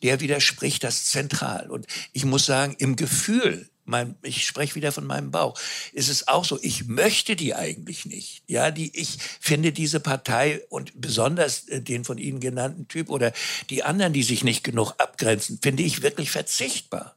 der 0.02 0.20
widerspricht 0.20 0.84
das 0.84 1.06
zentral. 1.06 1.70
Und 1.70 1.86
ich 2.12 2.24
muss 2.24 2.46
sagen, 2.46 2.74
im 2.78 2.96
Gefühl 2.96 3.68
mein, 3.84 4.16
ich 4.22 4.46
spreche 4.46 4.74
wieder 4.74 4.92
von 4.92 5.06
meinem 5.06 5.30
Bauch, 5.30 5.58
ist 5.92 6.08
es 6.08 6.28
auch 6.28 6.44
so, 6.44 6.58
ich 6.62 6.86
möchte 6.86 7.36
die 7.36 7.54
eigentlich 7.54 8.06
nicht. 8.06 8.42
Ja, 8.46 8.70
die, 8.70 8.96
ich 8.98 9.18
finde 9.40 9.72
diese 9.72 10.00
Partei 10.00 10.62
und 10.68 11.00
besonders 11.00 11.68
äh, 11.68 11.80
den 11.80 12.04
von 12.04 12.18
Ihnen 12.18 12.40
genannten 12.40 12.88
Typ 12.88 13.10
oder 13.10 13.32
die 13.70 13.82
anderen, 13.82 14.12
die 14.12 14.22
sich 14.22 14.44
nicht 14.44 14.64
genug 14.64 14.94
abgrenzen, 14.98 15.58
finde 15.62 15.82
ich 15.82 16.02
wirklich 16.02 16.30
verzichtbar. 16.30 17.16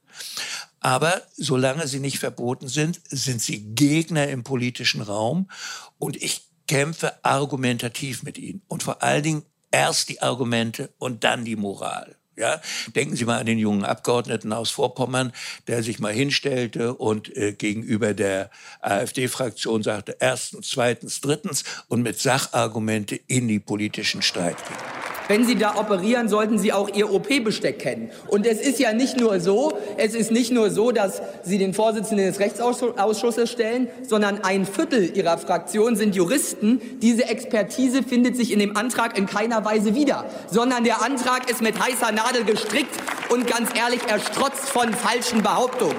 Aber 0.80 1.24
solange 1.36 1.88
sie 1.88 2.00
nicht 2.00 2.20
verboten 2.20 2.68
sind, 2.68 3.02
sind 3.10 3.42
sie 3.42 3.74
Gegner 3.74 4.28
im 4.28 4.44
politischen 4.44 5.02
Raum 5.02 5.50
und 5.98 6.22
ich 6.22 6.44
kämpfe 6.68 7.24
argumentativ 7.24 8.24
mit 8.24 8.38
ihnen 8.38 8.62
und 8.68 8.84
vor 8.84 9.02
allen 9.02 9.24
Dingen 9.24 9.46
erst 9.72 10.10
die 10.10 10.22
Argumente 10.22 10.94
und 10.98 11.24
dann 11.24 11.44
die 11.44 11.56
Moral. 11.56 12.16
Ja, 12.38 12.62
denken 12.96 13.16
Sie 13.16 13.24
mal 13.26 13.40
an 13.40 13.46
den 13.46 13.58
jungen 13.58 13.86
Abgeordneten 13.86 14.52
aus 14.52 14.70
Vorpommern, 14.70 15.32
der 15.68 15.84
sich 15.84 16.00
mal 16.00 16.12
hinstellte 16.12 16.94
und 16.94 17.36
äh, 17.36 17.54
gegenüber 17.54 18.14
der 18.14 18.50
AfD-Fraktion 18.82 19.84
sagte, 19.84 20.18
erstens, 20.20 20.70
zweitens, 20.70 21.22
drittens 21.22 21.64
und 21.88 22.02
mit 22.02 22.20
Sachargumente 22.20 23.20
in 23.28 23.48
die 23.48 23.60
politischen 23.60 24.22
Streit 24.22 24.58
ging. 24.68 25.05
Wenn 25.28 25.46
Sie 25.46 25.56
da 25.56 25.76
operieren, 25.76 26.30
sollten 26.30 26.60
Sie 26.60 26.72
auch 26.72 26.90
Ihr 26.90 27.12
OP-Besteck 27.12 27.80
kennen. 27.80 28.12
Und 28.28 28.46
es 28.46 28.60
ist 28.62 28.80
ja 28.80 28.94
nicht 28.94 29.20
nur 29.20 29.40
so, 29.40 29.74
es 29.98 30.14
ist 30.14 30.32
nicht 30.32 30.52
nur 30.52 30.70
so, 30.70 30.92
dass 30.92 31.22
Sie 31.44 31.58
den 31.58 31.74
Vorsitzenden 31.74 32.28
des 32.28 32.40
Rechtsausschusses 32.40 33.52
stellen, 33.52 33.88
sondern 34.08 34.44
ein 34.44 34.66
Viertel 34.66 35.16
Ihrer 35.18 35.38
Fraktion 35.38 35.96
sind 35.96 36.16
Juristen. 36.16 36.80
Diese 37.02 37.26
Expertise 37.28 38.04
findet 38.04 38.36
sich 38.38 38.52
in 38.52 38.60
dem 38.60 38.78
Antrag 38.78 39.18
in 39.18 39.26
keiner 39.26 39.66
Weise 39.66 39.96
wieder, 39.96 40.26
sondern 40.52 40.84
der 40.84 41.02
Antrag 41.02 41.50
ist 41.50 41.62
mit 41.62 41.80
heißer 41.80 42.12
Nadel 42.12 42.44
gestrickt 42.44 42.96
und 43.30 43.48
ganz 43.48 43.70
ehrlich, 43.76 44.02
er 44.08 44.20
strotzt 44.20 44.70
von 44.70 44.94
falschen 44.94 45.42
Behauptungen. 45.42 45.96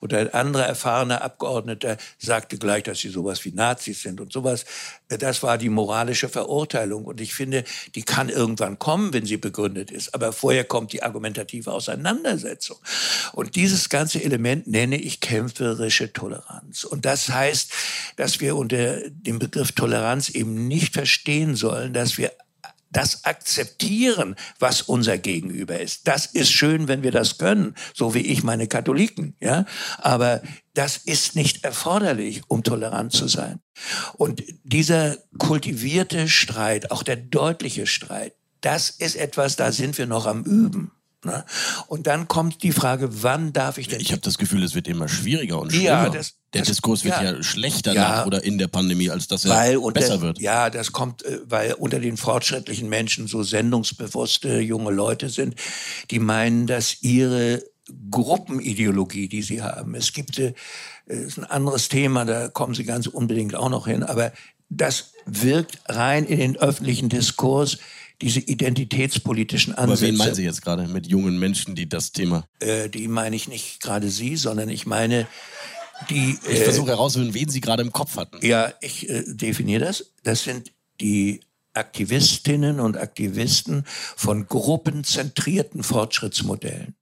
Oder 0.00 0.18
ein 0.18 0.32
anderer 0.32 0.64
erfahrener 0.64 1.22
Abgeordneter 1.22 1.98
sagte 2.18 2.56
gleich, 2.56 2.84
dass 2.84 3.00
sie 3.00 3.10
sowas 3.10 3.44
wie 3.44 3.52
Nazis 3.52 4.02
sind 4.02 4.20
und 4.20 4.32
sowas. 4.32 4.64
Das 5.08 5.42
war 5.42 5.58
die 5.58 5.68
moralische 5.68 6.28
Verurteilung. 6.28 7.04
Und 7.04 7.20
ich 7.20 7.34
finde, 7.34 7.64
die 7.94 8.02
kann 8.02 8.30
irgendwann 8.30 8.78
kommen, 8.78 9.12
wenn 9.12 9.26
sie 9.26 9.36
begründet 9.36 9.90
ist. 9.90 10.14
Aber 10.14 10.32
vorher 10.32 10.64
kommt 10.64 10.92
die 10.92 11.02
argumentative 11.02 11.70
Auseinandersetzung. 11.70 12.78
Und 13.32 13.56
dieses 13.56 13.90
ganze 13.90 14.22
Element 14.22 14.66
nenne 14.66 14.96
ich 14.96 15.20
kämpferische 15.20 16.12
Toleranz. 16.12 16.84
Und 16.84 17.04
das 17.04 17.28
heißt, 17.28 17.72
dass 18.16 18.40
wir 18.40 18.56
unter 18.56 19.08
dem 19.10 19.38
Begriff 19.38 19.72
Toleranz 19.72 20.30
eben 20.30 20.66
nicht 20.66 20.94
verstehen 20.94 21.56
sollen, 21.56 21.92
dass 21.92 22.16
wir 22.16 22.32
das 22.90 23.24
akzeptieren, 23.24 24.34
was 24.58 24.82
unser 24.82 25.18
Gegenüber 25.18 25.78
ist. 25.78 26.08
Das 26.08 26.26
ist 26.26 26.50
schön, 26.50 26.88
wenn 26.88 27.02
wir 27.02 27.12
das 27.12 27.38
können, 27.38 27.74
so 27.94 28.14
wie 28.14 28.20
ich 28.20 28.42
meine 28.42 28.66
Katholiken, 28.66 29.36
ja. 29.40 29.64
Aber 29.98 30.42
das 30.74 30.96
ist 30.96 31.36
nicht 31.36 31.64
erforderlich, 31.64 32.42
um 32.48 32.62
tolerant 32.62 33.12
zu 33.12 33.28
sein. 33.28 33.60
Und 34.14 34.42
dieser 34.64 35.16
kultivierte 35.38 36.28
Streit, 36.28 36.90
auch 36.90 37.02
der 37.02 37.16
deutliche 37.16 37.86
Streit, 37.86 38.34
das 38.60 38.90
ist 38.90 39.16
etwas, 39.16 39.56
da 39.56 39.72
sind 39.72 39.96
wir 39.96 40.06
noch 40.06 40.26
am 40.26 40.42
Üben. 40.44 40.92
Ne? 41.24 41.44
Und 41.86 42.06
dann 42.06 42.28
kommt 42.28 42.62
die 42.62 42.72
Frage, 42.72 43.22
wann 43.22 43.52
darf 43.52 43.76
ich 43.76 43.88
denn? 43.88 44.00
Ich 44.00 44.12
habe 44.12 44.22
das 44.22 44.38
Gefühl, 44.38 44.62
es 44.62 44.74
wird 44.74 44.88
immer 44.88 45.06
schwieriger 45.06 45.60
und 45.60 45.70
schlimmer. 45.70 45.84
Ja, 45.84 46.08
das, 46.08 46.36
der 46.54 46.62
das, 46.62 46.68
Diskurs 46.68 47.04
wird 47.04 47.16
ja, 47.16 47.32
ja 47.34 47.42
schlechter 47.42 47.92
ja, 47.92 48.02
nach 48.02 48.26
oder 48.26 48.42
in 48.42 48.56
der 48.56 48.68
Pandemie, 48.68 49.10
als 49.10 49.28
dass 49.28 49.44
er 49.44 49.82
unter, 49.82 50.00
besser 50.00 50.22
wird. 50.22 50.40
Ja, 50.40 50.70
das 50.70 50.92
kommt, 50.92 51.22
äh, 51.24 51.40
weil 51.44 51.74
unter 51.74 52.00
den 52.00 52.16
fortschrittlichen 52.16 52.88
Menschen 52.88 53.26
so 53.26 53.42
sendungsbewusste 53.42 54.60
junge 54.60 54.92
Leute 54.92 55.28
sind, 55.28 55.56
die 56.10 56.20
meinen, 56.20 56.66
dass 56.66 57.02
ihre 57.02 57.62
Gruppenideologie, 58.10 59.28
die 59.28 59.42
sie 59.42 59.60
haben, 59.60 59.94
es 59.94 60.14
gibt, 60.14 60.38
äh, 60.38 60.54
ist 61.06 61.38
ein 61.38 61.44
anderes 61.44 61.88
Thema, 61.88 62.24
da 62.24 62.48
kommen 62.48 62.74
sie 62.74 62.84
ganz 62.84 63.06
unbedingt 63.06 63.54
auch 63.54 63.68
noch 63.68 63.86
hin, 63.86 64.04
aber 64.04 64.32
das 64.70 65.12
wirkt 65.26 65.80
rein 65.86 66.24
in 66.24 66.38
den 66.38 66.56
öffentlichen 66.56 67.08
Diskurs 67.08 67.78
diese 68.20 68.40
identitätspolitischen 68.40 69.74
Ansätze. 69.74 70.04
Aber 70.04 70.12
wen 70.12 70.16
meinen 70.16 70.34
Sie 70.34 70.44
jetzt 70.44 70.62
gerade 70.62 70.86
mit 70.88 71.06
jungen 71.06 71.38
Menschen, 71.38 71.74
die 71.74 71.88
das 71.88 72.12
Thema? 72.12 72.46
Äh, 72.60 72.88
die 72.88 73.08
meine 73.08 73.36
ich 73.36 73.48
nicht 73.48 73.80
gerade 73.80 74.10
Sie, 74.10 74.36
sondern 74.36 74.68
ich 74.68 74.86
meine 74.86 75.26
die. 76.08 76.38
Ich 76.48 76.60
äh, 76.60 76.64
versuche 76.64 76.90
herauszufinden, 76.90 77.34
wen 77.34 77.48
Sie 77.48 77.60
gerade 77.60 77.82
im 77.82 77.92
Kopf 77.92 78.16
hatten. 78.16 78.44
Ja, 78.44 78.72
ich 78.80 79.08
äh, 79.08 79.24
definiere 79.26 79.84
das. 79.84 80.12
Das 80.22 80.44
sind 80.44 80.72
die 81.00 81.40
Aktivistinnen 81.72 82.80
und 82.80 82.96
Aktivisten 82.96 83.84
von 84.16 84.46
gruppenzentrierten 84.46 85.82
Fortschrittsmodellen. 85.82 86.94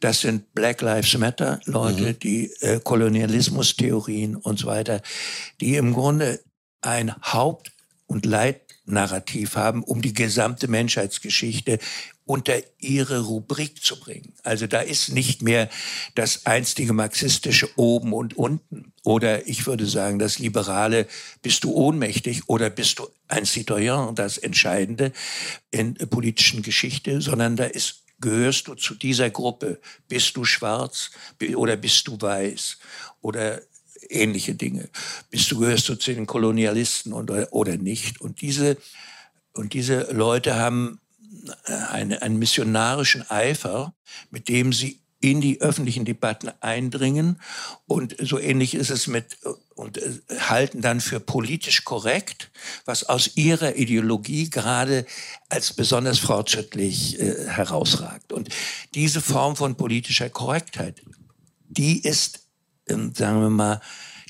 Das 0.00 0.22
sind 0.22 0.54
Black 0.54 0.80
Lives 0.80 1.16
Matter 1.18 1.60
Leute, 1.64 2.12
mhm. 2.12 2.18
die 2.20 2.50
äh, 2.60 2.80
Kolonialismustheorien 2.80 4.36
und 4.36 4.58
so 4.58 4.66
weiter, 4.66 5.02
die 5.60 5.76
im 5.76 5.92
Grunde 5.92 6.40
ein 6.80 7.14
Haupt- 7.22 7.72
und 8.06 8.24
Leit 8.24 8.67
Narrativ 8.88 9.56
haben, 9.56 9.82
um 9.82 10.02
die 10.02 10.14
gesamte 10.14 10.68
Menschheitsgeschichte 10.68 11.78
unter 12.24 12.60
ihre 12.78 13.20
Rubrik 13.20 13.82
zu 13.82 13.98
bringen. 13.98 14.34
Also 14.42 14.66
da 14.66 14.80
ist 14.80 15.10
nicht 15.10 15.42
mehr 15.42 15.70
das 16.14 16.44
einstige 16.46 16.92
marxistische 16.92 17.70
oben 17.76 18.12
und 18.12 18.36
unten 18.36 18.92
Oder 19.02 19.46
ich 19.48 19.66
würde 19.66 19.86
sagen, 19.86 20.18
das 20.18 20.38
Liberale, 20.38 21.06
bist 21.40 21.64
du 21.64 21.72
ohnmächtig 21.72 22.48
oder 22.48 22.68
bist 22.68 22.98
du 22.98 23.08
ein 23.28 23.46
Citoyen, 23.46 24.14
das 24.14 24.36
Entscheidende 24.36 25.12
in 25.70 25.94
politischen 25.94 26.62
Geschichte, 26.62 27.22
sondern 27.22 27.56
da 27.56 27.64
ist 27.64 28.02
gehörst 28.20 28.68
du 28.68 28.74
zu 28.74 28.94
dieser 28.94 29.30
Gruppe? 29.30 29.80
Bist 30.08 30.36
du 30.36 30.44
schwarz 30.44 31.10
oder 31.54 31.76
bist 31.76 32.06
du 32.08 32.20
weiß? 32.20 32.78
Oder 33.20 33.62
ähnliche 34.10 34.54
Dinge. 34.54 34.88
Bist 35.30 35.50
du, 35.50 35.58
gehörst 35.58 35.88
du 35.88 35.94
zu 35.94 36.12
den 36.12 36.26
Kolonialisten 36.26 37.12
oder, 37.12 37.52
oder 37.52 37.76
nicht? 37.76 38.20
Und 38.20 38.40
diese, 38.40 38.76
und 39.54 39.72
diese 39.72 40.12
Leute 40.12 40.56
haben 40.56 41.00
eine, 41.66 42.22
einen 42.22 42.38
missionarischen 42.38 43.28
Eifer, 43.30 43.94
mit 44.30 44.48
dem 44.48 44.72
sie 44.72 45.00
in 45.20 45.40
die 45.40 45.60
öffentlichen 45.60 46.04
Debatten 46.04 46.50
eindringen. 46.60 47.40
Und 47.86 48.16
so 48.20 48.38
ähnlich 48.38 48.74
ist 48.74 48.90
es 48.90 49.06
mit 49.08 49.36
und 49.74 49.98
äh, 49.98 50.12
halten 50.38 50.80
dann 50.80 51.00
für 51.00 51.20
politisch 51.20 51.84
korrekt, 51.84 52.50
was 52.84 53.04
aus 53.04 53.36
ihrer 53.36 53.76
Ideologie 53.76 54.50
gerade 54.50 55.06
als 55.48 55.72
besonders 55.72 56.18
fortschrittlich 56.18 57.18
äh, 57.18 57.48
herausragt. 57.48 58.32
Und 58.32 58.48
diese 58.94 59.20
Form 59.20 59.56
von 59.56 59.76
politischer 59.76 60.30
Korrektheit, 60.30 61.02
die 61.68 62.00
ist, 62.00 62.36
äh, 62.36 62.40
sagen 62.88 63.40
wir 63.40 63.50
mal, 63.50 63.80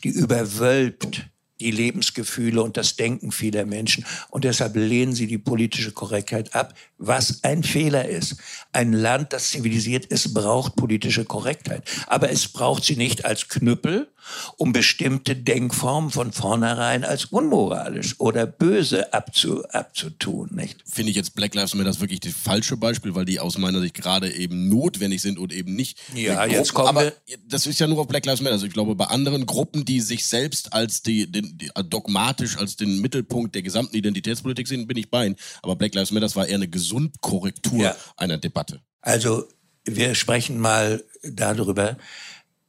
die 0.05 0.11
überwölbt 0.11 1.29
die 1.61 1.71
Lebensgefühle 1.71 2.63
und 2.63 2.77
das 2.77 2.97
Denken 2.97 3.33
vieler 3.33 3.65
Menschen. 3.65 4.05
Und 4.31 4.45
deshalb 4.45 4.77
lehnen 4.77 5.13
sie 5.13 5.27
die 5.27 5.39
politische 5.39 5.93
Korrektheit 5.93 6.55
ab, 6.55 6.75
was 6.99 7.43
ein 7.43 7.63
Fehler 7.63 8.09
ist. 8.09 8.37
Ein 8.73 8.93
Land, 8.93 9.33
das 9.33 9.51
zivilisiert 9.51 10.07
ist, 10.07 10.35
braucht 10.35 10.77
politische 10.77 11.25
Korrektheit. 11.25 11.83
Aber 12.07 12.31
es 12.31 12.49
braucht 12.49 12.85
sie 12.85 12.97
nicht 12.97 13.25
als 13.25 13.49
Knüppel, 13.49 14.09
um 14.57 14.73
bestimmte 14.73 15.37
Denkformen 15.37 16.11
von 16.11 16.33
vornherein 16.33 17.05
als 17.05 17.27
unmoralisch 17.27 18.15
oder 18.19 18.47
böse 18.47 19.13
abzu, 19.13 19.65
abzutun. 19.65 20.51
Nicht? 20.55 20.83
Finde 20.87 21.11
ich 21.11 21.17
jetzt 21.17 21.35
Black 21.35 21.55
Lives 21.55 21.75
Matter 21.75 21.89
das 21.89 22.01
wirklich 22.01 22.21
das 22.21 22.35
falsche 22.35 22.77
Beispiel, 22.77 23.15
weil 23.15 23.25
die 23.25 23.41
aus 23.41 23.59
meiner 23.59 23.81
Sicht 23.81 23.95
gerade 23.95 24.33
eben 24.33 24.69
notwendig 24.69 25.21
sind 25.21 25.39
und 25.39 25.53
eben 25.53 25.75
nicht. 25.75 25.99
Ja, 26.15 26.45
jetzt 26.47 26.75
kommen 26.75 26.89
Aber 26.89 27.13
das 27.47 27.67
ist 27.67 27.81
ja 27.81 27.87
nur 27.87 27.99
auf 28.01 28.09
Black 28.09 28.27
Lives 28.27 28.41
Matter. 28.41 28.55
Also 28.55 28.67
ich 28.67 28.73
glaube, 28.73 28.95
bei 28.95 29.07
anderen 29.07 29.47
Gruppen, 29.47 29.85
die 29.85 30.01
sich 30.01 30.27
selbst 30.27 30.73
als 30.73 31.03
die, 31.03 31.31
den, 31.31 31.59
die 31.59 31.71
dogmatisch 31.89 32.57
als 32.59 32.77
den 32.77 33.01
Mittelpunkt 33.01 33.55
der 33.55 33.63
gesamten 33.63 33.97
Identitätspolitik 33.97 34.69
sehen, 34.69 34.87
bin 34.87 34.97
ich 34.97 35.11
bei 35.11 35.27
Ihnen. 35.27 35.37
Aber 35.63 35.77
Black 35.77 35.95
Lives 35.95 36.11
Matter, 36.11 36.27
das 36.27 36.37
war 36.37 36.47
eher 36.47 36.57
eine 36.57 36.69
Gesundkorrektur 36.69 37.81
ja. 37.81 37.97
einer 38.17 38.39
Debatte. 38.39 38.81
Also 39.01 39.49
wir 39.85 40.15
sprechen 40.15 40.59
mal 40.59 41.03
darüber, 41.23 41.97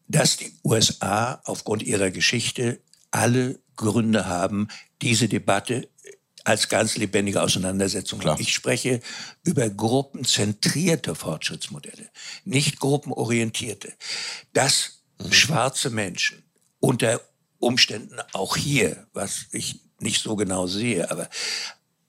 dass 0.10 0.38
die 0.38 0.52
USA 0.64 1.42
aufgrund 1.46 1.84
ihrer 1.84 2.12
Geschichte 2.12 2.82
alle 3.12 3.60
Gründe 3.78 4.26
haben, 4.26 4.68
diese 5.02 5.30
Debatte 5.30 5.88
als 6.44 6.68
ganz 6.68 6.98
lebendige 6.98 7.42
Auseinandersetzung. 7.42 8.20
Klar. 8.20 8.40
Ich 8.40 8.54
spreche 8.54 9.02
über 9.44 9.70
gruppenzentrierte 9.70 11.16
Fortschrittsmodelle, 11.16 12.10
nicht 12.44 12.80
gruppenorientierte. 12.80 13.94
Dass 14.54 15.04
mhm. 15.20 15.32
schwarze 15.32 15.90
Menschen 15.92 16.44
unter 16.80 17.22
Umständen 17.60 18.18
auch 18.34 18.58
hier, 18.58 19.08
was 19.14 19.46
ich 19.52 19.82
nicht 20.00 20.24
so 20.24 20.36
genau 20.36 20.66
sehe, 20.66 21.12
aber 21.12 21.30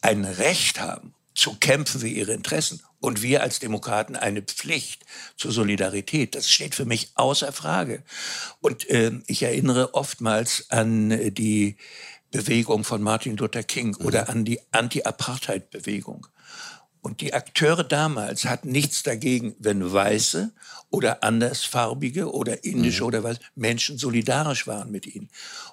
ein 0.01 0.24
Recht 0.24 0.80
haben, 0.80 1.14
zu 1.34 1.55
kämpfen 1.55 2.01
für 2.01 2.09
ihre 2.09 2.32
Interessen 2.32 2.80
und 3.01 3.22
wir 3.22 3.42
als 3.42 3.59
Demokraten 3.59 4.14
eine 4.14 4.42
Pflicht 4.42 5.05
zur 5.36 5.53
Solidarität. 5.53 6.34
Das 6.34 6.48
steht 6.48 6.74
für 6.74 6.84
mich 6.84 7.12
außer 7.14 7.53
Frage. 7.53 8.03
Und 8.61 8.88
äh, 8.88 9.12
ich 9.26 9.42
erinnere 9.42 9.94
oftmals 9.94 10.70
an 10.70 11.34
die 11.34 11.76
Bewegung 12.30 12.84
von 12.84 13.03
Martin 13.03 13.36
Luther 13.36 13.62
King 13.62 13.96
mhm. 13.98 14.07
oder 14.07 14.28
an 14.28 14.44
die 14.44 14.61
Anti-Apartheid-Bewegung. 14.70 16.26
Und 17.03 17.22
die 17.22 17.32
Akteure 17.32 17.82
damals 17.82 18.44
hatten 18.44 18.70
nichts 18.70 19.03
dagegen, 19.03 19.55
wenn 19.59 19.90
Weiße 19.90 20.53
oder 20.90 21.22
andersfarbige 21.22 22.30
oder 22.32 22.62
indische 22.64 23.03
mhm. 23.03 23.07
oder 23.07 23.24
was 23.24 23.40
Menschen 23.55 23.96
solidarisch 23.96 24.66
waren 24.66 24.90
mit 24.90 25.07
ihnen. 25.07 25.30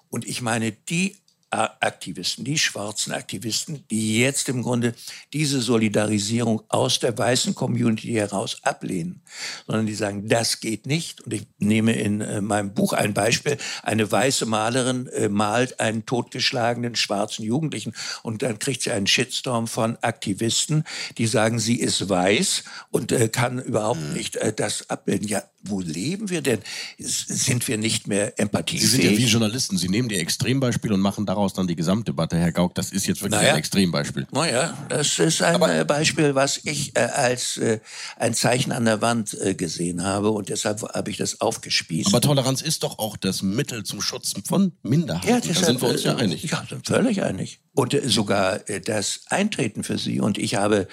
Und 0.09 0.25
ich 0.25 0.41
meine, 0.41 0.71
die 0.71 1.17
Aktivisten, 1.50 2.43
die 2.43 2.58
schwarzen 2.58 3.14
Aktivisten, 3.14 3.86
die 3.89 4.20
jetzt 4.20 4.50
im 4.50 4.64
Grunde 4.64 4.93
diese 5.32 5.62
Solidarisierung 5.62 6.62
aus 6.68 7.00
der 7.00 7.18
weißen 7.18 7.56
Community 7.56 8.12
heraus 8.12 8.58
ablehnen, 8.64 9.22
sondern 9.66 9.86
die 9.86 9.93
sagen, 9.93 10.28
das 10.28 10.60
geht 10.60 10.86
nicht. 10.86 11.22
Und 11.22 11.34
ich 11.34 11.48
nehme 11.58 11.93
in 11.93 12.20
äh, 12.20 12.41
meinem 12.41 12.74
Buch 12.74 12.91
ein 12.91 13.14
Beispiel. 13.14 13.58
Eine 13.84 14.12
weiße 14.12 14.45
Malerin 14.45 15.08
äh, 15.08 15.30
malt 15.30 15.80
einen 15.80 16.06
totgeschlagenen 16.06 16.95
schwarzen 16.95 17.45
Jugendlichen 17.45 17.93
und 18.24 18.41
dann 18.41 18.60
kriegt 18.60 18.82
sie 18.82 18.91
einen 18.91 19.08
Shitstorm 19.08 19.68
von 19.68 19.98
Aktivisten, 20.02 20.84
die 21.18 21.28
sagen, 21.28 21.60
sie 21.60 21.80
ist 21.80 22.10
weiß 22.10 22.66
und 22.91 23.14
äh, 23.14 23.30
kann 23.30 23.60
überhaupt 23.60 24.02
mhm. 24.02 24.14
nicht 24.14 24.38
das 24.58 24.89
abbilden. 24.89 25.30
Ja, 25.30 25.43
wo 25.64 25.80
leben 25.80 26.30
wir 26.30 26.41
denn? 26.41 26.60
Sind 26.98 27.68
wir 27.68 27.78
nicht 27.78 28.08
mehr 28.08 28.38
empathiefähig? 28.39 28.89
Sie 28.89 28.98
sind 28.98 29.12
ja 29.12 29.18
wie 29.18 29.26
Journalisten. 29.26 29.78
Sie 29.78 29.89
nehmen 29.89 30.10
die 30.10 30.18
Extrembeispiele 30.18 30.93
und 30.93 31.02
machen 31.02 31.26
daraus 31.26 31.37
dann 31.54 31.68
die 31.68 31.76
Gesamtdebatte. 31.76 32.38
Herr 32.38 32.52
Gauck, 32.52 32.76
das 32.76 32.92
ist 32.92 33.08
jetzt 33.08 33.22
wirklich 33.22 33.40
naja. 33.40 33.54
ein 33.54 33.60
Extrembeispiel. 33.60 34.28
Naja, 34.32 34.78
das 34.90 35.20
ist 35.20 35.42
ein 35.42 35.56
Aber 35.56 35.86
Beispiel, 35.86 36.36
was 36.36 36.60
ich 36.64 36.96
äh, 36.96 37.02
als 37.02 37.58
äh, 37.58 37.80
ein 38.18 38.34
Zeichen 38.34 38.72
an 38.72 38.86
der 38.86 39.02
Wand 39.02 39.38
äh, 39.40 39.54
gesehen 39.54 40.04
habe 40.04 40.32
und 40.32 40.50
deshalb 40.50 40.82
habe 40.82 41.10
ich 41.10 41.18
das 41.18 41.42
aufgespießt. 41.42 42.08
Aber 42.08 42.22
Toleranz 42.22 42.62
ist 42.62 42.84
doch 42.84 43.00
auch 43.00 43.18
das 43.18 43.42
Mittel 43.42 43.84
zum 43.84 44.02
Schutz 44.02 44.34
von 44.48 44.74
Minderheiten. 44.84 45.30
Ja, 45.30 45.40
deshalb, 45.40 45.60
da 45.60 45.66
sind 45.66 45.82
wir 45.82 45.90
uns 45.90 46.04
ja 46.04 46.14
äh, 46.14 46.24
einig. 46.24 46.44
Ja, 46.44 46.64
völlig 46.84 47.24
einig. 47.24 47.60
Und 47.74 47.94
äh, 47.94 48.08
sogar 48.08 48.70
äh, 48.70 48.82
das 48.82 49.22
Eintreten 49.28 49.84
für 49.84 49.98
Sie. 49.98 50.20
Und 50.20 50.38
ich 50.38 50.56
habe 50.56 50.88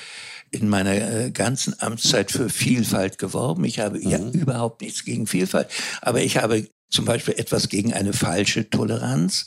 in 0.50 0.68
meiner 0.68 0.94
äh, 0.94 1.30
ganzen 1.30 1.80
Amtszeit 1.80 2.30
für 2.30 2.48
Vielfalt 2.48 3.18
geworben. 3.18 3.64
Ich 3.64 3.80
habe 3.80 3.98
mhm. 3.98 4.08
ja 4.08 4.18
überhaupt 4.18 4.82
nichts 4.82 5.04
gegen 5.04 5.26
Vielfalt, 5.26 5.68
aber 6.00 6.22
ich 6.22 6.36
habe 6.36 6.68
zum 6.94 7.04
Beispiel 7.04 7.34
etwas 7.36 7.68
gegen 7.68 7.92
eine 7.92 8.12
falsche 8.12 8.70
Toleranz, 8.70 9.46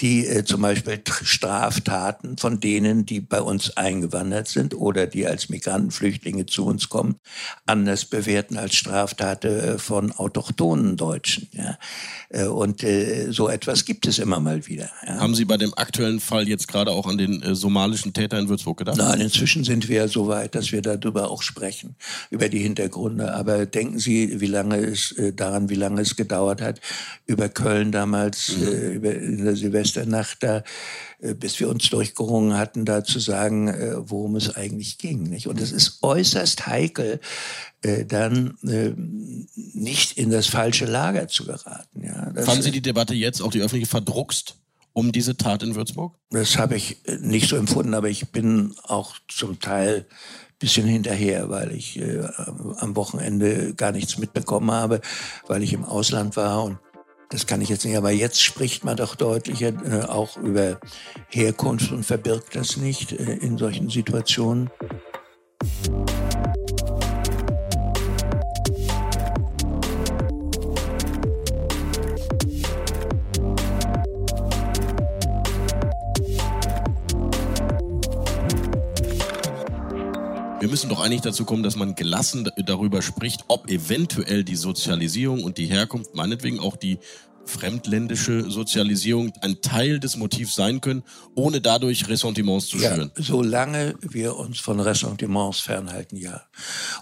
die 0.00 0.26
äh, 0.26 0.44
zum 0.44 0.62
Beispiel 0.62 1.02
Straftaten 1.04 2.38
von 2.38 2.60
denen, 2.60 3.04
die 3.04 3.20
bei 3.20 3.40
uns 3.40 3.76
eingewandert 3.76 4.48
sind 4.48 4.74
oder 4.74 5.06
die 5.06 5.26
als 5.26 5.48
Migrantenflüchtlinge 5.48 6.46
zu 6.46 6.64
uns 6.64 6.88
kommen, 6.88 7.16
anders 7.66 8.04
bewerten 8.04 8.56
als 8.56 8.76
Straftaten 8.76 9.58
äh, 9.58 9.78
von 9.78 10.12
autochthonen 10.12 10.96
Deutschen. 10.96 11.48
Ja. 11.52 11.78
Äh, 12.30 12.46
und 12.46 12.84
äh, 12.84 13.30
so 13.30 13.48
etwas 13.48 13.84
gibt 13.84 14.06
es 14.06 14.18
immer 14.20 14.38
mal 14.38 14.66
wieder. 14.66 14.90
Ja. 15.06 15.18
Haben 15.18 15.34
Sie 15.34 15.44
bei 15.44 15.56
dem 15.56 15.74
aktuellen 15.76 16.20
Fall 16.20 16.48
jetzt 16.48 16.68
gerade 16.68 16.92
auch 16.92 17.06
an 17.06 17.18
den 17.18 17.42
äh, 17.42 17.54
somalischen 17.56 18.12
Täter 18.12 18.38
in 18.38 18.48
Würzburg 18.48 18.78
gedacht? 18.78 18.98
Nein, 18.98 19.20
inzwischen 19.20 19.64
sind 19.64 19.88
wir 19.88 20.06
so 20.06 20.28
weit, 20.28 20.54
dass 20.54 20.70
wir 20.70 20.80
darüber 20.80 21.30
auch 21.30 21.42
sprechen, 21.42 21.96
über 22.30 22.48
die 22.48 22.60
Hintergründe. 22.60 23.34
Aber 23.34 23.66
denken 23.66 23.98
Sie, 23.98 24.40
wie 24.40 24.46
lange 24.46 24.76
es 24.76 25.10
äh, 25.12 25.32
daran, 25.32 25.68
wie 25.70 25.74
lange 25.74 26.00
es 26.00 26.14
gedauert 26.14 26.60
hat, 26.60 26.80
über 27.26 27.48
Köln 27.48 27.92
damals, 27.92 28.56
mhm. 28.56 28.66
äh, 28.66 28.88
über, 28.92 29.14
in 29.14 29.44
der 29.44 29.56
Silvesternacht 29.56 30.42
da, 30.42 30.62
äh, 31.20 31.34
bis 31.34 31.58
wir 31.60 31.68
uns 31.68 31.88
durchgerungen 31.90 32.56
hatten, 32.56 32.84
da 32.84 33.04
zu 33.04 33.18
sagen, 33.18 33.68
äh, 33.68 33.94
worum 33.96 34.36
es 34.36 34.54
eigentlich 34.54 34.98
ging. 34.98 35.24
Nicht? 35.24 35.46
Und 35.46 35.60
es 35.60 35.72
ist 35.72 35.98
äußerst 36.02 36.66
heikel, 36.66 37.20
äh, 37.82 38.04
dann 38.04 38.58
äh, 38.62 38.92
nicht 39.54 40.18
in 40.18 40.30
das 40.30 40.46
falsche 40.46 40.86
Lager 40.86 41.28
zu 41.28 41.44
geraten. 41.44 42.04
Ja, 42.04 42.30
das, 42.30 42.46
Fanden 42.46 42.62
Sie 42.62 42.70
die 42.70 42.82
Debatte 42.82 43.14
jetzt, 43.14 43.40
auch 43.40 43.50
die 43.50 43.60
öffentliche, 43.60 43.86
verdruckst? 43.86 44.56
um 44.94 45.12
diese 45.12 45.36
Tat 45.36 45.62
in 45.62 45.74
Würzburg? 45.74 46.14
Das 46.30 46.56
habe 46.56 46.76
ich 46.76 47.06
äh, 47.06 47.18
nicht 47.20 47.48
so 47.48 47.56
empfunden, 47.56 47.94
aber 47.94 48.08
ich 48.08 48.28
bin 48.30 48.74
auch 48.84 49.16
zum 49.28 49.60
Teil 49.60 50.06
bisschen 50.64 50.86
hinterher, 50.86 51.50
weil 51.50 51.72
ich 51.72 52.00
äh, 52.00 52.26
am 52.78 52.96
Wochenende 52.96 53.74
gar 53.74 53.92
nichts 53.92 54.16
mitbekommen 54.16 54.70
habe, 54.70 55.02
weil 55.46 55.62
ich 55.62 55.74
im 55.74 55.84
Ausland 55.84 56.38
war 56.38 56.64
und 56.64 56.78
das 57.28 57.46
kann 57.46 57.60
ich 57.60 57.68
jetzt 57.68 57.84
nicht, 57.84 57.98
aber 57.98 58.12
jetzt 58.12 58.42
spricht 58.42 58.82
man 58.82 58.96
doch 58.96 59.14
deutlicher 59.14 59.68
äh, 59.68 60.06
auch 60.06 60.38
über 60.38 60.80
Herkunft 61.28 61.92
und 61.92 62.04
verbirgt 62.04 62.56
das 62.56 62.78
nicht 62.78 63.12
äh, 63.12 63.34
in 63.34 63.58
solchen 63.58 63.90
Situationen. 63.90 64.70
Wir 80.64 80.70
müssen 80.70 80.88
doch 80.88 81.00
eigentlich 81.00 81.20
dazu 81.20 81.44
kommen, 81.44 81.62
dass 81.62 81.76
man 81.76 81.94
gelassen 81.94 82.50
darüber 82.64 83.02
spricht, 83.02 83.44
ob 83.48 83.68
eventuell 83.68 84.44
die 84.44 84.56
Sozialisierung 84.56 85.44
und 85.44 85.58
die 85.58 85.66
Herkunft, 85.66 86.14
meinetwegen 86.14 86.58
auch 86.58 86.76
die 86.76 87.00
fremdländische 87.44 88.50
Sozialisierung 88.50 89.34
ein 89.42 89.60
Teil 89.60 90.00
des 90.00 90.16
Motivs 90.16 90.54
sein 90.54 90.80
können, 90.80 91.02
ohne 91.34 91.60
dadurch 91.60 92.08
Ressentiments 92.08 92.68
zu 92.68 92.78
schüren. 92.78 93.12
Ja, 93.14 93.22
solange 93.22 93.96
wir 94.00 94.36
uns 94.36 94.58
von 94.58 94.80
Ressentiments 94.80 95.60
fernhalten, 95.60 96.16
ja. 96.16 96.44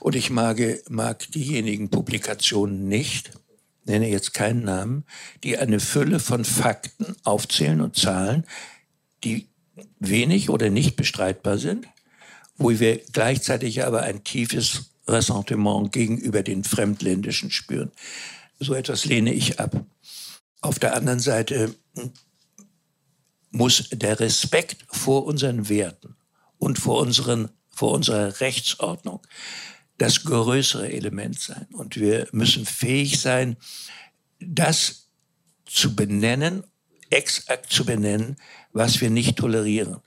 Und 0.01 0.17
ich 0.17 0.31
mag, 0.31 0.61
mag 0.89 1.31
diejenigen 1.31 1.89
Publikationen 1.89 2.89
nicht, 2.89 3.31
nenne 3.85 4.09
jetzt 4.09 4.35
keinen 4.35 4.65
Namen, 4.65 5.05
die 5.45 5.57
eine 5.57 5.79
Fülle 5.79 6.19
von 6.19 6.45
Fakten 6.45 7.15
aufzählen 7.23 7.81
und 7.81 7.95
Zahlen, 7.95 8.45
die 9.23 9.47
wenig 10.01 10.51
oder 10.51 10.69
nicht 10.69 10.97
bestreitbar 10.97 11.59
sind, 11.59 11.87
wo 12.63 12.79
wir 12.79 12.99
gleichzeitig 13.13 13.85
aber 13.85 14.03
ein 14.03 14.25
tiefes 14.25 14.93
Ressentiment 15.09 15.93
gegenüber 15.93 16.43
den 16.43 16.65
Fremdländischen 16.65 17.51
spüren. 17.51 17.91
So 18.59 18.75
etwas 18.75 19.05
lehne 19.05 19.33
ich 19.33 19.59
ab. 19.59 19.85
Auf 20.61 20.79
der 20.79 20.95
anderen 20.95 21.21
Seite 21.21 21.75
muss 23.51 23.89
der 23.91 24.21
Respekt 24.21 24.85
vor 24.89 25.25
unseren 25.27 25.69
Werten 25.69 26.17
und 26.59 26.79
vor, 26.79 27.01
unseren, 27.01 27.51
vor 27.71 27.93
unserer 27.93 28.41
Rechtsordnung 28.41 29.21
das 29.99 30.25
größere 30.25 30.91
Element 30.93 31.41
sein. 31.41 31.67
Und 31.73 31.97
wir 31.97 32.29
müssen 32.33 32.65
fähig 32.65 33.21
sein, 33.21 33.57
das 34.41 35.09
zu 35.67 35.95
benennen, 35.95 36.65
exakt 37.11 37.73
zu 37.73 37.85
benennen, 37.85 38.37
was 38.73 39.01
wir 39.01 39.11
nicht 39.11 39.37
tolerieren. 39.37 39.99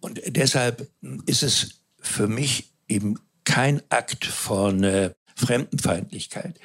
Und 0.00 0.20
deshalb 0.26 0.90
ist 1.26 1.42
es 1.42 1.81
für 2.02 2.28
mich 2.28 2.70
eben 2.88 3.18
kein 3.44 3.82
Akt 3.88 4.26
von 4.26 4.84
äh, 4.84 5.10
Fremdenfeindlichkeit, 5.34 6.58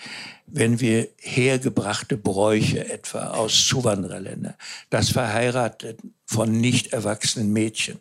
wenn 0.46 0.80
wir 0.80 1.08
hergebrachte 1.18 2.18
Bräuche 2.18 2.90
etwa 2.90 3.32
aus 3.32 3.66
Zuwandererländern, 3.68 4.56
das 4.90 5.10
Verheiraten 5.10 6.14
von 6.26 6.52
nicht 6.52 6.94
erwachsenen 6.94 7.52
Mädchen, 7.52 8.00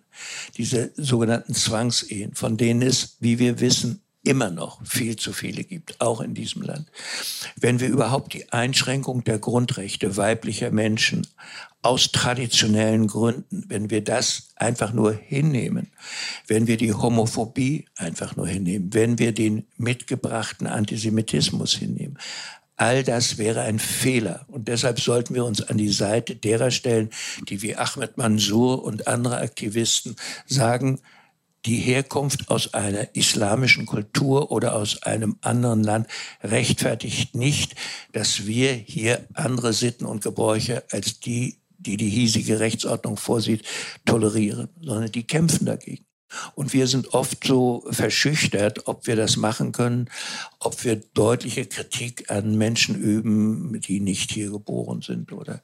diese 0.57 0.93
sogenannten 0.97 1.55
Zwangsehen, 1.55 2.35
von 2.35 2.57
denen 2.57 2.83
es, 2.83 3.17
wie 3.21 3.39
wir 3.39 3.61
wissen, 3.61 4.03
immer 4.23 4.51
noch 4.51 4.85
viel 4.85 5.17
zu 5.17 5.33
viele 5.33 5.63
gibt, 5.63 6.01
auch 6.01 6.21
in 6.21 6.35
diesem 6.35 6.63
Land. 6.63 6.91
Wenn 7.57 7.79
wir 7.79 7.89
überhaupt 7.89 8.35
die 8.35 8.53
Einschränkung 8.53 9.23
der 9.23 9.39
Grundrechte 9.39 10.17
weiblicher 10.17 10.73
Menschen 10.73 11.27
aus 11.87 12.13
traditionellen 12.13 13.07
Gründen, 13.07 13.65
wenn 13.69 13.91
wir 13.91 14.03
das 14.03 14.49
einfach 14.57 14.93
nur 14.93 15.13
hinnehmen, 15.13 15.93
wenn 16.47 16.67
wir 16.67 16.77
die 16.77 16.93
Homophobie 16.93 17.87
einfach 17.97 18.37
nur 18.37 18.49
hinnehmen, 18.49 18.93
wenn 18.93 19.19
wir 19.19 19.33
den 19.33 19.67
mitgebrachten 19.77 20.67
Antisemitismus 20.67 21.75
hinnehmen, 21.75 22.19
All 22.79 23.03
das 23.03 23.39
wäre 23.39 23.63
ein 23.63 23.79
Fehler. 23.79 24.45
Und 24.49 24.69
deshalb 24.69 25.01
sollten 25.01 25.35
wir 25.35 25.47
uns 25.47 25.63
an 25.63 25.79
die 25.79 25.89
Seite 25.89 26.37
derer 26.37 26.71
stellen, 26.71 27.09
die 27.49 27.63
wie 27.63 27.75
Ahmed 27.75 28.19
Mansour 28.19 28.85
und 28.85 29.09
andere 29.09 29.39
Aktivisten 29.39 30.15
sagen, 30.45 31.01
die 31.67 31.79
Herkunft 31.79 32.49
aus 32.49 32.75
einer 32.75 33.15
islamischen 33.15 33.87
Kultur 33.87 34.53
oder 34.53 34.77
aus 34.77 35.03
einem 35.03 35.37
anderen 35.41 35.83
Land 35.83 36.07
rechtfertigt 36.43 37.35
nicht, 37.35 37.75
dass 38.13 38.47
wir 38.47 38.73
hier 38.73 39.27
andere 39.35 39.73
Sitten 39.73 40.07
und 40.07 40.23
Gebräuche 40.23 40.85
als 40.91 41.19
die, 41.19 41.59
die 41.87 41.97
die 41.97 42.11
hiesige 42.11 42.61
Rechtsordnung 42.61 43.17
vorsieht, 43.17 43.63
tolerieren, 44.05 44.69
sondern 44.81 45.13
die 45.13 45.27
kämpfen 45.27 45.67
dagegen. 45.67 46.05
Und 46.55 46.73
wir 46.73 46.89
sind 46.89 47.15
oft 47.15 47.47
so 47.47 47.85
verschüchtert, 47.91 48.89
ob 48.89 49.07
wir 49.07 49.15
das 49.15 49.37
machen 49.37 49.73
können, 49.73 50.11
ob 50.59 50.85
wir 50.85 50.97
deutliche 50.97 51.67
Kritik 51.67 52.31
an 52.31 52.59
Menschen 52.59 52.97
üben, 52.97 53.81
die 53.81 54.01
nicht 54.01 54.33
hier 54.33 54.51
geboren 54.51 55.03
sind 55.03 55.33
oder 55.33 55.63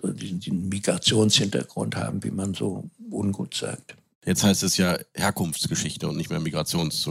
so 0.00 0.08
diesen 0.08 0.68
Migrationshintergrund 0.68 1.96
haben, 1.96 2.24
wie 2.24 2.32
man 2.32 2.54
so 2.54 2.90
ungut 3.10 3.54
sagt. 3.54 3.94
Jetzt 4.26 4.44
heißt 4.44 4.62
es 4.64 4.76
ja 4.76 4.98
Herkunftsgeschichte 5.14 6.06
und 6.06 6.16
nicht 6.16 6.28
mehr 6.28 6.40
Migrations. 6.40 7.08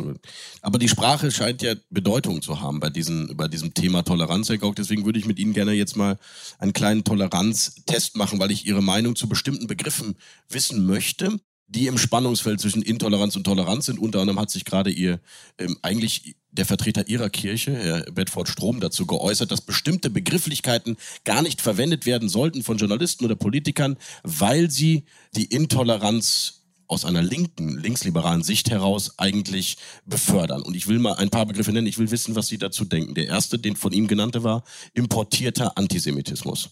Aber 0.62 0.78
die 0.78 0.90
Sprache 0.90 1.32
scheint 1.32 1.64
ja 1.64 1.74
Bedeutung 1.90 2.42
zu 2.42 2.62
haben 2.62 2.80
bei, 2.80 2.90
diesen, 2.92 3.36
bei 3.36 3.48
diesem 3.48 3.74
Thema 3.74 4.04
Toleranz, 4.04 4.50
Herr 4.50 4.60
Gauck. 4.60 4.76
Deswegen 4.76 5.06
würde 5.06 5.18
ich 5.18 5.26
mit 5.26 5.40
Ihnen 5.40 5.54
gerne 5.54 5.72
jetzt 5.72 5.96
mal 5.96 6.20
einen 6.60 6.74
kleinen 6.74 7.04
Toleranztest 7.04 8.16
machen, 8.16 8.40
weil 8.40 8.52
ich 8.52 8.68
Ihre 8.68 8.84
Meinung 8.84 9.16
zu 9.16 9.28
bestimmten 9.28 9.66
Begriffen 9.66 10.16
wissen 10.50 10.86
möchte, 10.86 11.40
die 11.70 11.88
im 11.88 11.98
Spannungsfeld 11.98 12.60
zwischen 12.60 12.84
Intoleranz 12.84 13.36
und 13.36 13.44
Toleranz 13.44 13.88
sind. 13.88 14.00
Unter 14.00 14.22
anderem 14.22 14.40
hat 14.40 14.52
sich 14.52 14.66
gerade 14.66 14.92
Ihr, 14.92 15.20
ähm, 15.58 15.78
eigentlich 15.82 16.36
der 16.52 16.66
Vertreter 16.66 17.08
Ihrer 17.08 17.30
Kirche, 17.30 17.76
Herr 17.76 18.12
Bedford 18.12 18.50
Strom, 18.50 18.80
dazu 18.80 19.06
geäußert, 19.06 19.52
dass 19.52 19.62
bestimmte 19.62 20.10
Begrifflichkeiten 20.10 20.98
gar 21.24 21.42
nicht 21.42 21.62
verwendet 21.62 22.06
werden 22.06 22.30
sollten 22.30 22.64
von 22.64 22.78
Journalisten 22.78 23.26
oder 23.26 23.36
Politikern, 23.36 23.98
weil 24.24 24.70
sie 24.72 25.06
die 25.36 25.46
Intoleranz 25.46 26.59
aus 26.90 27.06
einer 27.06 27.22
linken, 27.22 27.78
linksliberalen 27.78 28.44
Sicht 28.44 28.70
heraus 28.70 29.14
eigentlich 29.18 29.78
befördern. 30.06 30.64
Und 30.64 30.76
ich 30.76 30.88
will 30.88 31.00
mal 31.00 31.14
ein 31.14 31.30
paar 31.30 31.46
Begriffe 31.46 31.72
nennen. 31.72 31.88
Ich 31.88 32.00
will 32.00 32.12
wissen, 32.12 32.36
was 32.36 32.48
Sie 32.48 32.58
dazu 32.58 32.84
denken. 32.84 33.14
Der 33.14 33.28
erste, 33.28 33.60
den 33.60 33.76
von 33.76 33.94
ihm 33.94 34.08
genannte, 34.08 34.44
war 34.44 34.64
importierter 34.94 35.78
Antisemitismus. 35.78 36.72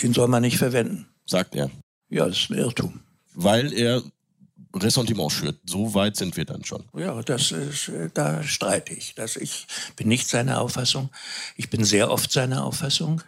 Den 0.00 0.14
soll 0.14 0.28
man 0.28 0.42
nicht 0.42 0.58
verwenden. 0.58 1.08
Sagt 1.26 1.56
er. 1.56 1.70
Ja, 2.08 2.26
das 2.26 2.38
ist 2.38 2.50
ein 2.50 2.58
Irrtum. 2.58 3.00
Weil 3.34 3.72
er 3.72 4.02
Ressentiment 4.74 5.32
schürt. 5.32 5.58
So 5.66 5.94
weit 5.94 6.16
sind 6.16 6.36
wir 6.36 6.44
dann 6.44 6.64
schon. 6.64 6.84
Ja, 6.96 7.20
das 7.22 7.50
ist, 7.52 7.88
äh, 7.88 8.08
da 8.14 8.42
streite 8.42 8.94
ich. 8.94 9.14
Das, 9.14 9.36
ich 9.36 9.66
bin 9.96 10.08
nicht 10.08 10.28
seiner 10.28 10.60
Auffassung. 10.60 11.10
Ich 11.56 11.68
bin 11.68 11.84
sehr 11.84 12.10
oft 12.10 12.32
seiner 12.32 12.64
Auffassung. 12.64 13.22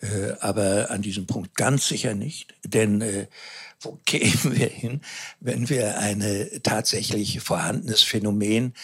Äh, 0.00 0.32
aber 0.40 0.90
an 0.90 1.00
diesem 1.00 1.26
Punkt 1.26 1.54
ganz 1.54 1.88
sicher 1.88 2.14
nicht. 2.14 2.54
Denn 2.64 3.00
äh, 3.00 3.28
wo 3.84 3.98
kämen 4.06 4.56
wir 4.56 4.68
hin, 4.68 5.00
wenn 5.40 5.68
wir 5.68 5.98
ein 5.98 6.24
tatsächlich 6.62 7.40
vorhandenes 7.40 8.02
Phänomen 8.02 8.74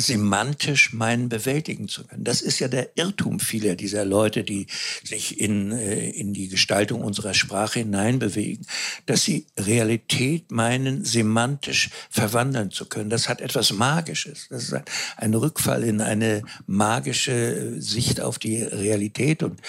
semantisch 0.00 0.92
meinen 0.92 1.28
bewältigen 1.28 1.88
zu 1.88 2.04
können. 2.04 2.24
Das 2.24 2.40
ist 2.40 2.58
ja 2.58 2.68
der 2.68 2.96
Irrtum 2.96 3.38
vieler 3.38 3.76
dieser 3.76 4.04
Leute, 4.04 4.44
die 4.44 4.66
sich 5.04 5.40
in, 5.40 5.72
äh, 5.72 6.10
in 6.10 6.32
die 6.32 6.48
Gestaltung 6.48 7.02
unserer 7.02 7.34
Sprache 7.34 7.80
hineinbewegen, 7.80 8.66
dass 9.06 9.24
sie 9.24 9.46
Realität 9.58 10.50
meinen, 10.50 11.04
semantisch 11.04 11.90
verwandeln 12.08 12.70
zu 12.70 12.86
können. 12.86 13.10
Das 13.10 13.28
hat 13.28 13.40
etwas 13.40 13.72
Magisches. 13.72 14.46
Das 14.48 14.64
ist 14.64 14.74
ein, 15.16 15.34
Rückfall 15.34 15.84
in 15.84 16.00
eine 16.00 16.42
magische 16.66 17.80
Sicht 17.80 18.20
auf 18.20 18.38
die 18.38 18.62
Realität 18.62 19.42
und 19.42 19.60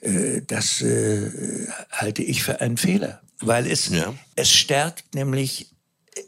äh, 0.00 0.42
das 0.46 0.82
äh, 0.82 1.68
halte 1.90 2.22
ich 2.22 2.42
für 2.42 2.60
einen 2.60 2.76
Fehler 2.76 3.22
weil 3.40 3.66
es, 3.66 3.88
ja. 3.88 4.14
es 4.36 4.50
stärkt 4.50 5.14
nämlich 5.14 5.70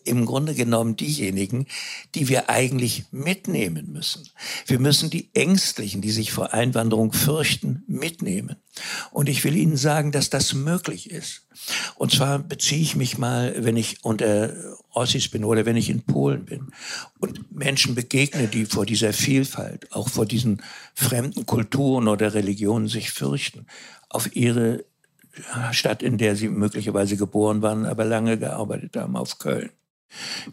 im 0.05 0.27
Grunde 0.27 0.55
genommen 0.55 0.97
diejenigen, 0.97 1.67
die 2.15 2.29
wir 2.29 2.49
eigentlich 2.49 3.05
mitnehmen 3.11 3.93
müssen. 3.93 4.29
Wir 4.67 4.79
müssen 4.79 5.11
die 5.11 5.31
Ängstlichen, 5.35 6.01
die 6.01 6.11
sich 6.11 6.33
vor 6.33 6.53
Einwanderung 6.53 7.13
fürchten, 7.13 7.83
mitnehmen. 7.87 8.57
Und 9.11 9.29
ich 9.29 9.45
will 9.45 9.57
Ihnen 9.57 9.77
sagen, 9.77 10.13
dass 10.13 10.31
das 10.31 10.55
möglich 10.55 11.11
ist. 11.11 11.43
Und 11.97 12.13
zwar 12.13 12.39
beziehe 12.39 12.81
ich 12.81 12.97
mich 12.97 13.19
mal, 13.19 13.55
wenn 13.59 13.77
ich 13.77 14.05
unter 14.05 14.55
Ossis 14.91 15.29
bin 15.29 15.45
oder 15.45 15.67
wenn 15.67 15.77
ich 15.77 15.91
in 15.91 16.03
Polen 16.03 16.45
bin 16.45 16.71
und 17.19 17.53
Menschen 17.53 17.95
begegne, 17.95 18.49
die 18.49 18.65
vor 18.65 18.87
dieser 18.87 19.13
Vielfalt, 19.13 19.93
auch 19.93 20.09
vor 20.09 20.27
diesen 20.27 20.63
fremden 20.95 21.47
Kulturen 21.47 22.09
oder 22.09 22.35
Religionen 22.35 22.89
sich 22.89 23.11
fürchten, 23.11 23.67
auf 24.09 24.35
ihre 24.35 24.85
Stadt, 25.72 26.03
in 26.03 26.18
der 26.18 26.36
sie 26.36 26.49
möglicherweise 26.49 27.16
geboren 27.16 27.62
waren, 27.62 27.86
aber 27.86 28.05
lange 28.05 28.38
gearbeitet 28.38 28.97
haben, 28.97 29.16
auf 29.16 29.38
Köln. 29.38 29.70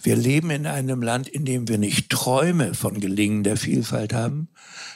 Wir 0.01 0.15
leben 0.15 0.51
in 0.51 0.67
einem 0.67 1.01
Land, 1.01 1.27
in 1.27 1.45
dem 1.45 1.67
wir 1.67 1.77
nicht 1.77 2.09
Träume 2.09 2.73
von 2.73 2.99
gelingender 2.99 3.57
Vielfalt 3.57 4.13
haben, 4.13 4.49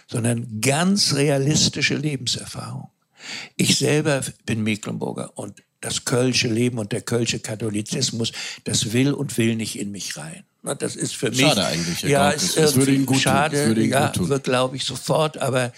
sondern 0.07 0.61
ganz 0.61 1.15
realistische 1.15 1.95
Lebenserfahrung. 1.95 2.89
Ich 3.55 3.77
selber 3.77 4.21
bin 4.45 4.63
Mecklenburger 4.63 5.31
und 5.35 5.63
das 5.79 6.05
kölsche 6.05 6.47
Leben 6.47 6.77
und 6.77 6.91
der 6.91 7.01
kölsche 7.01 7.39
Katholizismus, 7.39 8.31
das 8.63 8.93
will 8.93 9.13
und 9.13 9.37
will 9.37 9.55
nicht 9.55 9.79
in 9.79 9.91
mich 9.91 10.15
rein. 10.15 10.43
Das 10.77 10.95
ist 10.95 11.15
für 11.15 11.31
mich. 11.31 11.39
Schade 11.39 11.65
eigentlich. 11.65 12.01
Ja, 12.03 12.29
ist 12.29 12.55
es 12.55 12.75
würde 12.75 12.93
ihn 12.93 13.07
gut 13.07 13.19
schade, 13.19 13.57
tun. 13.57 13.67
Würde 13.69 13.83
ihn 13.83 13.89
ja, 13.89 14.11
glaube 14.43 14.75
ich 14.75 14.85
sofort, 14.85 15.39
aber 15.39 15.73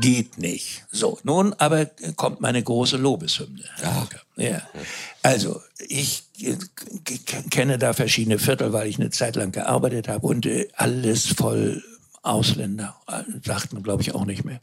geht 0.00 0.38
nicht. 0.38 0.84
So, 0.90 1.18
nun 1.22 1.54
aber 1.54 1.86
kommt 2.16 2.40
meine 2.40 2.62
große 2.62 2.96
Lobeshymne. 2.96 3.64
Ja. 4.36 4.62
Also, 5.22 5.60
ich 5.88 6.24
kenne 7.50 7.78
da 7.78 7.92
verschiedene 7.92 8.38
Viertel, 8.38 8.72
weil 8.72 8.88
ich 8.88 8.98
eine 8.98 9.10
Zeit 9.10 9.36
lang 9.36 9.52
gearbeitet 9.52 10.08
habe 10.08 10.26
und 10.26 10.46
äh, 10.46 10.68
alles 10.74 11.26
voll 11.26 11.82
Ausländer, 12.22 12.96
sagt 13.44 13.72
man 13.72 13.82
glaube 13.82 14.02
ich 14.02 14.14
auch 14.14 14.26
nicht 14.26 14.44
mehr. 14.44 14.60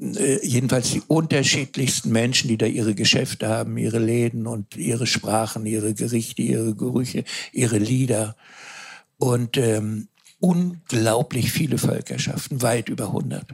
Äh, 0.00 0.46
jedenfalls 0.46 0.90
die 0.90 1.02
unterschiedlichsten 1.06 2.10
Menschen, 2.10 2.48
die 2.48 2.58
da 2.58 2.66
ihre 2.66 2.94
Geschäfte 2.94 3.48
haben, 3.48 3.76
ihre 3.78 3.98
Läden 3.98 4.46
und 4.46 4.76
ihre 4.76 5.06
Sprachen, 5.06 5.66
ihre 5.66 5.94
Gerichte, 5.94 6.42
ihre 6.42 6.74
Gerüche, 6.74 7.24
ihre 7.52 7.78
Lieder 7.78 8.36
und 9.18 9.56
ähm, 9.56 10.08
unglaublich 10.40 11.50
viele 11.52 11.78
Völkerschaften, 11.78 12.62
weit 12.62 12.88
über 12.88 13.06
100. 13.06 13.44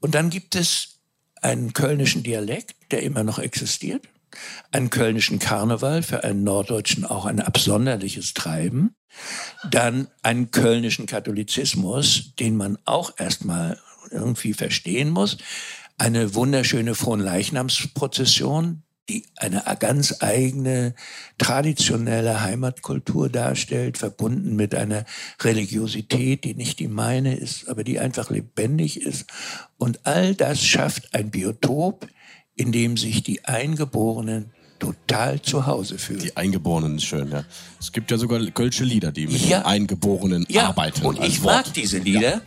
Und 0.00 0.14
dann 0.14 0.30
gibt 0.30 0.54
es 0.54 1.00
einen 1.40 1.72
kölnischen 1.72 2.22
Dialekt, 2.22 2.74
der 2.90 3.02
immer 3.02 3.24
noch 3.24 3.38
existiert, 3.38 4.08
einen 4.70 4.90
kölnischen 4.90 5.38
Karneval, 5.38 6.02
für 6.02 6.24
einen 6.24 6.44
Norddeutschen 6.44 7.04
auch 7.04 7.26
ein 7.26 7.40
absonderliches 7.40 8.34
Treiben, 8.34 8.94
dann 9.70 10.08
einen 10.22 10.50
kölnischen 10.50 11.06
Katholizismus, 11.06 12.34
den 12.36 12.56
man 12.56 12.78
auch 12.84 13.12
erstmal 13.18 13.78
irgendwie 14.10 14.54
verstehen 14.54 15.10
muss, 15.10 15.38
eine 15.98 16.34
wunderschöne 16.34 16.94
Fronleichnamsprozession, 16.94 18.82
die 19.10 19.24
eine 19.36 19.64
ganz 19.80 20.16
eigene 20.20 20.94
traditionelle 21.36 22.42
Heimatkultur 22.42 23.28
darstellt, 23.28 23.98
verbunden 23.98 24.54
mit 24.54 24.74
einer 24.74 25.04
Religiosität, 25.42 26.44
die 26.44 26.54
nicht 26.54 26.78
die 26.78 26.86
meine 26.86 27.34
ist, 27.34 27.68
aber 27.68 27.82
die 27.82 27.98
einfach 27.98 28.30
lebendig 28.30 29.02
ist. 29.02 29.26
Und 29.78 30.00
all 30.04 30.36
das 30.36 30.62
schafft 30.62 31.12
ein 31.12 31.30
Biotop, 31.30 32.06
in 32.54 32.70
dem 32.70 32.96
sich 32.96 33.24
die 33.24 33.44
Eingeborenen 33.44 34.52
total 34.80 35.40
zu 35.40 35.66
Hause 35.66 35.98
fühlen. 35.98 36.18
Die 36.18 36.36
Eingeborenen 36.36 36.96
ist 36.96 37.04
schön, 37.04 37.30
ja. 37.30 37.44
Es 37.78 37.92
gibt 37.92 38.10
ja 38.10 38.18
sogar 38.18 38.40
kölsche 38.50 38.82
Lieder, 38.82 39.12
die 39.12 39.26
mit 39.28 39.48
ja. 39.48 39.64
Eingeborenen 39.64 40.44
ja. 40.48 40.68
arbeiten. 40.68 41.06
Und 41.06 41.22
ich 41.22 41.42
Wort. 41.42 41.66
mag 41.66 41.74
diese 41.74 41.98
Lieder. 41.98 42.20
Ja. 42.20 42.40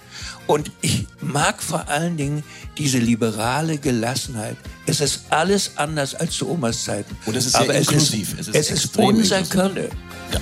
Und 0.48 0.72
ich 0.82 1.06
mag 1.22 1.64
vor 1.64 1.88
allen 1.88 2.18
Dingen 2.18 2.44
diese 2.78 2.98
liberale 2.98 3.78
Gelassenheit. 3.78 4.58
Es 4.86 5.00
ist 5.00 5.26
alles 5.30 5.78
anders 5.78 6.16
als 6.16 6.36
zu 6.36 6.50
Omas 6.50 6.84
Zeiten. 6.84 7.16
Und 7.26 7.38
es 7.38 7.46
ist 7.46 7.56
Aber 7.56 7.74
inklusiv. 7.74 8.36
Es 8.38 8.50
ist, 8.50 8.56
es 8.56 8.72
ist, 8.72 8.98
unser 8.98 9.40
inklusiv. 9.40 9.50
Köln. 9.50 9.90
Ja. 10.34 10.40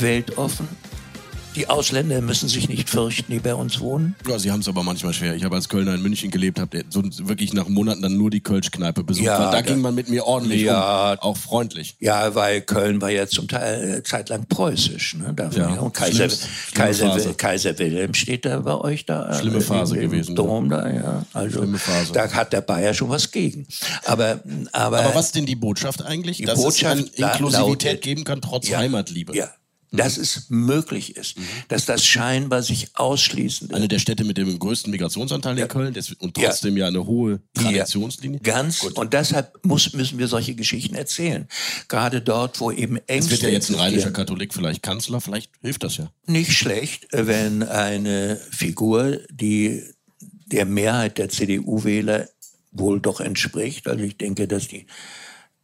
Weltoffen. 0.00 0.68
Die 1.58 1.68
Ausländer 1.68 2.20
müssen 2.20 2.48
sich 2.48 2.68
nicht 2.68 2.88
fürchten, 2.88 3.32
die 3.32 3.40
bei 3.40 3.52
uns 3.52 3.80
wohnen. 3.80 4.14
Ja, 4.28 4.38
sie 4.38 4.52
haben 4.52 4.60
es 4.60 4.68
aber 4.68 4.84
manchmal 4.84 5.12
schwer. 5.12 5.34
Ich 5.34 5.42
habe 5.42 5.56
als 5.56 5.68
Kölner 5.68 5.94
in 5.94 6.02
München 6.02 6.30
gelebt, 6.30 6.60
habe 6.60 6.84
so 6.88 7.02
wirklich 7.26 7.52
nach 7.52 7.66
Monaten 7.66 8.00
dann 8.00 8.16
nur 8.16 8.30
die 8.30 8.40
Kölschkneipe 8.40 9.02
besucht. 9.02 9.26
Ja, 9.26 9.50
da, 9.50 9.60
ging 9.62 9.80
man 9.80 9.92
mit 9.94 10.08
mir 10.08 10.24
ordentlich 10.24 10.62
ja, 10.62 11.14
um, 11.14 11.18
auch 11.18 11.36
freundlich. 11.36 11.96
Ja, 11.98 12.36
weil 12.36 12.60
Köln 12.60 13.00
war 13.00 13.10
ja 13.10 13.26
zum 13.26 13.48
Teil 13.48 13.98
äh, 13.98 14.02
zeitlang 14.04 14.46
preußisch. 14.46 15.14
Ne? 15.14 15.34
ja, 15.56 15.80
und 15.80 15.92
Kaiser, 15.94 16.30
schlimm, 16.30 16.48
Kaiser, 16.74 17.34
Kaiser 17.34 17.76
Wilhelm 17.78 18.14
steht 18.14 18.44
da 18.44 18.60
bei 18.60 18.76
euch 18.76 19.04
da. 19.04 19.34
Schlimme 19.34 19.58
äh, 19.58 19.62
Phase 19.62 19.96
im, 19.96 20.02
im 20.02 20.10
gewesen. 20.10 20.36
Dom 20.36 20.68
da, 20.68 20.88
ja. 20.88 21.24
Also, 21.32 21.58
Schlimme 21.58 21.78
Phase. 21.78 22.12
Da 22.12 22.30
hat 22.30 22.52
der 22.52 22.60
Bayer 22.60 22.94
schon 22.94 23.08
was 23.08 23.32
gegen. 23.32 23.66
Aber, 24.04 24.40
aber, 24.70 25.00
aber 25.00 25.14
was 25.16 25.26
ist 25.26 25.34
denn 25.34 25.46
die 25.46 25.56
Botschaft 25.56 26.04
eigentlich? 26.04 26.36
Die 26.36 26.44
Dass 26.44 26.62
Botschaft 26.62 27.00
es 27.00 27.18
Inklusivität 27.18 27.94
lautet, 27.94 28.02
geben 28.02 28.22
kann 28.22 28.40
trotz 28.40 28.68
ja, 28.68 28.78
Heimatliebe. 28.78 29.36
Ja, 29.36 29.48
dass 29.90 30.16
es 30.16 30.46
möglich 30.48 31.16
ist, 31.16 31.36
dass 31.68 31.86
das 31.86 32.04
scheinbar 32.04 32.62
sich 32.62 32.88
ausschließen 32.94 33.72
Eine 33.72 33.88
der 33.88 33.98
Städte 33.98 34.24
mit 34.24 34.36
dem 34.36 34.58
größten 34.58 34.90
Migrationsanteil 34.90 35.56
ja. 35.58 35.64
in 35.64 35.70
Köln 35.70 35.94
und 36.18 36.34
trotzdem 36.34 36.76
ja, 36.76 36.84
ja 36.84 36.88
eine 36.88 37.06
hohe 37.06 37.40
Traditionslinie. 37.54 38.40
Ja, 38.44 38.52
ganz. 38.52 38.80
Gut. 38.80 38.96
Und 38.96 39.12
deshalb 39.14 39.64
muss, 39.64 39.92
müssen 39.94 40.18
wir 40.18 40.28
solche 40.28 40.54
Geschichten 40.54 40.94
erzählen. 40.94 41.48
Gerade 41.88 42.20
dort, 42.20 42.60
wo 42.60 42.70
eben 42.70 42.98
Ängste... 43.06 43.34
Es 43.34 43.40
wird 43.40 43.42
ja 43.42 43.48
jetzt 43.48 43.70
ein 43.70 43.76
rheinischer 43.76 44.10
Katholik 44.10 44.52
vielleicht 44.54 44.82
Kanzler, 44.82 45.20
vielleicht 45.20 45.50
hilft 45.62 45.84
das 45.84 45.96
ja. 45.96 46.10
Nicht 46.26 46.52
schlecht, 46.52 47.08
wenn 47.12 47.62
eine 47.62 48.40
Figur, 48.50 49.20
die 49.30 49.82
der 50.46 50.64
Mehrheit 50.64 51.18
der 51.18 51.28
CDU-Wähler 51.28 52.28
wohl 52.72 53.00
doch 53.00 53.20
entspricht. 53.20 53.86
Also 53.86 54.04
ich 54.04 54.16
denke, 54.16 54.48
dass 54.48 54.68
die 54.68 54.86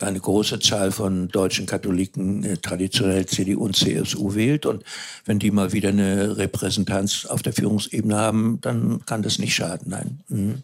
eine 0.05 0.21
große 0.21 0.59
Zahl 0.61 0.93
von 0.93 1.29
deutschen 1.29 1.67
Katholiken 1.67 2.45
äh, 2.45 2.57
traditionell 2.57 3.27
CDU 3.27 3.65
und 3.65 3.77
CSU 3.77 4.35
wählt. 4.35 4.67
Und 4.67 4.85
wenn 5.25 5.39
die 5.39 5.51
mal 5.51 5.73
wieder 5.73 5.91
eine 5.91 6.37
Repräsentanz 6.37 7.27
auf 7.27 7.43
der 7.43 7.53
Führungsebene 7.53 8.17
haben, 8.17 8.61
dann 8.61 9.05
kann 9.07 9.23
das 9.23 9.39
nicht 9.39 9.55
schaden. 9.55 9.91
Nein. 9.91 10.21
Mhm. 10.29 10.63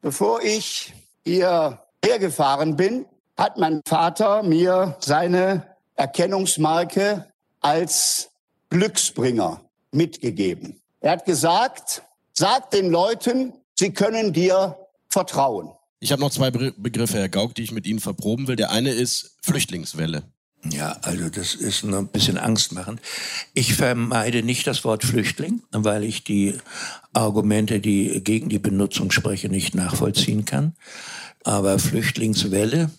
Bevor 0.00 0.42
ich 0.42 0.92
hier 1.24 1.80
hergefahren 2.04 2.76
bin, 2.76 3.06
hat 3.36 3.56
mein 3.56 3.80
Vater 3.86 4.42
mir 4.42 4.96
seine 5.00 5.64
Erkennungsmarke 5.94 7.26
als 7.60 8.30
Glücksbringer 8.70 9.60
mitgegeben. 9.92 10.80
Er 11.00 11.12
hat 11.12 11.24
gesagt, 11.24 12.02
sag 12.32 12.70
den 12.70 12.90
Leuten, 12.90 13.52
sie 13.74 13.92
können 13.92 14.32
dir 14.32 14.76
vertrauen. 15.08 15.70
Ich 16.00 16.12
habe 16.12 16.20
noch 16.20 16.30
zwei 16.30 16.50
Begriffe, 16.50 17.18
Herr 17.18 17.28
Gauck, 17.28 17.54
die 17.54 17.62
ich 17.62 17.72
mit 17.72 17.86
Ihnen 17.86 17.98
verproben 17.98 18.46
will. 18.46 18.56
Der 18.56 18.70
eine 18.70 18.90
ist 18.90 19.36
Flüchtlingswelle. 19.42 20.22
Ja, 20.64 20.98
also 21.02 21.28
das 21.28 21.54
ist 21.54 21.84
ein 21.84 22.08
bisschen 22.08 22.36
angstmachend. 22.36 23.00
Ich 23.54 23.74
vermeide 23.74 24.42
nicht 24.42 24.66
das 24.66 24.84
Wort 24.84 25.04
Flüchtling, 25.04 25.62
weil 25.70 26.02
ich 26.02 26.24
die 26.24 26.54
Argumente, 27.12 27.80
die 27.80 28.20
gegen 28.22 28.48
die 28.48 28.58
Benutzung 28.58 29.10
sprechen, 29.10 29.52
nicht 29.52 29.74
nachvollziehen 29.74 30.44
kann. 30.44 30.74
Aber 31.44 31.78
Flüchtlingswelle 31.78 32.90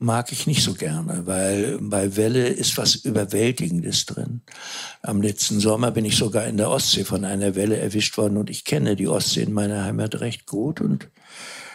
mag 0.00 0.32
ich 0.32 0.46
nicht 0.46 0.64
so 0.64 0.72
gerne, 0.72 1.26
weil 1.26 1.78
bei 1.80 2.16
Welle 2.16 2.48
ist 2.48 2.78
was 2.78 2.94
Überwältigendes 2.94 4.06
drin. 4.06 4.40
Am 5.02 5.20
letzten 5.20 5.60
Sommer 5.60 5.90
bin 5.90 6.06
ich 6.06 6.16
sogar 6.16 6.46
in 6.46 6.56
der 6.56 6.70
Ostsee 6.70 7.04
von 7.04 7.24
einer 7.24 7.54
Welle 7.54 7.76
erwischt 7.76 8.16
worden 8.16 8.38
und 8.38 8.48
ich 8.48 8.64
kenne 8.64 8.96
die 8.96 9.08
Ostsee 9.08 9.42
in 9.42 9.52
meiner 9.52 9.84
Heimat 9.84 10.20
recht 10.20 10.46
gut 10.46 10.80
und 10.80 11.08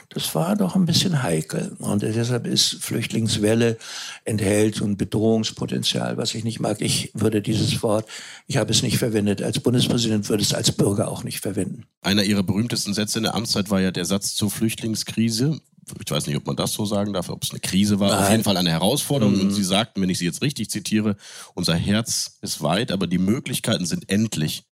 das 0.09 0.33
war 0.33 0.55
doch 0.55 0.75
ein 0.75 0.85
bisschen 0.85 1.23
heikel. 1.23 1.75
Und 1.79 2.01
deshalb 2.01 2.47
ist 2.47 2.75
Flüchtlingswelle 2.81 3.77
enthält 4.23 4.75
so 4.75 4.85
ein 4.85 4.97
Bedrohungspotenzial, 4.97 6.17
was 6.17 6.33
ich 6.35 6.43
nicht 6.43 6.59
mag. 6.59 6.81
Ich 6.81 7.11
würde 7.13 7.41
dieses 7.41 7.83
Wort, 7.83 8.07
ich 8.47 8.57
habe 8.57 8.71
es 8.71 8.81
nicht 8.81 8.97
verwendet. 8.97 9.43
Als 9.43 9.59
Bundespräsident 9.59 10.29
würde 10.29 10.43
es 10.43 10.53
als 10.53 10.71
Bürger 10.71 11.09
auch 11.09 11.23
nicht 11.23 11.41
verwenden. 11.41 11.85
Einer 12.01 12.23
Ihrer 12.23 12.43
berühmtesten 12.43 12.93
Sätze 12.93 13.19
in 13.19 13.23
der 13.23 13.35
Amtszeit 13.35 13.69
war 13.69 13.81
ja 13.81 13.91
der 13.91 14.05
Satz 14.05 14.35
zur 14.35 14.49
Flüchtlingskrise. 14.49 15.59
Ich 16.03 16.11
weiß 16.11 16.27
nicht, 16.27 16.37
ob 16.37 16.45
man 16.47 16.55
das 16.55 16.73
so 16.73 16.85
sagen 16.85 17.13
darf, 17.13 17.29
ob 17.29 17.43
es 17.43 17.51
eine 17.51 17.59
Krise 17.59 17.99
war. 17.99 18.09
Nein. 18.09 18.23
Auf 18.23 18.31
jeden 18.31 18.43
Fall 18.43 18.57
eine 18.57 18.71
Herausforderung. 18.71 19.35
Mhm. 19.35 19.41
Und 19.41 19.51
Sie 19.51 19.63
sagten, 19.63 20.01
wenn 20.01 20.09
ich 20.09 20.17
Sie 20.17 20.25
jetzt 20.25 20.41
richtig 20.41 20.69
zitiere, 20.69 21.15
unser 21.53 21.75
Herz 21.75 22.37
ist 22.41 22.61
weit, 22.61 22.91
aber 22.91 23.07
die 23.07 23.17
Möglichkeiten 23.17 23.85
sind 23.85 24.09
endlich. 24.09 24.63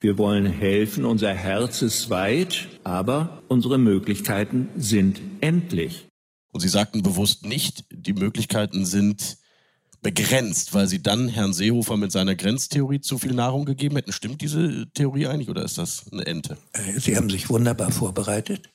Wir 0.00 0.18
wollen 0.18 0.46
helfen, 0.46 1.04
unser 1.04 1.32
Herz 1.32 1.80
ist 1.80 2.10
weit, 2.10 2.68
aber 2.82 3.42
unsere 3.48 3.78
Möglichkeiten 3.78 4.68
sind 4.76 5.20
endlich. 5.40 6.08
Und 6.52 6.60
Sie 6.60 6.68
sagten 6.68 7.02
bewusst 7.02 7.46
nicht, 7.46 7.84
die 7.90 8.12
Möglichkeiten 8.12 8.84
sind 8.84 9.38
begrenzt, 10.02 10.74
weil 10.74 10.88
Sie 10.88 11.02
dann 11.02 11.28
Herrn 11.28 11.52
Seehofer 11.52 11.96
mit 11.96 12.12
seiner 12.12 12.34
Grenztheorie 12.34 13.00
zu 13.00 13.18
viel 13.18 13.32
Nahrung 13.32 13.64
gegeben 13.64 13.96
hätten. 13.96 14.12
Stimmt 14.12 14.42
diese 14.42 14.90
Theorie 14.92 15.28
eigentlich 15.28 15.48
oder 15.48 15.64
ist 15.64 15.78
das 15.78 16.06
eine 16.12 16.26
Ente? 16.26 16.58
Äh, 16.72 16.98
Sie 16.98 17.16
haben 17.16 17.30
sich 17.30 17.48
wunderbar 17.48 17.92
vorbereitet. 17.92 18.71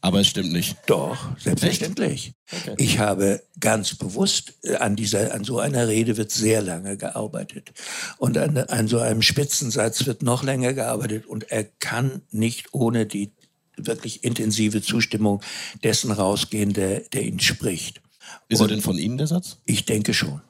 Aber 0.00 0.20
es 0.20 0.28
stimmt 0.28 0.52
nicht. 0.52 0.76
Doch, 0.86 1.36
selbstverständlich. 1.38 2.32
Okay. 2.52 2.74
Ich 2.78 2.98
habe 2.98 3.42
ganz 3.58 3.94
bewusst 3.96 4.54
äh, 4.62 4.76
an 4.76 4.94
dieser, 4.94 5.34
an 5.34 5.44
so 5.44 5.58
einer 5.58 5.88
Rede 5.88 6.16
wird 6.16 6.30
sehr 6.30 6.62
lange 6.62 6.96
gearbeitet. 6.96 7.72
Und 8.18 8.38
an, 8.38 8.56
an 8.56 8.86
so 8.86 8.98
einem 9.00 9.22
Spitzensatz 9.22 10.06
wird 10.06 10.22
noch 10.22 10.44
länger 10.44 10.72
gearbeitet. 10.72 11.26
Und 11.26 11.50
er 11.50 11.64
kann 11.64 12.22
nicht 12.30 12.74
ohne 12.74 13.06
die 13.06 13.32
wirklich 13.76 14.24
intensive 14.24 14.82
Zustimmung 14.82 15.42
dessen 15.82 16.12
rausgehen, 16.12 16.72
der, 16.72 17.00
der 17.00 17.22
ihn 17.24 17.40
spricht. 17.40 18.00
Ist 18.48 18.60
Und 18.60 18.66
er 18.70 18.74
denn 18.74 18.82
von 18.82 18.98
Ihnen 18.98 19.18
der 19.18 19.26
Satz? 19.26 19.58
Ich 19.64 19.84
denke 19.84 20.14
schon. 20.14 20.40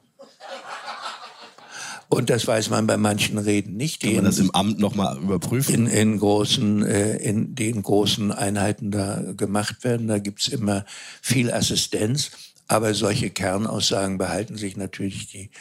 Und 2.09 2.31
das 2.31 2.47
weiß 2.47 2.71
man 2.71 2.87
bei 2.87 2.97
manchen 2.97 3.37
Reden 3.37 3.77
nicht. 3.77 4.01
Kann 4.01 4.15
man 4.15 4.25
das 4.25 4.39
im 4.39 4.49
Amt 4.51 4.79
nochmal 4.79 5.17
überprüfen? 5.19 5.85
In, 5.85 5.87
in 5.87 6.19
großen, 6.19 6.83
äh, 6.83 7.17
in 7.17 7.53
den 7.53 7.83
großen 7.83 8.31
Einheiten 8.31 8.89
da 8.89 9.21
gemacht 9.37 9.83
werden. 9.83 10.07
Da 10.07 10.17
gibt's 10.17 10.47
immer 10.47 10.85
viel 11.21 11.51
Assistenz. 11.51 12.31
Aber 12.67 12.95
solche 12.95 13.29
Kernaussagen 13.29 14.17
behalten 14.17 14.57
sich 14.57 14.75
natürlich 14.75 15.27
die 15.27 15.51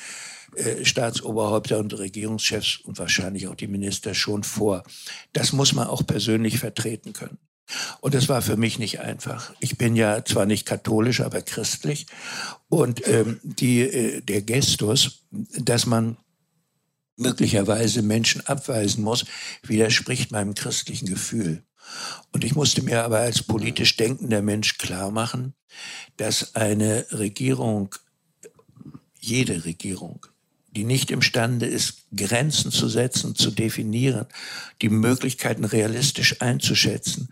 äh, 0.56 0.86
Staatsoberhäupter 0.86 1.78
und 1.78 1.98
Regierungschefs 1.98 2.78
und 2.82 2.98
wahrscheinlich 2.98 3.46
auch 3.48 3.54
die 3.54 3.68
Minister 3.68 4.14
schon 4.14 4.42
vor. 4.42 4.84
Das 5.34 5.52
muss 5.52 5.74
man 5.74 5.86
auch 5.86 6.06
persönlich 6.06 6.58
vertreten 6.58 7.12
können. 7.12 7.38
Und 8.00 8.14
das 8.14 8.30
war 8.30 8.40
für 8.40 8.56
mich 8.56 8.78
nicht 8.78 9.00
einfach. 9.00 9.52
Ich 9.60 9.76
bin 9.76 9.96
ja 9.96 10.24
zwar 10.24 10.46
nicht 10.46 10.64
katholisch, 10.64 11.20
aber 11.20 11.42
christlich. 11.42 12.06
Und 12.70 13.06
ähm, 13.06 13.38
die, 13.42 13.80
äh, 13.82 14.22
der 14.22 14.40
Gestus, 14.40 15.26
dass 15.30 15.84
man 15.84 16.16
möglicherweise 17.18 18.02
Menschen 18.02 18.46
abweisen 18.46 19.04
muss, 19.04 19.24
widerspricht 19.62 20.30
meinem 20.30 20.54
christlichen 20.54 21.06
Gefühl. 21.06 21.62
Und 22.32 22.44
ich 22.44 22.54
musste 22.54 22.82
mir 22.82 23.04
aber 23.04 23.18
als 23.18 23.42
politisch 23.42 23.96
denkender 23.96 24.42
Mensch 24.42 24.78
klar 24.78 25.10
machen, 25.10 25.54
dass 26.16 26.54
eine 26.54 27.06
Regierung 27.10 27.94
jede 29.20 29.64
Regierung, 29.64 30.26
die 30.70 30.84
nicht 30.84 31.10
imstande 31.10 31.66
ist, 31.66 32.06
Grenzen 32.14 32.70
zu 32.70 32.88
setzen, 32.88 33.34
zu 33.34 33.50
definieren, 33.50 34.26
die 34.80 34.88
Möglichkeiten 34.88 35.64
realistisch 35.64 36.40
einzuschätzen, 36.40 37.28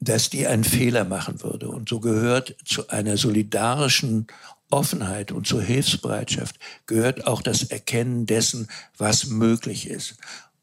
dass 0.00 0.30
die 0.30 0.46
einen 0.46 0.64
Fehler 0.64 1.04
machen 1.04 1.42
würde. 1.42 1.68
Und 1.68 1.88
so 1.88 2.00
gehört 2.00 2.56
zu 2.64 2.88
einer 2.88 3.16
solidarischen 3.16 4.26
Offenheit 4.70 5.32
und 5.32 5.46
zur 5.46 5.62
Hilfsbereitschaft 5.62 6.56
gehört 6.86 7.26
auch 7.26 7.42
das 7.42 7.64
Erkennen 7.64 8.26
dessen, 8.26 8.68
was 8.96 9.26
möglich 9.26 9.88
ist. 9.88 10.16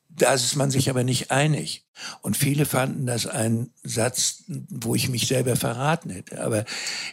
Da 0.09 0.33
ist 0.33 0.55
man 0.55 0.69
sich 0.69 0.89
aber 0.89 1.03
nicht 1.03 1.31
einig. 1.31 1.85
Und 2.21 2.37
viele 2.37 2.65
fanden 2.65 3.05
das 3.05 3.25
ein 3.25 3.71
Satz, 3.83 4.43
wo 4.47 4.93
ich 4.93 5.09
mich 5.09 5.27
selber 5.27 5.55
verraten 5.55 6.09
hätte. 6.11 6.43
Aber 6.43 6.65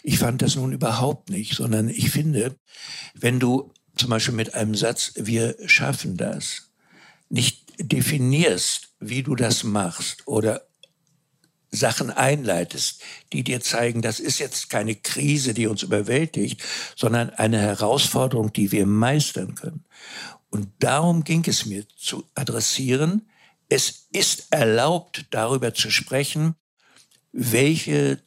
ich 0.03 0.19
fand 0.19 0.43
das 0.43 0.57
nun 0.57 0.73
überhaupt 0.73 1.31
nicht, 1.31 1.55
sondern 1.55 1.89
ich 1.89 2.11
finde, 2.11 2.57
wenn 3.15 3.41
du 3.41 3.73
zum 3.97 4.11
Beispiel 4.11 4.35
mit 4.35 4.55
einem 4.55 4.75
Satz, 4.75 5.13
wir 5.17 5.57
schaffen 5.67 6.17
das, 6.17 6.71
nicht 7.29 7.73
definierst, 7.79 8.89
wie 8.99 9.23
du 9.23 9.35
das 9.35 9.65
machst 9.65 10.27
oder 10.27 10.67
Sachen 11.71 12.11
einleitest, 12.11 13.03
die 13.33 13.45
dir 13.45 13.61
zeigen, 13.61 14.03
das 14.03 14.21
ist 14.21 14.39
jetzt 14.39 14.71
keine 14.71 14.95
Krise, 14.97 15.55
die 15.55 15.67
uns 15.67 15.83
überwältigt, 15.83 16.63
sondern 16.97 17.31
eine 17.31 17.59
Herausforderung, 17.59 18.53
die 18.53 18.73
wir 18.73 18.87
meistern 18.87 19.55
können. 19.55 19.85
Und 20.51 20.69
darum 20.81 21.23
ging 21.23 21.45
es 21.47 21.67
mir 21.67 21.85
zu 21.97 22.29
adressieren. 22.35 23.29
Es 23.69 24.09
ist 24.13 24.49
erlaubt, 24.51 25.27
darüber 25.31 25.73
zu 25.75 25.91
sprechen, 25.91 26.57
welche 27.33 28.21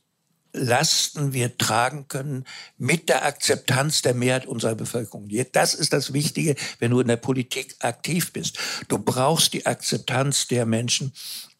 Lasten 0.54 1.34
wir 1.34 1.58
tragen 1.58 2.08
können 2.08 2.46
mit 2.78 3.10
der 3.10 3.26
Akzeptanz 3.26 4.04
der 4.04 4.14
Mehrheit 4.14 4.46
unserer 4.46 4.76
Bevölkerung. 4.76 5.28
Das 5.52 5.74
ist 5.74 5.92
das 5.94 6.14
Wichtige, 6.14 6.56
wenn 6.78 6.92
du 6.92 7.00
in 7.00 7.08
der 7.08 7.18
Politik 7.18 7.76
aktiv 7.80 8.32
bist. 8.32 8.60
Du 8.88 9.00
brauchst 9.00 9.54
die 9.54 9.66
Akzeptanz 9.66 10.48
der 10.48 10.68
Menschen, 10.68 11.12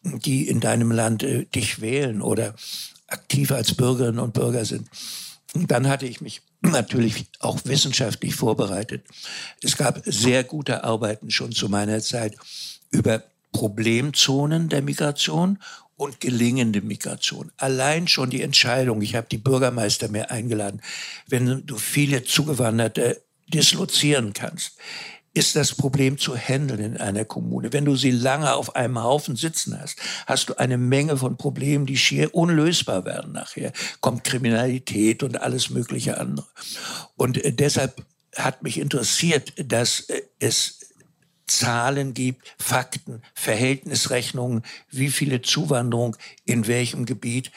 die 0.04 0.48
in 0.48 0.60
deinem 0.60 0.90
Land 0.90 1.22
äh, 1.22 1.46
dich 1.46 1.80
wählen 1.80 2.22
oder 2.22 2.54
aktiv 3.08 3.50
als 3.52 3.74
Bürgerinnen 3.74 4.18
und 4.18 4.34
Bürger 4.34 4.64
sind. 4.64 4.88
Und 5.54 5.70
dann 5.70 5.88
hatte 5.88 6.06
ich 6.06 6.20
mich 6.20 6.42
natürlich 6.60 7.26
auch 7.40 7.58
wissenschaftlich 7.64 8.34
vorbereitet. 8.34 9.04
Es 9.62 9.76
gab 9.76 10.02
sehr 10.04 10.44
gute 10.44 10.84
Arbeiten 10.84 11.30
schon 11.30 11.52
zu 11.52 11.68
meiner 11.68 12.00
Zeit 12.00 12.36
über 12.90 13.22
Problemzonen 13.52 14.68
der 14.68 14.82
Migration 14.82 15.58
und 15.96 16.20
gelingende 16.20 16.82
Migration. 16.82 17.52
Allein 17.56 18.08
schon 18.08 18.30
die 18.30 18.42
Entscheidung, 18.42 19.00
ich 19.00 19.14
habe 19.14 19.28
die 19.30 19.38
Bürgermeister 19.38 20.08
mehr 20.08 20.30
eingeladen, 20.30 20.82
wenn 21.28 21.64
du 21.64 21.76
viele 21.76 22.24
Zugewanderte 22.24 23.22
dislozieren 23.46 24.32
kannst, 24.32 24.72
ist 25.34 25.56
das 25.56 25.74
Problem 25.74 26.16
zu 26.16 26.36
handeln 26.36 26.80
in 26.80 26.96
einer 26.96 27.24
Kommune. 27.24 27.72
Wenn 27.72 27.84
du 27.84 27.96
sie 27.96 28.12
lange 28.12 28.54
auf 28.54 28.76
einem 28.76 29.02
Haufen 29.02 29.34
sitzen 29.34 29.78
hast, 29.78 29.98
hast 30.26 30.48
du 30.48 30.54
eine 30.54 30.78
Menge 30.78 31.16
von 31.16 31.36
Problemen, 31.36 31.86
die 31.86 31.96
schier 31.96 32.34
unlösbar 32.34 33.04
werden 33.04 33.32
nachher. 33.32 33.72
Kommt 34.00 34.22
Kriminalität 34.22 35.24
und 35.24 35.40
alles 35.40 35.70
mögliche 35.70 36.18
andere. 36.18 36.46
Und 37.16 37.44
äh, 37.44 37.52
deshalb 37.52 38.04
hat 38.36 38.62
mich 38.62 38.78
interessiert, 38.78 39.52
dass 39.56 40.00
äh, 40.08 40.22
es 40.38 40.80
Zahlen 41.46 42.14
gibt, 42.14 42.54
Fakten, 42.58 43.20
Verhältnisrechnungen, 43.34 44.62
wie 44.90 45.10
viele 45.10 45.42
Zuwanderung 45.42 46.16
in 46.44 46.66
welchem 46.66 47.04
Gebiet, 47.04 47.50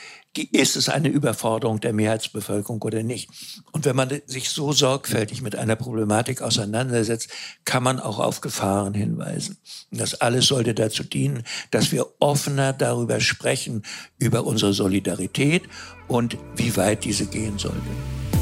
ist 0.44 0.76
es 0.76 0.90
eine 0.90 1.10
Überforderung 1.10 1.80
der 1.80 1.94
Mehrheitsbevölkerung 1.94 2.82
oder 2.82 3.04
nicht. 3.04 3.30
Und 3.72 3.86
wenn 3.86 3.96
man 3.96 4.22
sich 4.26 4.50
so 4.50 4.72
sorgfältig 4.72 5.42
mit 5.42 5.56
einer 5.56 5.76
Problematik 5.76 6.42
auseinandersetzt, 6.42 7.30
kann 7.66 7.84
man 7.84 8.00
auch 8.00 8.20
auf 8.20 8.42
Gefahren 8.42 8.94
hinweisen. 8.94 9.58
Und 9.92 10.02
das 10.02 10.16
alles 10.16 10.48
sollte 10.48 10.74
dazu 10.74 11.04
dienen, 11.04 11.44
dass 11.72 11.92
wir 11.92 12.08
offener 12.20 12.74
darüber 12.74 13.20
sprechen, 13.20 13.84
über 14.18 14.46
unsere 14.46 14.74
Solidarität 14.74 15.64
und 16.08 16.38
wie 16.56 16.76
weit 16.78 17.04
diese 17.04 17.26
gehen 17.26 17.58
sollte. 17.58 18.37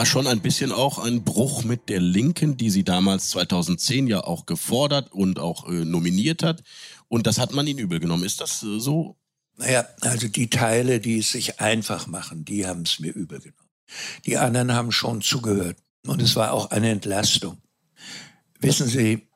War 0.00 0.06
schon 0.06 0.26
ein 0.26 0.40
bisschen 0.40 0.72
auch 0.72 0.98
ein 0.98 1.24
Bruch 1.24 1.62
mit 1.62 1.90
der 1.90 2.00
Linken, 2.00 2.56
die 2.56 2.70
sie 2.70 2.84
damals 2.84 3.28
2010 3.28 4.06
ja 4.06 4.24
auch 4.24 4.46
gefordert 4.46 5.12
und 5.12 5.38
auch 5.38 5.68
äh, 5.68 5.84
nominiert 5.84 6.42
hat. 6.42 6.62
Und 7.08 7.26
das 7.26 7.38
hat 7.38 7.52
man 7.52 7.66
ihnen 7.66 7.80
übel 7.80 8.00
genommen. 8.00 8.24
Ist 8.24 8.40
das 8.40 8.62
äh, 8.62 8.80
so? 8.80 9.18
Naja, 9.58 9.86
also 10.00 10.26
die 10.26 10.48
Teile, 10.48 11.00
die 11.00 11.18
es 11.18 11.32
sich 11.32 11.60
einfach 11.60 12.06
machen, 12.06 12.46
die 12.46 12.66
haben 12.66 12.84
es 12.84 12.98
mir 12.98 13.12
übel 13.12 13.40
genommen. 13.40 13.68
Die 14.24 14.38
anderen 14.38 14.72
haben 14.72 14.90
schon 14.90 15.20
zugehört. 15.20 15.76
Und 16.06 16.22
es 16.22 16.34
war 16.34 16.54
auch 16.54 16.70
eine 16.70 16.88
Entlastung. 16.88 17.58
Wissen 18.58 18.88
Sie, 18.88 19.28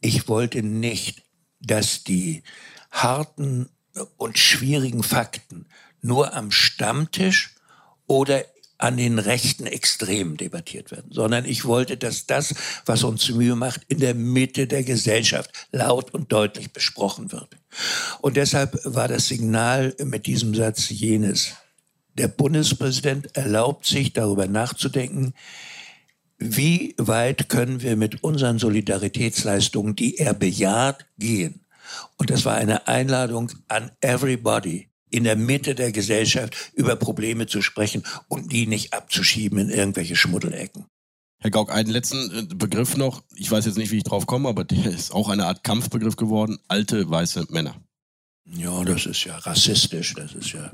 ich 0.00 0.26
wollte 0.26 0.64
nicht, 0.64 1.22
dass 1.60 2.02
die 2.02 2.42
harten 2.90 3.68
und 4.16 4.38
schwierigen 4.38 5.04
Fakten 5.04 5.66
nur 6.02 6.34
am 6.34 6.50
Stammtisch 6.50 7.54
oder 8.08 8.44
an 8.82 8.96
den 8.96 9.18
rechten 9.18 9.66
Extremen 9.66 10.36
debattiert 10.36 10.90
werden, 10.90 11.10
sondern 11.12 11.44
ich 11.44 11.64
wollte, 11.64 11.96
dass 11.96 12.26
das, 12.26 12.54
was 12.86 13.04
uns 13.04 13.28
Mühe 13.30 13.56
macht, 13.56 13.82
in 13.88 14.00
der 14.00 14.14
Mitte 14.14 14.66
der 14.66 14.82
Gesellschaft 14.82 15.50
laut 15.72 16.12
und 16.12 16.32
deutlich 16.32 16.72
besprochen 16.72 17.32
wird. 17.32 17.56
Und 18.20 18.36
deshalb 18.36 18.78
war 18.84 19.08
das 19.08 19.28
Signal 19.28 19.94
mit 20.04 20.26
diesem 20.26 20.54
Satz 20.54 20.90
jenes. 20.90 21.52
Der 22.14 22.28
Bundespräsident 22.28 23.36
erlaubt 23.36 23.86
sich 23.86 24.12
darüber 24.12 24.46
nachzudenken, 24.46 25.34
wie 26.38 26.94
weit 26.98 27.48
können 27.48 27.82
wir 27.82 27.96
mit 27.96 28.24
unseren 28.24 28.58
Solidaritätsleistungen, 28.58 29.94
die 29.94 30.16
er 30.16 30.34
bejaht, 30.34 31.06
gehen. 31.18 31.60
Und 32.16 32.30
das 32.30 32.44
war 32.44 32.56
eine 32.56 32.88
Einladung 32.88 33.52
an 33.68 33.90
everybody, 34.00 34.89
in 35.10 35.24
der 35.24 35.36
Mitte 35.36 35.74
der 35.74 35.92
Gesellschaft 35.92 36.72
über 36.74 36.96
Probleme 36.96 37.46
zu 37.46 37.62
sprechen 37.62 38.04
und 38.28 38.52
die 38.52 38.66
nicht 38.66 38.92
abzuschieben 38.92 39.58
in 39.58 39.70
irgendwelche 39.70 40.16
Schmuddelecken. 40.16 40.86
Herr 41.42 41.50
Gauck, 41.50 41.72
einen 41.72 41.90
letzten 41.90 42.30
äh, 42.30 42.54
Begriff 42.54 42.96
noch. 42.96 43.22
Ich 43.34 43.50
weiß 43.50 43.64
jetzt 43.64 43.78
nicht, 43.78 43.90
wie 43.90 43.98
ich 43.98 44.04
drauf 44.04 44.26
komme, 44.26 44.48
aber 44.48 44.64
der 44.64 44.86
ist 44.86 45.12
auch 45.12 45.30
eine 45.30 45.46
Art 45.46 45.64
Kampfbegriff 45.64 46.16
geworden. 46.16 46.58
Alte 46.68 47.08
weiße 47.08 47.46
Männer. 47.48 47.76
Ja, 48.44 48.84
das 48.84 49.06
ist 49.06 49.24
ja 49.24 49.36
rassistisch. 49.38 50.14
Das 50.14 50.34
ist 50.34 50.52
ja, 50.52 50.70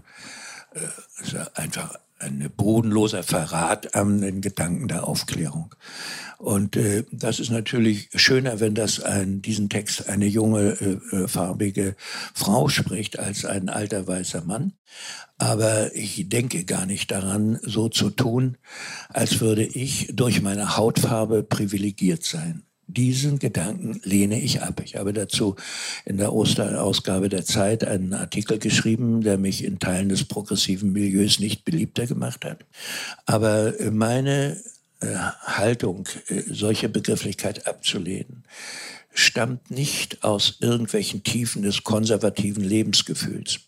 äh, 0.72 1.22
ist 1.22 1.32
ja 1.32 1.48
einfach 1.54 1.94
ein 2.18 2.50
bodenloser 2.56 3.22
Verrat 3.22 3.94
an 3.94 4.20
den 4.20 4.40
Gedanken 4.40 4.88
der 4.88 5.06
Aufklärung. 5.06 5.74
Und 6.38 6.76
äh, 6.76 7.04
das 7.10 7.40
ist 7.40 7.50
natürlich 7.50 8.08
schöner, 8.14 8.60
wenn 8.60 8.74
das 8.74 9.00
ein, 9.00 9.40
diesen 9.42 9.68
Text 9.68 10.08
eine 10.08 10.26
junge, 10.26 10.76
äh, 10.80 11.16
äh, 11.16 11.28
farbige 11.28 11.96
Frau 12.34 12.68
spricht, 12.68 13.18
als 13.18 13.44
ein 13.44 13.68
alter 13.68 14.06
weißer 14.06 14.44
Mann. 14.44 14.74
Aber 15.38 15.94
ich 15.94 16.28
denke 16.28 16.64
gar 16.64 16.86
nicht 16.86 17.10
daran, 17.10 17.58
so 17.62 17.88
zu 17.88 18.10
tun, 18.10 18.58
als 19.08 19.40
würde 19.40 19.64
ich 19.64 20.10
durch 20.12 20.42
meine 20.42 20.76
Hautfarbe 20.76 21.42
privilegiert 21.42 22.24
sein. 22.24 22.65
Diesen 22.88 23.40
Gedanken 23.40 24.00
lehne 24.04 24.40
ich 24.40 24.62
ab. 24.62 24.80
Ich 24.84 24.94
habe 24.94 25.12
dazu 25.12 25.56
in 26.04 26.18
der 26.18 26.32
Osterausgabe 26.32 27.28
der 27.28 27.44
Zeit 27.44 27.82
einen 27.82 28.14
Artikel 28.14 28.58
geschrieben, 28.58 29.22
der 29.22 29.38
mich 29.38 29.64
in 29.64 29.80
Teilen 29.80 30.08
des 30.08 30.24
progressiven 30.24 30.92
Milieus 30.92 31.40
nicht 31.40 31.64
beliebter 31.64 32.06
gemacht 32.06 32.44
hat. 32.44 32.64
Aber 33.26 33.74
meine 33.90 34.62
äh, 35.00 35.16
Haltung, 35.42 36.08
äh, 36.28 36.42
solche 36.48 36.88
Begrifflichkeit 36.88 37.66
abzulehnen, 37.66 38.44
stammt 39.12 39.70
nicht 39.70 40.22
aus 40.22 40.58
irgendwelchen 40.60 41.24
Tiefen 41.24 41.62
des 41.62 41.82
konservativen 41.82 42.62
Lebensgefühls, 42.62 43.60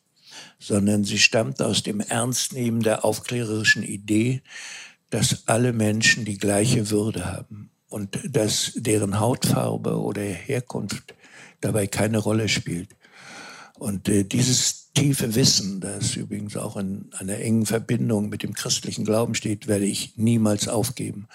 sondern 0.61 1.03
sie 1.03 1.19
stammt 1.19 1.61
aus 1.61 1.83
dem 1.83 1.99
Ernstnehmen 2.01 2.83
der 2.83 3.05
aufklärerischen 3.05 3.83
Idee, 3.83 4.43
dass 5.11 5.49
alle 5.49 5.73
Menschen 5.73 6.25
die 6.25 6.39
gleiche 6.39 6.91
Würde 6.91 7.25
haben 7.25 7.68
und 7.89 8.18
dass 8.24 8.72
deren 8.76 9.20
Hautfarbe 9.20 9.99
oder 9.99 10.22
Herkunft 10.22 11.14
dabei 11.61 11.86
keine 11.86 12.18
Rolle 12.18 12.49
spielt. 12.49 12.91
Und 13.78 14.09
äh, 14.09 14.24
dieses 14.24 14.89
tiefe 14.93 15.36
Wissen, 15.36 15.80
das 15.80 16.16
übrigens 16.16 16.57
auch 16.57 16.76
in 16.76 17.11
einer 17.16 17.39
engen 17.39 17.66
Verbindung 17.66 18.28
mit 18.28 18.43
dem 18.43 18.53
christlichen 18.53 19.05
Glauben 19.05 19.36
steht, 19.36 19.68
werde 19.68 19.84
ich 19.84 20.14
niemals 20.16 20.66
aufgeben. 20.66 21.28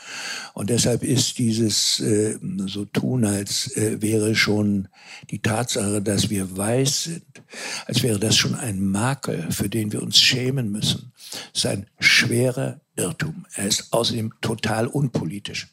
Und 0.54 0.70
deshalb 0.70 1.04
ist 1.04 1.38
dieses 1.38 2.02
äh, 2.02 2.38
so 2.66 2.84
tun, 2.84 3.24
als 3.24 3.76
äh, 3.78 4.02
wäre 4.02 4.36
schon 4.36 4.90
die 5.32 5.42
Tatsache, 5.42 6.02
dass 6.02 6.30
wir 6.30 6.58
weiß 6.58 7.04
sind, 7.04 7.24
als 7.86 8.04
wäre 8.04 8.20
das 8.20 8.36
schon 8.36 8.56
ein 8.56 8.86
Makel, 8.86 9.50
für 9.52 9.70
den 9.70 9.94
wir 9.94 10.04
uns 10.04 10.20
schämen 10.20 10.70
müssen, 10.70 11.14
ist 11.54 11.66
ein 11.66 11.88
schwerer 12.00 12.82
Irrtum. 12.98 13.46
Er 13.56 13.68
ist 13.68 13.94
außerdem 13.94 14.34
total 14.42 14.88
unpolitisch, 14.88 15.73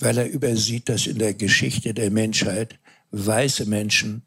weil 0.00 0.18
er 0.18 0.30
übersieht, 0.30 0.88
dass 0.88 1.06
in 1.06 1.18
der 1.18 1.34
Geschichte 1.34 1.94
der 1.94 2.10
Menschheit 2.10 2.78
weiße 3.10 3.66
Menschen 3.66 4.22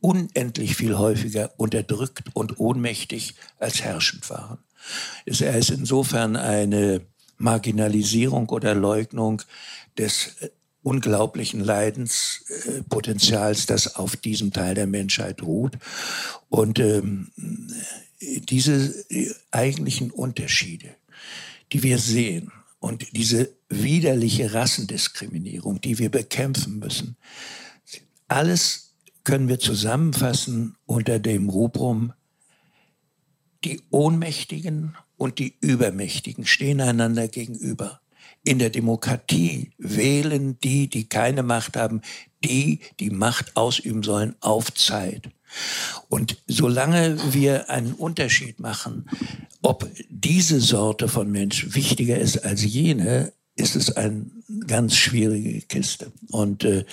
unendlich 0.00 0.76
viel 0.76 0.98
häufiger 0.98 1.52
unterdrückt 1.56 2.28
und 2.34 2.60
ohnmächtig 2.60 3.34
als 3.58 3.82
herrschend 3.82 4.28
waren. 4.30 4.58
Er 5.24 5.56
ist 5.56 5.70
insofern 5.70 6.36
eine 6.36 7.00
Marginalisierung 7.38 8.48
oder 8.48 8.74
Leugnung 8.74 9.42
des 9.98 10.36
äh, 10.40 10.48
unglaublichen 10.82 11.60
Leidenspotenzials, 11.60 13.66
das 13.66 13.96
auf 13.96 14.16
diesem 14.16 14.52
Teil 14.52 14.76
der 14.76 14.86
Menschheit 14.86 15.42
ruht. 15.42 15.76
Und 16.48 16.78
ähm, 16.78 17.32
diese 18.20 18.94
eigentlichen 19.50 20.12
Unterschiede, 20.12 20.94
die 21.72 21.82
wir 21.82 21.98
sehen 21.98 22.52
und 22.78 23.16
diese 23.16 23.55
widerliche 23.68 24.54
Rassendiskriminierung, 24.54 25.80
die 25.80 25.98
wir 25.98 26.10
bekämpfen 26.10 26.78
müssen, 26.78 27.16
alles 28.28 28.94
können 29.24 29.48
wir 29.48 29.58
zusammenfassen 29.58 30.76
unter 30.86 31.18
dem 31.18 31.48
Rubrum, 31.48 32.12
die 33.64 33.82
Ohnmächtigen 33.90 34.96
und 35.16 35.38
die 35.38 35.56
Übermächtigen 35.60 36.46
stehen 36.46 36.80
einander 36.80 37.26
gegenüber. 37.26 38.00
In 38.44 38.60
der 38.60 38.70
Demokratie 38.70 39.72
wählen 39.78 40.58
die, 40.60 40.88
die 40.88 41.08
keine 41.08 41.42
Macht 41.42 41.76
haben, 41.76 42.02
die, 42.44 42.80
die 43.00 43.10
Macht 43.10 43.56
ausüben 43.56 44.04
sollen, 44.04 44.36
auf 44.40 44.72
Zeit. 44.72 45.30
Und 46.08 46.42
solange 46.46 47.18
wir 47.32 47.70
einen 47.70 47.94
Unterschied 47.94 48.60
machen, 48.60 49.08
ob 49.62 49.90
diese 50.08 50.60
Sorte 50.60 51.08
von 51.08 51.30
Mensch 51.30 51.74
wichtiger 51.74 52.18
ist 52.18 52.44
als 52.44 52.62
jene, 52.62 53.32
ist 53.56 53.74
es 53.74 53.90
eine 53.96 54.26
ganz 54.66 54.94
schwierige 54.96 55.62
Kiste 55.62 56.12
und 56.30 56.62
äh, 56.64 56.84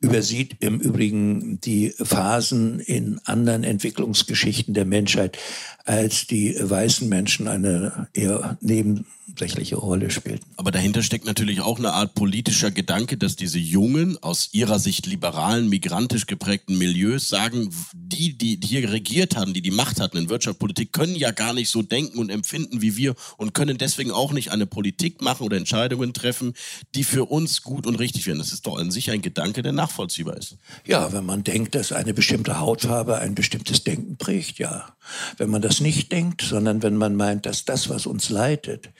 übersieht 0.00 0.56
im 0.60 0.80
Übrigen 0.80 1.60
die 1.60 1.94
Phasen 1.96 2.80
in 2.80 3.20
anderen 3.24 3.64
Entwicklungsgeschichten 3.64 4.74
der 4.74 4.84
Menschheit, 4.84 5.38
als 5.84 6.26
die 6.26 6.56
weißen 6.58 7.08
Menschen 7.08 7.46
eine 7.46 8.08
eher 8.12 8.58
neben 8.60 9.06
hauptsächliche 9.38 9.76
Rolle 9.76 10.10
spielten. 10.10 10.44
Aber 10.56 10.70
dahinter 10.70 11.02
steckt 11.02 11.24
natürlich 11.24 11.60
auch 11.60 11.78
eine 11.78 11.92
Art 11.92 12.14
politischer 12.14 12.70
Gedanke, 12.70 13.16
dass 13.16 13.36
diese 13.36 13.58
jungen, 13.58 14.20
aus 14.22 14.48
ihrer 14.52 14.78
Sicht 14.78 15.06
liberalen, 15.06 15.68
migrantisch 15.68 16.26
geprägten 16.26 16.76
Milieus 16.76 17.28
sagen, 17.28 17.70
die, 17.94 18.36
die 18.36 18.58
hier 18.62 18.90
regiert 18.90 19.36
haben, 19.36 19.54
die 19.54 19.62
die 19.62 19.70
Macht 19.70 20.00
hatten 20.00 20.16
in 20.16 20.28
Wirtschaft, 20.28 20.58
Politik, 20.58 20.92
können 20.92 21.14
ja 21.14 21.30
gar 21.30 21.52
nicht 21.52 21.68
so 21.68 21.82
denken 21.82 22.18
und 22.18 22.30
empfinden 22.30 22.82
wie 22.82 22.96
wir 22.96 23.14
und 23.36 23.54
können 23.54 23.78
deswegen 23.78 24.10
auch 24.10 24.32
nicht 24.32 24.50
eine 24.50 24.66
Politik 24.66 25.22
machen 25.22 25.44
oder 25.44 25.56
Entscheidungen 25.56 26.07
treffen, 26.12 26.54
die 26.94 27.04
für 27.04 27.24
uns 27.24 27.62
gut 27.62 27.86
und 27.86 27.96
richtig 27.96 28.26
wären. 28.26 28.38
Das 28.38 28.52
ist 28.52 28.66
doch 28.66 28.78
an 28.78 28.90
sich 28.90 29.10
ein 29.10 29.22
Gedanke, 29.22 29.62
der 29.62 29.72
nachvollziehbar 29.72 30.36
ist. 30.36 30.56
Ja, 30.84 31.12
wenn 31.12 31.26
man 31.26 31.44
denkt, 31.44 31.74
dass 31.74 31.92
eine 31.92 32.14
bestimmte 32.14 32.60
Hautfarbe 32.60 33.18
ein 33.18 33.34
bestimmtes 33.34 33.84
Denken 33.84 34.16
prägt, 34.16 34.58
ja. 34.58 34.96
Wenn 35.36 35.50
man 35.50 35.62
das 35.62 35.80
nicht 35.80 36.12
denkt, 36.12 36.42
sondern 36.42 36.82
wenn 36.82 36.96
man 36.96 37.16
meint, 37.16 37.46
dass 37.46 37.64
das, 37.64 37.88
was 37.88 38.06
uns 38.06 38.28
leitet, 38.30 38.90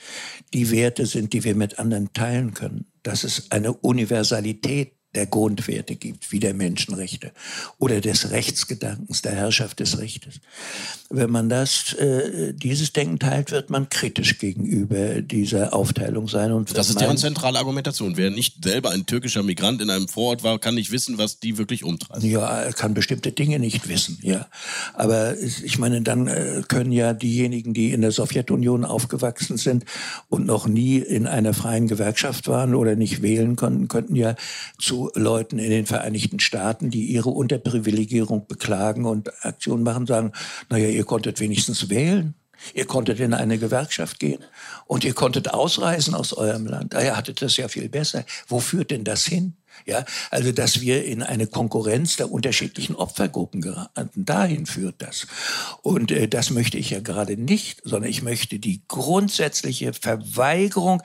die 0.55 0.71
Werte 0.71 1.07
sind, 1.07 1.33
die 1.33 1.45
wir 1.45 1.55
mit 1.55 1.79
anderen 1.79 2.13
teilen 2.13 2.55
können. 2.55 2.87
Dass 3.03 3.25
es 3.25 3.51
eine 3.51 3.73
Universalität 3.73 4.98
der 5.15 5.27
Grundwerte 5.27 5.97
gibt, 5.97 6.33
wie 6.33 6.39
der 6.39 6.53
Menschenrechte 6.53 7.33
oder 7.79 8.01
des 8.01 8.31
Rechtsgedankens, 8.31 9.23
der 9.23 9.33
Herrschaft 9.33 9.81
des 9.81 9.99
Rechtes. 9.99 10.41
Wenn 11.09 11.31
man 11.31 11.49
das, 11.49 11.95
äh, 11.95 12.53
dieses 12.53 12.93
Denken 12.93 13.19
teilt, 13.19 13.51
wird 13.51 13.71
man 13.71 13.89
kritisch 13.89 14.39
gegenüber 14.39 15.23
dieser 15.23 15.73
Aufteilung 15.73 16.29
sein. 16.29 16.53
Und 16.53 16.77
das 16.77 16.91
ist 16.91 17.01
deren 17.01 17.17
zentrale 17.17 17.59
Argumentation. 17.59 18.19
Wer 18.19 18.31
nicht 18.31 18.63
selber 18.63 18.91
ein 18.91 19.07
türkischer 19.07 19.43
Migrant 19.43 19.81
in 19.81 19.89
einem 19.89 20.09
Vorort 20.09 20.43
war, 20.43 20.59
kann 20.59 20.75
nicht 20.75 20.93
wissen, 20.93 21.17
was 21.17 21.41
die 21.41 21.57
wirklich 21.57 21.85
umtreibt. 21.85 22.23
Ja, 22.23 22.61
er 22.61 22.73
kann 22.75 22.93
bestimmte 22.93 23.33
Dinge 23.33 23.59
nicht 23.59 23.89
wissen, 23.89 24.19
ja. 24.23 24.47
Aber 24.93 25.39
ich 25.39 25.79
meine, 25.79 26.03
dann 26.03 26.27
äh, 26.27 26.63
können 26.69 26.93
ja 26.93 27.15
diejenigen, 27.15 27.73
die 27.73 27.93
in 27.93 28.03
der 28.03 28.13
Sowjetunion 28.13 28.85
aufgewachsen 28.85 29.57
sind 29.57 29.87
und 30.29 30.45
noch 30.45 30.67
nie 30.67 30.99
in 30.99 31.27
einer 31.27 31.55
freien 31.55 31.89
Gewerkschaft 31.89 32.47
waren 32.47 32.75
oder 32.75 32.95
nicht 32.95 33.23
wählen 33.23 33.57
konnten, 33.57 33.89
könnten 33.89 34.15
ja 34.15 34.37
zu 34.79 34.98
Leuten 35.15 35.59
in 35.59 35.71
den 35.71 35.87
Vereinigten 35.87 36.41
Staaten, 36.41 36.91
die 36.91 37.07
ihre 37.07 37.31
Unterprivilegierung 37.31 38.47
beklagen 38.47 39.05
und 39.05 39.31
Aktionen 39.45 39.83
machen, 39.83 40.07
sagen, 40.07 40.33
naja, 40.69 40.89
ihr 40.89 41.05
konntet 41.05 41.41
wenigstens 41.41 41.89
wählen. 41.89 42.35
Ihr 42.75 42.87
konntet 42.87 43.21
in 43.21 43.35
eine 43.35 43.59
Gewerkschaft 43.59 44.19
gehen 44.19 44.45
und 44.87 45.05
ihr 45.05 45.15
konntet 45.15 45.55
ausreisen 45.55 46.15
aus 46.15 46.33
eurem 46.33 46.67
Land. 46.67 46.93
Daher 46.93 47.17
hattet 47.17 47.41
das 47.41 47.57
ja 47.57 47.69
viel 47.69 47.89
besser. 47.89 48.25
Wo 48.49 48.59
führt 48.59 48.91
denn 48.91 49.05
das 49.05 49.25
hin? 49.25 49.55
Ja, 49.87 50.05
also 50.31 50.51
dass 50.51 50.81
wir 50.81 51.05
in 51.05 51.23
eine 51.23 51.47
Konkurrenz 51.47 52.17
der 52.17 52.33
unterschiedlichen 52.33 52.97
Opfergruppen 52.97 53.61
geraten, 53.61 54.25
dahin 54.25 54.67
führt 54.67 54.97
das. 54.99 55.27
Und 55.83 56.11
äh, 56.11 56.27
das 56.27 56.51
möchte 56.51 56.79
ich 56.79 56.91
ja 56.91 57.01
gerade 57.01 57.37
nicht, 57.37 57.81
sondern 57.85 58.11
ich 58.11 58.23
möchte 58.23 58.59
die 58.59 58.83
grundsätzliche 58.89 59.93
Verweigerung 59.93 61.03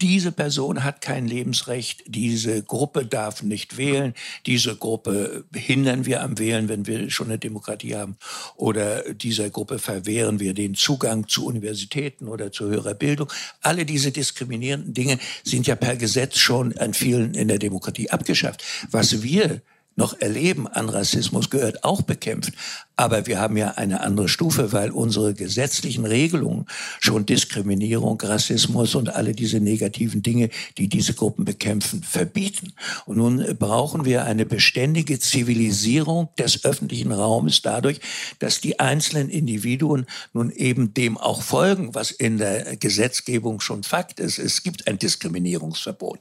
diese 0.00 0.30
Person 0.30 0.84
hat 0.84 1.00
kein 1.00 1.26
Lebensrecht, 1.26 2.04
diese 2.06 2.62
Gruppe 2.62 3.04
darf 3.04 3.42
nicht 3.42 3.76
wählen, 3.76 4.14
diese 4.46 4.76
Gruppe 4.76 5.44
hindern 5.52 6.06
wir 6.06 6.22
am 6.22 6.38
Wählen, 6.38 6.68
wenn 6.68 6.86
wir 6.86 7.10
schon 7.10 7.28
eine 7.28 7.38
Demokratie 7.38 7.96
haben, 7.96 8.16
oder 8.56 9.12
dieser 9.12 9.50
Gruppe 9.50 9.78
verwehren 9.78 10.38
wir 10.38 10.54
den 10.54 10.74
Zugang 10.74 11.26
zu 11.26 11.46
Universitäten 11.46 12.28
oder 12.28 12.52
zu 12.52 12.66
höherer 12.66 12.94
Bildung. 12.94 13.32
Alle 13.60 13.84
diese 13.84 14.12
diskriminierenden 14.12 14.94
Dinge 14.94 15.18
sind 15.42 15.66
ja 15.66 15.74
per 15.74 15.96
Gesetz 15.96 16.38
schon 16.38 16.76
an 16.78 16.94
vielen 16.94 17.34
in 17.34 17.48
der 17.48 17.58
Demokratie 17.58 18.10
abgeschafft. 18.10 18.62
Was 18.90 19.22
wir 19.22 19.62
noch 19.96 20.20
erleben 20.20 20.68
an 20.68 20.88
Rassismus, 20.88 21.50
gehört 21.50 21.82
auch 21.82 22.02
bekämpft. 22.02 22.52
Aber 22.98 23.28
wir 23.28 23.38
haben 23.38 23.56
ja 23.56 23.74
eine 23.76 24.00
andere 24.00 24.28
Stufe, 24.28 24.72
weil 24.72 24.90
unsere 24.90 25.32
gesetzlichen 25.32 26.04
Regelungen 26.04 26.66
schon 26.98 27.26
Diskriminierung, 27.26 28.20
Rassismus 28.20 28.96
und 28.96 29.14
alle 29.14 29.34
diese 29.34 29.60
negativen 29.60 30.20
Dinge, 30.20 30.50
die 30.78 30.88
diese 30.88 31.14
Gruppen 31.14 31.44
bekämpfen, 31.44 32.02
verbieten. 32.02 32.72
Und 33.06 33.18
nun 33.18 33.56
brauchen 33.56 34.04
wir 34.04 34.24
eine 34.24 34.44
beständige 34.44 35.20
Zivilisierung 35.20 36.30
des 36.40 36.64
öffentlichen 36.64 37.12
Raumes 37.12 37.62
dadurch, 37.62 38.00
dass 38.40 38.60
die 38.60 38.80
einzelnen 38.80 39.28
Individuen 39.28 40.04
nun 40.32 40.50
eben 40.50 40.92
dem 40.92 41.18
auch 41.18 41.42
folgen, 41.42 41.94
was 41.94 42.10
in 42.10 42.38
der 42.38 42.76
Gesetzgebung 42.78 43.60
schon 43.60 43.84
Fakt 43.84 44.18
ist. 44.18 44.40
Es 44.40 44.64
gibt 44.64 44.88
ein 44.88 44.98
Diskriminierungsverbot. 44.98 46.18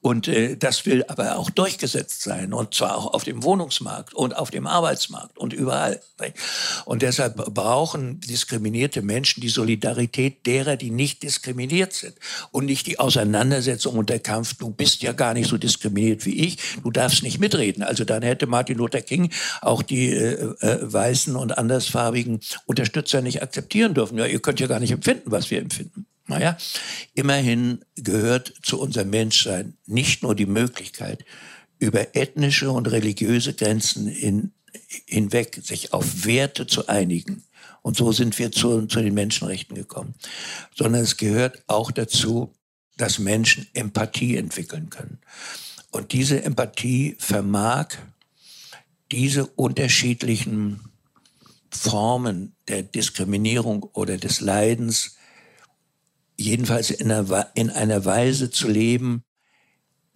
Und 0.00 0.28
äh, 0.28 0.56
das 0.56 0.86
will 0.86 1.04
aber 1.08 1.38
auch 1.38 1.50
durchgesetzt 1.50 2.22
sein. 2.22 2.52
Und 2.52 2.72
zwar 2.72 2.96
auch 2.96 3.14
auf 3.14 3.24
dem 3.24 3.42
Wohnungsmarkt 3.42 4.14
und 4.14 4.36
auf 4.36 4.52
dem 4.52 4.68
Arbeitsmarkt 4.68 5.36
und 5.36 5.52
überall. 5.52 6.00
Und 6.84 7.02
deshalb 7.02 7.36
brauchen 7.36 8.20
diskriminierte 8.20 9.02
Menschen 9.02 9.40
die 9.40 9.48
Solidarität 9.48 10.46
derer, 10.46 10.76
die 10.76 10.90
nicht 10.90 11.22
diskriminiert 11.22 11.92
sind 11.92 12.14
und 12.50 12.66
nicht 12.66 12.86
die 12.86 12.98
Auseinandersetzung 12.98 13.96
und 13.96 14.10
der 14.10 14.20
Kampf, 14.20 14.54
du 14.54 14.70
bist 14.70 15.02
ja 15.02 15.12
gar 15.12 15.34
nicht 15.34 15.48
so 15.48 15.58
diskriminiert 15.58 16.26
wie 16.26 16.46
ich, 16.46 16.58
du 16.82 16.90
darfst 16.90 17.22
nicht 17.22 17.38
mitreden. 17.40 17.82
Also 17.82 18.04
dann 18.04 18.22
hätte 18.22 18.46
Martin 18.46 18.78
Luther 18.78 19.02
King 19.02 19.30
auch 19.60 19.82
die 19.82 20.10
äh, 20.10 20.54
äh, 20.60 20.92
weißen 20.92 21.36
und 21.36 21.58
andersfarbigen 21.58 22.40
Unterstützer 22.66 23.22
nicht 23.22 23.42
akzeptieren 23.42 23.94
dürfen. 23.94 24.18
Ja, 24.18 24.26
ihr 24.26 24.40
könnt 24.40 24.60
ja 24.60 24.66
gar 24.66 24.80
nicht 24.80 24.92
empfinden, 24.92 25.30
was 25.30 25.50
wir 25.50 25.58
empfinden. 25.58 26.06
Naja, 26.26 26.56
immerhin 27.14 27.84
gehört 27.96 28.54
zu 28.62 28.80
unserem 28.80 29.10
Menschsein 29.10 29.74
nicht 29.86 30.22
nur 30.22 30.36
die 30.36 30.46
Möglichkeit, 30.46 31.24
über 31.80 32.14
ethnische 32.14 32.70
und 32.70 32.90
religiöse 32.90 33.54
Grenzen 33.54 34.06
in 34.06 34.52
hinweg, 35.06 35.60
sich 35.62 35.92
auf 35.92 36.24
Werte 36.24 36.66
zu 36.66 36.88
einigen. 36.88 37.44
Und 37.82 37.96
so 37.96 38.12
sind 38.12 38.38
wir 38.38 38.52
zu, 38.52 38.86
zu 38.86 39.00
den 39.00 39.14
Menschenrechten 39.14 39.74
gekommen. 39.74 40.14
Sondern 40.74 41.02
es 41.02 41.16
gehört 41.16 41.62
auch 41.66 41.90
dazu, 41.90 42.52
dass 42.96 43.18
Menschen 43.18 43.66
Empathie 43.72 44.36
entwickeln 44.36 44.90
können. 44.90 45.18
Und 45.90 46.12
diese 46.12 46.42
Empathie 46.42 47.16
vermag 47.18 47.88
diese 49.10 49.46
unterschiedlichen 49.46 50.80
Formen 51.70 52.54
der 52.68 52.82
Diskriminierung 52.82 53.84
oder 53.92 54.18
des 54.18 54.40
Leidens 54.40 55.16
jedenfalls 56.36 56.90
in 56.90 57.10
einer, 57.10 57.50
in 57.54 57.70
einer 57.70 58.04
Weise 58.04 58.50
zu 58.50 58.68
leben, 58.68 59.24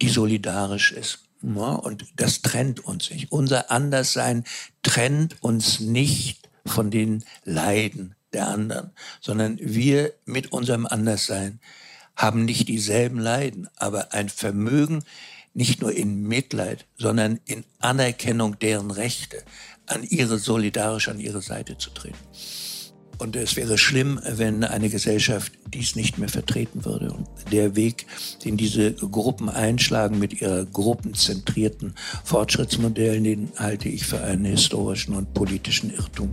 die 0.01 0.09
solidarisch 0.09 0.91
ist. 0.91 1.24
Ja, 1.45 1.73
und 1.73 2.05
das 2.15 2.41
trennt 2.41 2.83
uns 2.83 3.11
nicht. 3.11 3.31
Unser 3.31 3.69
Anderssein 3.69 4.45
trennt 4.81 5.43
uns 5.43 5.79
nicht 5.79 6.49
von 6.65 6.89
den 6.89 7.23
Leiden 7.43 8.15
der 8.33 8.47
anderen, 8.47 8.91
sondern 9.21 9.59
wir 9.61 10.13
mit 10.25 10.51
unserem 10.51 10.87
Anderssein 10.87 11.59
haben 12.15 12.45
nicht 12.45 12.67
dieselben 12.67 13.19
Leiden, 13.19 13.69
aber 13.75 14.13
ein 14.13 14.29
Vermögen, 14.29 15.03
nicht 15.53 15.81
nur 15.81 15.93
in 15.93 16.23
Mitleid, 16.23 16.85
sondern 16.97 17.39
in 17.45 17.63
Anerkennung 17.79 18.57
deren 18.57 18.89
Rechte, 18.89 19.43
an 19.85 20.03
ihre 20.03 20.39
solidarisch 20.39 21.09
an 21.09 21.19
ihre 21.19 21.41
Seite 21.41 21.77
zu 21.77 21.91
treten. 21.91 22.17
Und 23.17 23.35
es 23.35 23.55
wäre 23.55 23.77
schlimm, 23.77 24.19
wenn 24.25 24.63
eine 24.63 24.89
Gesellschaft 24.89 25.53
dies 25.73 25.95
nicht 25.95 26.17
mehr 26.17 26.29
vertreten 26.29 26.85
würde. 26.85 27.11
Und 27.11 27.27
der 27.51 27.75
Weg, 27.75 28.05
den 28.43 28.57
diese 28.57 28.93
Gruppen 28.93 29.49
einschlagen 29.49 30.19
mit 30.19 30.41
ihrer 30.41 30.65
gruppenzentrierten 30.65 31.95
Fortschrittsmodellen, 32.23 33.23
den 33.23 33.51
halte 33.57 33.89
ich 33.89 34.05
für 34.05 34.21
einen 34.21 34.45
historischen 34.45 35.15
und 35.15 35.33
politischen 35.33 35.93
Irrtum. 35.93 36.29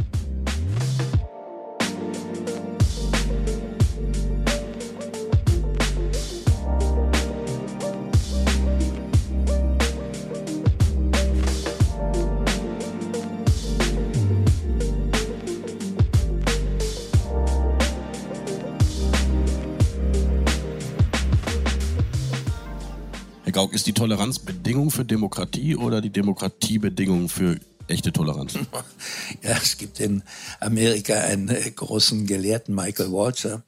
Ist 23.70 23.86
die 23.86 23.92
Toleranz 23.92 24.38
Bedingung 24.38 24.90
für 24.90 25.04
Demokratie 25.04 25.76
oder 25.76 26.00
die 26.00 26.10
Demokratie 26.10 26.78
Bedingung 26.78 27.28
für 27.28 27.58
echte 27.88 28.12
Toleranz? 28.12 28.54
Ja, 29.42 29.56
es 29.62 29.76
gibt 29.76 30.00
in 30.00 30.22
Amerika 30.60 31.14
einen 31.14 31.48
äh, 31.48 31.70
großen 31.70 32.26
Gelehrten, 32.26 32.74
Michael 32.74 33.12
Walzer, 33.12 33.62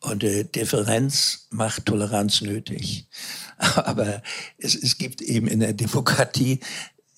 und 0.00 0.24
äh, 0.24 0.44
Differenz 0.44 1.46
macht 1.50 1.86
Toleranz 1.86 2.40
nötig. 2.40 3.06
Aber 3.58 4.22
es, 4.58 4.74
es 4.74 4.98
gibt 4.98 5.20
eben 5.22 5.46
in 5.46 5.60
der 5.60 5.72
Demokratie, 5.72 6.60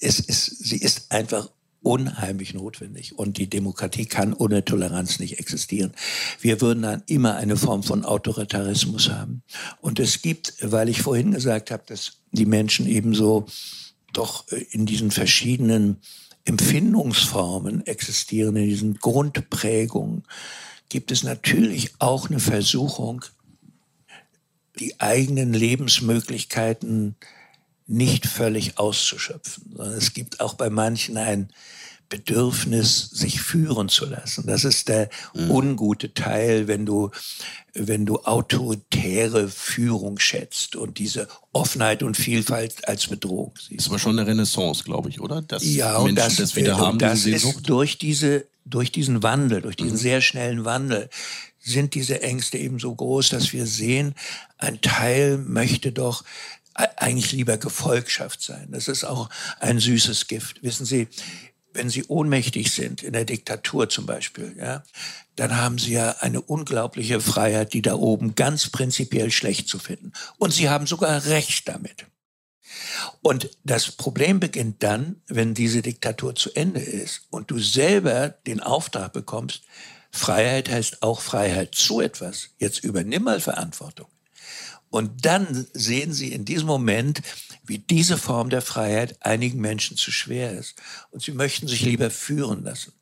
es 0.01 0.21
ist, 0.21 0.45
sie 0.45 0.77
ist 0.77 1.11
einfach 1.11 1.49
unheimlich 1.85 2.55
notwendig. 2.55 3.19
Und 3.19 3.39
die 3.39 3.49
Demokratie 3.49 4.07
kann 4.07 4.33
ohne 4.33 4.65
Toleranz 4.65 5.19
nicht 5.19 5.39
existieren. 5.39 5.93
Wir 6.41 6.61
würden 6.61 6.83
dann 6.83 7.03
immer 7.07 7.37
eine 7.37 7.57
Form 7.57 7.83
von 7.83 8.05
Autoritarismus 8.05 9.11
haben. 9.11 9.43
Und 9.81 10.01
es 10.01 10.23
gibt, 10.23 10.55
weil 10.61 10.89
ich 10.89 11.03
vorhin 11.03 11.33
gesagt 11.33 11.71
habe, 11.71 11.85
dass 11.87 12.19
die 12.33 12.47
Menschen 12.47 12.87
ebenso 12.87 13.47
doch 14.13 14.51
äh, 14.51 14.65
in 14.71 14.87
diesen 14.87 15.11
verschiedenen 15.11 15.99
Empfindungsformen 16.45 17.87
existieren, 17.87 18.57
in 18.57 18.69
diesen 18.69 18.95
Grundprägungen, 18.99 20.25
gibt 20.89 21.11
es 21.11 21.23
natürlich 21.23 21.93
auch 21.99 22.29
eine 22.29 22.41
Versuchung, 22.41 23.25
die 24.79 25.01
eigenen 25.01 25.53
Lebensmöglichkeiten 25.53 27.17
nicht 27.87 28.27
völlig 28.27 28.79
auszuschöpfen, 28.79 29.75
sondern 29.77 29.99
es 29.99 30.15
gibt 30.15 30.41
auch 30.41 30.55
bei 30.55 30.71
manchen 30.71 31.17
ein 31.17 31.51
Bedürfnis, 32.09 33.11
sich 33.11 33.41
führen 33.41 33.89
zu 33.89 34.07
lassen. 34.07 34.47
Das 34.47 34.65
ist 34.65 34.89
der 34.89 35.09
mhm. 35.35 35.51
ungute 35.51 36.13
Teil, 36.15 36.69
wenn 36.69 36.87
du, 36.87 37.11
wenn 37.73 38.07
du 38.07 38.19
autoritäre 38.21 39.49
Führung 39.49 40.19
schätzt 40.19 40.77
und 40.77 40.99
diese 40.99 41.29
Offenheit 41.53 42.03
und 42.03 42.17
Vielfalt 42.17 42.87
als 42.87 43.07
Bedrohung 43.07 43.55
siehst. 43.59 43.87
Das 43.87 43.91
war 43.91 43.99
schon 43.99 44.19
eine 44.19 44.29
Renaissance, 44.29 44.85
glaube 44.85 45.09
ich, 45.09 45.21
oder? 45.21 45.43
Dass 45.43 45.65
ja, 45.65 45.97
und 45.97 46.15
Menschen 46.15 46.17
das, 46.17 46.37
das 46.37 46.57
wieder 46.57 46.79
haben, 46.79 46.99
das 46.99 47.27
ist 47.27 47.69
durch 47.69 47.99
diese, 47.99 48.47
durch 48.65 48.93
diesen 48.93 49.23
Wandel, 49.23 49.63
durch 49.63 49.77
diesen 49.77 49.93
mhm. 49.93 49.99
sehr 50.03 50.21
schnellen 50.21 50.65
Wandel, 50.65 51.09
sind 51.59 51.95
diese 51.95 52.21
Ängste 52.21 52.59
eben 52.59 52.79
so 52.79 52.95
groß, 52.95 53.31
dass 53.31 53.53
wir 53.55 53.67
sehen, 53.67 54.15
ein 54.59 54.83
Teil 54.83 55.39
möchte 55.39 55.93
doch 55.93 56.23
eigentlich 56.75 57.33
lieber 57.33 57.57
Gefolgschaft 57.57 58.43
sein. 58.43 58.69
Das 58.73 58.89
ist 58.89 59.05
auch 59.05 59.31
ein 59.61 59.79
süßes 59.79 60.27
Gift. 60.27 60.63
Wissen 60.63 60.85
Sie, 60.87 61.09
wenn 61.73 61.91
Sie 61.91 62.05
ohnmächtig 62.05 62.73
sind, 62.73 63.03
in 63.03 63.13
der 63.13 63.25
Diktatur 63.25 63.89
zum 63.89 64.07
Beispiel, 64.07 64.55
ja, 64.59 64.85
dann 65.37 65.57
haben 65.57 65.79
Sie 65.79 65.93
ja 65.93 66.17
eine 66.21 66.41
unglaubliche 66.41 67.21
Freiheit, 67.21 67.73
die 67.73 67.83
da 67.83 67.95
oben 67.95 68.35
ganz 68.35 68.71
prinzipiell 68.71 69.31
schlecht 69.31 69.69
zu 69.69 69.79
finden. 69.79 70.13
Und 70.39 70.53
Sie 70.53 70.69
haben 70.69 70.87
sogar 70.87 71.25
Recht 71.27 71.69
damit. 71.69 72.07
Und 73.23 73.51
das 73.65 73.93
Problem 73.93 74.41
beginnt 74.41 74.83
dann, 74.83 75.21
wenn 75.27 75.55
diese 75.55 75.83
Diktatur 75.83 76.35
zu 76.35 76.53
Ende 76.55 76.81
ist 76.81 77.27
und 77.31 77.51
du 77.51 77.59
selber 77.59 78.29
den 78.29 78.61
Auftrag 78.61 79.13
bekommst, 79.13 79.63
Freiheit 80.11 80.69
heißt 80.69 81.03
auch 81.03 81.21
Freiheit 81.21 81.75
zu 81.75 82.01
etwas. 82.01 82.51
Jetzt 82.59 82.85
übernimm 82.85 83.25
mal 83.25 83.41
Verantwortung. 83.41 84.07
Und 84.95 85.27
dann 85.27 85.67
sehen 85.73 86.13
Sie 86.13 86.31
in 86.31 86.45
diesem 86.45 86.69
Moment, 86.69 87.21
wie 87.65 87.79
diese 87.79 88.17
Form 88.17 88.49
der 88.49 88.63
Freiheit 88.63 89.17
einigen 89.27 89.61
Menschen 89.61 89.97
zu 89.97 90.13
schwer 90.13 90.53
ist. 90.53 90.77
Und 91.11 91.21
sie 91.21 91.33
möchten 91.33 91.67
sich 91.67 91.81
lieber 91.81 92.11
führen 92.11 92.63
lassen. 92.63 92.93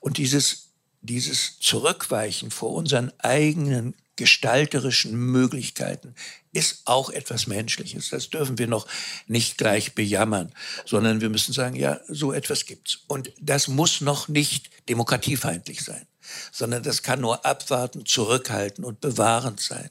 Und 0.00 0.18
dieses, 0.18 0.70
dieses 1.02 1.60
Zurückweichen 1.60 2.50
vor 2.50 2.70
unseren 2.70 3.12
eigenen 3.18 3.94
gestalterischen 4.16 5.14
Möglichkeiten 5.14 6.16
ist 6.52 6.80
auch 6.86 7.10
etwas 7.10 7.46
Menschliches. 7.46 8.10
Das 8.10 8.30
dürfen 8.30 8.58
wir 8.58 8.66
noch 8.66 8.88
nicht 9.28 9.56
gleich 9.56 9.94
bejammern, 9.94 10.52
sondern 10.84 11.20
wir 11.20 11.30
müssen 11.30 11.52
sagen, 11.52 11.76
ja, 11.76 12.00
so 12.08 12.32
etwas 12.32 12.66
gibt's. 12.66 13.04
Und 13.06 13.32
das 13.40 13.68
muss 13.68 14.00
noch 14.00 14.26
nicht 14.26 14.68
demokratiefeindlich 14.88 15.82
sein, 15.84 16.08
sondern 16.50 16.82
das 16.82 17.04
kann 17.04 17.20
nur 17.20 17.46
abwarten, 17.46 18.04
zurückhalten 18.04 18.82
und 18.82 19.00
bewahrend 19.00 19.60
sein. 19.60 19.90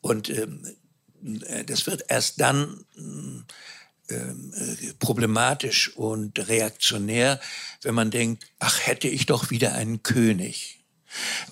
Und 0.00 0.28
ähm, 0.28 0.66
äh, 1.46 1.64
das 1.64 1.86
wird 1.86 2.04
erst 2.08 2.40
dann 2.40 2.84
ähm, 2.96 3.44
äh, 4.08 4.92
problematisch 4.98 5.96
und 5.96 6.48
reaktionär, 6.48 7.40
wenn 7.82 7.94
man 7.94 8.10
denkt, 8.10 8.44
ach, 8.58 8.86
hätte 8.86 9.08
ich 9.08 9.26
doch 9.26 9.50
wieder 9.50 9.74
einen 9.74 10.02
König. 10.02 10.84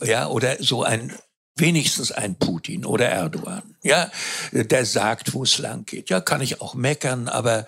Ja, 0.03 0.29
oder 0.29 0.63
so 0.63 0.83
ein 0.83 1.13
wenigstens 1.61 2.13
ein 2.13 2.35
Putin 2.35 2.85
oder 2.85 3.09
Erdogan. 3.09 3.63
Ja, 3.83 4.11
der 4.53 4.85
sagt, 4.85 5.33
wo 5.33 5.43
es 5.43 5.59
lang 5.59 5.87
geht. 5.87 6.11
Ja, 6.11 6.21
kann 6.21 6.43
ich 6.43 6.61
auch 6.61 6.75
meckern, 6.75 7.29
aber 7.29 7.67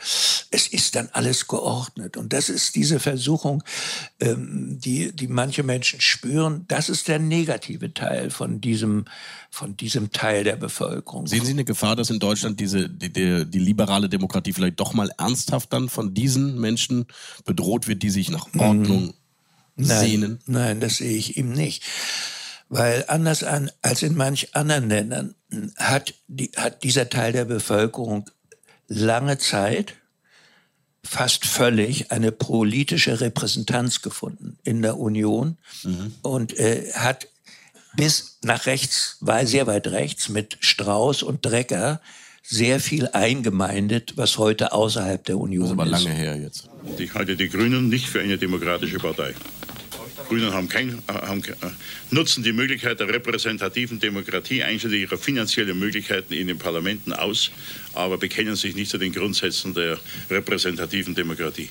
es 0.51 0.69
ist 0.69 0.95
dann 0.95 1.09
alles 1.13 1.49
geordnet. 1.49 2.19
Und 2.19 2.35
das 2.35 2.51
ist 2.51 2.75
diese 2.75 3.01
Versuchung, 3.01 3.63
ähm, 4.21 4.79
die, 4.79 5.13
die 5.13 5.29
manche 5.29 5.63
Menschen 5.63 6.03
spüren. 6.03 6.67
Das 6.69 6.91
ist 6.91 7.09
der 7.09 7.19
negative 7.19 7.95
Teil 7.95 8.31
von 8.31 8.61
diesem, 8.61 9.07
von 9.51 9.75
diesem 9.77 10.13
Teil 10.13 10.45
der 10.45 10.57
Bevölkerung. 10.57 11.27
Sehen 11.27 11.47
Sie 11.47 11.53
eine 11.53 11.65
Gefahr, 11.65 11.97
dass 11.97 12.11
in 12.11 12.19
Deutschland 12.19 12.61
diese, 12.61 12.91
die, 12.91 13.11
die, 13.11 13.47
die 13.47 13.59
liberale 13.59 14.11
Demokratie 14.11 14.53
vielleicht 14.53 14.81
doch 14.81 14.93
mal 14.93 15.11
ernsthaft 15.17 15.73
dann 15.73 15.89
von 15.89 16.13
diesen 16.13 16.61
Menschen 16.61 17.07
bedroht 17.47 17.89
wird, 17.89 18.03
die 18.03 18.11
sich 18.11 18.31
nach 18.31 18.49
Ordnung 18.59 19.15
hm. 19.77 19.85
sehnen? 19.85 20.41
Nein, 20.47 20.81
das 20.81 20.97
sehe 20.97 21.17
ich 21.17 21.39
eben 21.39 21.53
nicht. 21.53 21.85
Weil 22.73 23.05
anders 23.09 23.45
an, 23.45 23.71
als 23.83 24.03
in 24.03 24.17
manch 24.17 24.55
anderen 24.55 24.89
Ländern 24.89 25.35
hat, 25.77 26.15
die, 26.27 26.53
hat 26.57 26.83
dieser 26.85 27.11
Teil 27.11 27.35
der 27.35 27.45
Bevölkerung 27.45 28.31
lange 28.89 29.37
Zeit 29.37 29.93
fast 31.05 31.45
völlig 31.45 32.13
eine 32.13 32.33
politische 32.33 33.21
Repräsentanz 33.21 34.01
gefunden 34.01 34.57
in 34.65 34.81
der 34.81 34.97
Union 34.97 35.59
mhm. 35.83 36.15
und 36.23 36.59
äh, 36.59 36.91
hat 36.95 37.29
bis 37.95 38.39
nach 38.43 38.65
rechts, 38.65 39.19
war 39.21 39.45
sehr 39.45 39.67
weit 39.67 39.89
rechts 39.89 40.31
mit 40.31 40.57
Strauß 40.61 41.25
und 41.25 41.45
Drecker 41.45 42.01
sehr 42.43 42.81
viel 42.81 43.07
eingemeindet, 43.09 44.17
was 44.17 44.39
heute 44.39 44.73
außerhalb 44.73 45.23
der 45.27 45.37
Union 45.37 45.65
ist. 45.67 45.71
Das 45.73 45.77
ist 45.77 46.07
aber 46.07 46.09
lange 46.09 46.19
her 46.19 46.37
jetzt. 46.37 46.71
Ich 46.97 47.13
halte 47.13 47.37
die 47.37 47.51
Grünen 47.51 47.91
nicht 47.91 48.09
für 48.09 48.23
eine 48.23 48.39
demokratische 48.39 48.97
Partei. 48.97 49.35
Grünen 50.33 50.55
haben 50.55 50.69
kein, 50.71 51.03
haben, 51.09 51.45
äh, 51.45 51.53
nutzen 52.11 52.43
die 52.43 52.55
Möglichkeit 52.55 52.99
der 53.01 53.09
repräsentativen 53.09 54.01
Demokratie 54.01 54.63
einschließlich 54.63 55.03
ihrer 55.03 55.19
finanziellen 55.19 55.79
Möglichkeiten 55.79 56.33
in 56.33 56.47
den 56.47 56.59
Parlamenten 56.59 57.13
aus, 57.13 57.51
aber 57.93 58.17
bekennen 58.17 58.57
sich 58.57 58.75
nicht 58.75 58.91
zu 58.91 58.97
den 58.97 59.13
Grundsätzen 59.13 59.75
der 59.75 59.99
repräsentativen 60.31 61.15
Demokratie. 61.15 61.69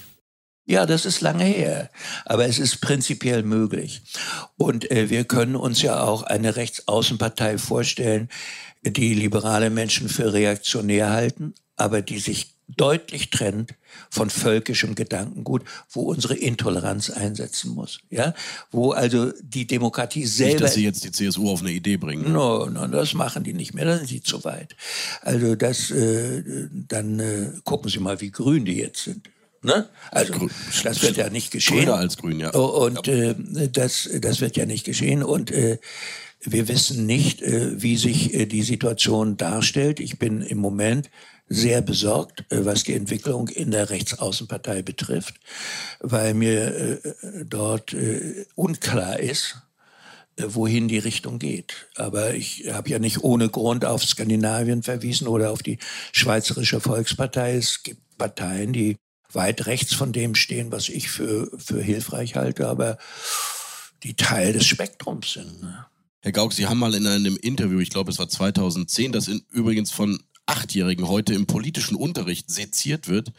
Ja, 0.68 0.86
das 0.86 1.08
ist 1.08 1.22
lange 1.22 1.46
her, 1.46 1.90
aber 2.26 2.46
es 2.46 2.60
ist 2.60 2.82
prinzipiell 2.82 3.42
möglich. 3.42 4.04
Und 4.58 4.92
äh, 4.92 5.10
wir 5.10 5.24
können 5.24 5.56
uns 5.56 5.82
ja 5.82 6.00
auch 6.04 6.22
eine 6.22 6.56
Rechtsaußenpartei 6.56 7.58
vorstellen, 7.58 8.30
die 8.84 9.16
liberale 9.16 9.72
Menschen 9.72 10.08
für 10.08 10.34
reaktionär 10.34 11.10
halten, 11.10 11.56
aber 11.78 12.04
die 12.04 12.20
sich 12.20 12.54
deutlich 12.68 13.32
trennt 13.32 13.74
von 14.12 14.30
völkischem 14.30 14.94
Gedankengut, 14.94 15.64
wo 15.90 16.02
unsere 16.02 16.36
Intoleranz 16.36 17.10
einsetzen 17.10 17.72
muss. 17.72 18.02
Ja, 18.10 18.36
wo 18.70 18.92
also 18.92 19.32
die 19.42 19.66
Demokratie 19.66 20.26
selber. 20.26 20.52
Nicht, 20.52 20.64
dass 20.64 20.74
Sie 20.74 20.84
jetzt 20.84 21.04
die 21.06 21.12
CSU 21.12 21.50
auf 21.50 21.62
eine 21.62 21.72
Idee 21.72 21.96
bringen. 21.98 22.32
No, 22.32 22.66
no, 22.66 22.86
das 22.88 23.14
machen 23.14 23.44
die 23.44 23.54
nicht 23.54 23.74
mehr, 23.74 23.86
dann 23.86 24.00
sind 24.00 24.10
sie 24.10 24.22
zu 24.22 24.44
weit. 24.44 24.76
Also 25.22 25.56
das, 25.56 25.92
äh, 25.92 26.44
dann 26.88 27.20
äh, 27.20 27.52
gucken 27.64 27.90
Sie 27.90 28.00
mal, 28.00 28.20
wie 28.20 28.32
grün 28.32 28.66
die 28.66 28.76
jetzt 28.76 29.06
sind. 29.06 29.30
Ne? 29.64 29.88
Also 30.10 30.34
Grün. 30.34 30.50
das 30.84 31.02
wird 31.04 31.18
ja 31.18 31.30
nicht 31.30 31.52
geschehen. 31.52 31.86
Grüner 31.86 31.96
als 31.96 32.18
grün, 32.18 32.40
ja. 32.40 32.50
Und 32.50 33.08
äh, 33.08 33.36
das, 33.72 34.10
das 34.20 34.42
wird 34.42 34.58
ja 34.58 34.66
nicht 34.66 34.86
geschehen. 34.86 35.24
Und 35.24 35.52
äh, 35.52 35.78
wir 36.42 36.68
wissen 36.68 37.06
nicht, 37.06 37.42
äh, 37.44 37.82
wie 37.82 37.96
sich 37.96 38.34
äh, 38.34 38.46
die 38.48 38.64
Situation 38.64 39.38
darstellt. 39.38 40.00
Ich 40.00 40.18
bin 40.18 40.42
im 40.42 40.58
Moment 40.58 41.12
sehr 41.52 41.82
besorgt, 41.82 42.46
äh, 42.50 42.66
was 42.66 42.84
die 42.84 42.94
Entwicklung 42.94 43.50
in 43.50 43.72
der 43.72 43.90
Rechtsaußenpartei 43.90 44.82
betrifft, 44.82 45.36
weil 46.00 46.34
mir 46.34 47.04
äh, 47.04 47.46
dort 47.46 47.94
äh, 47.94 48.46
unklar 48.56 49.20
ist, 49.20 49.58
wohin 50.38 50.88
die 50.88 50.98
Richtung 50.98 51.40
geht. 51.40 51.90
Aber 51.96 52.34
ich 52.34 52.72
habe 52.72 52.90
ja 52.90 53.00
nicht 53.00 53.24
ohne 53.24 53.50
Grund 53.50 53.84
auf 53.84 54.04
Skandinavien 54.04 54.82
verwiesen 54.82 55.28
oder 55.28 55.52
auf 55.52 55.62
die 55.62 55.78
Schweizerische 56.14 56.80
Volkspartei. 56.80 57.56
Es 57.56 57.84
gibt 57.84 58.00
Parteien, 58.18 58.72
die 58.72 58.96
weit 59.34 59.66
rechts 59.66 59.94
von 59.94 60.14
dem 60.14 60.36
stehen, 60.36 60.72
was 60.72 60.88
ich 60.88 61.10
für, 61.10 61.52
für 61.58 61.82
hilfreich 61.82 62.36
halte, 62.36 62.68
aber 62.68 62.98
die 64.04 64.16
Teil 64.16 64.54
des 64.54 64.66
Spektrums 64.66 65.34
sind. 65.34 65.62
Ne? 65.62 65.86
Herr 66.22 66.32
Gauck, 66.32 66.54
Sie 66.54 66.68
haben 66.68 66.80
mal 66.80 66.96
in 66.96 67.06
einem 67.06 67.36
Interview, 67.36 67.80
ich 67.80 67.90
glaube 67.90 68.12
es 68.12 68.20
war 68.20 68.30
2010, 68.30 69.12
das 69.12 69.28
in, 69.28 69.44
übrigens 69.52 69.92
von 69.92 70.22
Achtjährigen 70.62 71.08
heute 71.08 71.34
im 71.34 71.48
politischen 71.48 71.96
Unterricht 71.96 72.52
seziert 72.52 73.08
wird, 73.08 73.32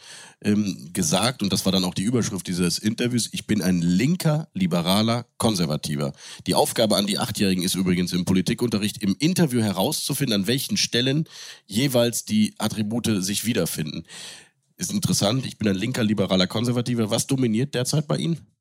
ähm, 0.43 0.89
gesagt, 0.91 1.41
und 1.41 1.53
das 1.53 1.63
war 1.63 1.71
dann 1.71 1.85
auch 1.85 1.93
die 1.93 2.03
Überschrift 2.03 2.47
dieses 2.47 2.77
Interviews, 2.77 3.29
ich 3.31 3.47
bin 3.47 3.61
ein 3.61 3.81
linker, 3.81 4.49
liberaler, 4.53 5.25
konservativer. 5.37 6.11
Die 6.47 6.53
Aufgabe 6.53 6.97
an 6.97 7.07
die 7.07 7.19
Achtjährigen 7.19 7.63
ist 7.63 7.75
übrigens 7.75 8.11
im 8.11 8.25
Politikunterricht 8.25 9.01
im 9.01 9.15
Interview 9.19 9.61
herauszufinden, 9.61 10.41
an 10.41 10.47
welchen 10.47 10.75
Stellen 10.75 11.23
jeweils 11.65 12.25
die 12.25 12.55
Attribute 12.57 13.23
sich 13.23 13.45
wiederfinden. 13.45 14.03
Ist 14.75 14.91
interessant, 14.91 15.45
ich 15.45 15.57
bin 15.57 15.69
ein 15.69 15.75
linker, 15.75 16.03
liberaler, 16.03 16.47
konservativer. 16.47 17.09
Was 17.09 17.25
dominiert 17.25 17.73
derzeit 17.73 18.05
bei 18.05 18.17
Ihnen? 18.17 18.52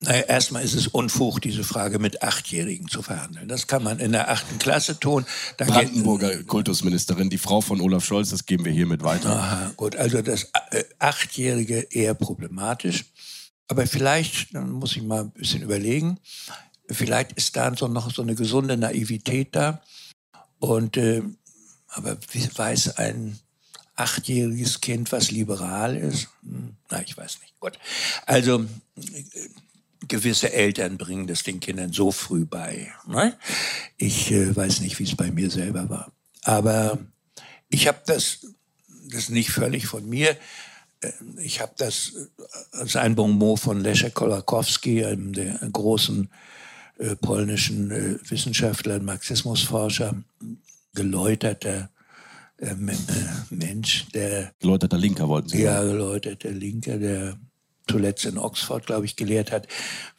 Naja, 0.00 0.22
erstmal 0.22 0.62
ist 0.62 0.74
es 0.74 0.86
Unfug, 0.86 1.40
diese 1.40 1.64
Frage 1.64 1.98
mit 1.98 2.22
Achtjährigen 2.22 2.86
zu 2.86 3.02
verhandeln. 3.02 3.48
Das 3.48 3.66
kann 3.66 3.82
man 3.82 3.98
in 3.98 4.12
der 4.12 4.30
achten 4.30 4.58
Klasse 4.60 5.00
tun. 5.00 5.26
Da 5.56 5.64
Brandenburger 5.64 6.44
Kultusministerin, 6.44 7.30
die 7.30 7.38
Frau 7.38 7.60
von 7.60 7.80
Olaf 7.80 8.04
Scholz, 8.04 8.30
das 8.30 8.46
geben 8.46 8.64
wir 8.64 8.70
hiermit 8.70 9.02
weiter. 9.02 9.30
Aha, 9.30 9.72
gut, 9.76 9.96
also 9.96 10.22
das 10.22 10.52
äh, 10.70 10.84
Achtjährige 11.00 11.88
eher 11.90 12.14
problematisch. 12.14 13.06
Aber 13.66 13.88
vielleicht, 13.88 14.54
dann 14.54 14.70
muss 14.70 14.94
ich 14.94 15.02
mal 15.02 15.22
ein 15.22 15.30
bisschen 15.30 15.62
überlegen, 15.62 16.18
vielleicht 16.88 17.32
ist 17.32 17.56
da 17.56 17.76
so 17.76 17.88
noch 17.88 18.12
so 18.12 18.22
eine 18.22 18.36
gesunde 18.36 18.76
Naivität 18.76 19.56
da. 19.56 19.82
Und, 20.60 20.96
äh, 20.96 21.22
aber 21.88 22.16
wie 22.30 22.48
weiß 22.56 22.98
ein 22.98 23.38
achtjähriges 23.96 24.80
Kind, 24.80 25.10
was 25.10 25.32
liberal 25.32 25.96
ist? 25.96 26.28
Hm, 26.42 26.76
na, 26.88 27.02
ich 27.02 27.16
weiß 27.16 27.40
nicht. 27.40 27.58
Gut. 27.58 27.78
Also, 28.26 28.64
gewisse 30.06 30.52
Eltern 30.52 30.98
bringen 30.98 31.26
das 31.26 31.42
den 31.42 31.60
Kindern 31.60 31.92
so 31.92 32.12
früh 32.12 32.44
bei. 32.44 32.92
Ne? 33.06 33.36
Ich 33.96 34.30
äh, 34.30 34.54
weiß 34.54 34.80
nicht, 34.80 34.98
wie 34.98 35.04
es 35.04 35.16
bei 35.16 35.30
mir 35.30 35.50
selber 35.50 35.88
war. 35.90 36.12
Aber 36.42 36.98
ich 37.68 37.88
habe 37.88 37.98
das, 38.06 38.46
das 39.10 39.28
nicht 39.28 39.50
völlig 39.50 39.86
von 39.86 40.08
mir. 40.08 40.36
Äh, 41.00 41.12
ich 41.42 41.60
habe 41.60 41.72
das 41.76 42.12
äh, 42.14 42.78
als 42.78 42.96
ein 42.96 43.16
Bonmot 43.16 43.60
von 43.60 43.80
Leszek 43.80 44.14
Kolakowski, 44.14 45.04
einem 45.04 45.32
der 45.32 45.58
großen 45.72 46.28
äh, 46.98 47.16
polnischen 47.16 47.90
äh, 47.90 48.18
Wissenschaftler, 48.30 49.00
Marxismusforscher, 49.00 50.14
geläuterter 50.94 51.90
äh, 52.58 52.74
Mensch, 53.50 54.06
der... 54.14 54.52
Geläuterter 54.58 54.98
Linker 54.98 55.28
wollten 55.28 55.48
Sie 55.48 55.62
Ja, 55.62 55.82
geläuterter 55.82 56.50
Linker, 56.50 56.98
der 56.98 57.38
zuletzt 57.88 58.24
in 58.24 58.38
Oxford, 58.38 58.86
glaube 58.86 59.06
ich, 59.06 59.16
gelehrt 59.16 59.52
hat, 59.52 59.66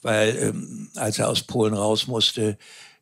weil 0.01 0.37
ähm, 0.37 0.89
als 0.95 1.19
er 1.19 1.29
aus 1.29 1.43
Polen 1.43 1.73
raus 1.73 2.07
musste, 2.07 2.57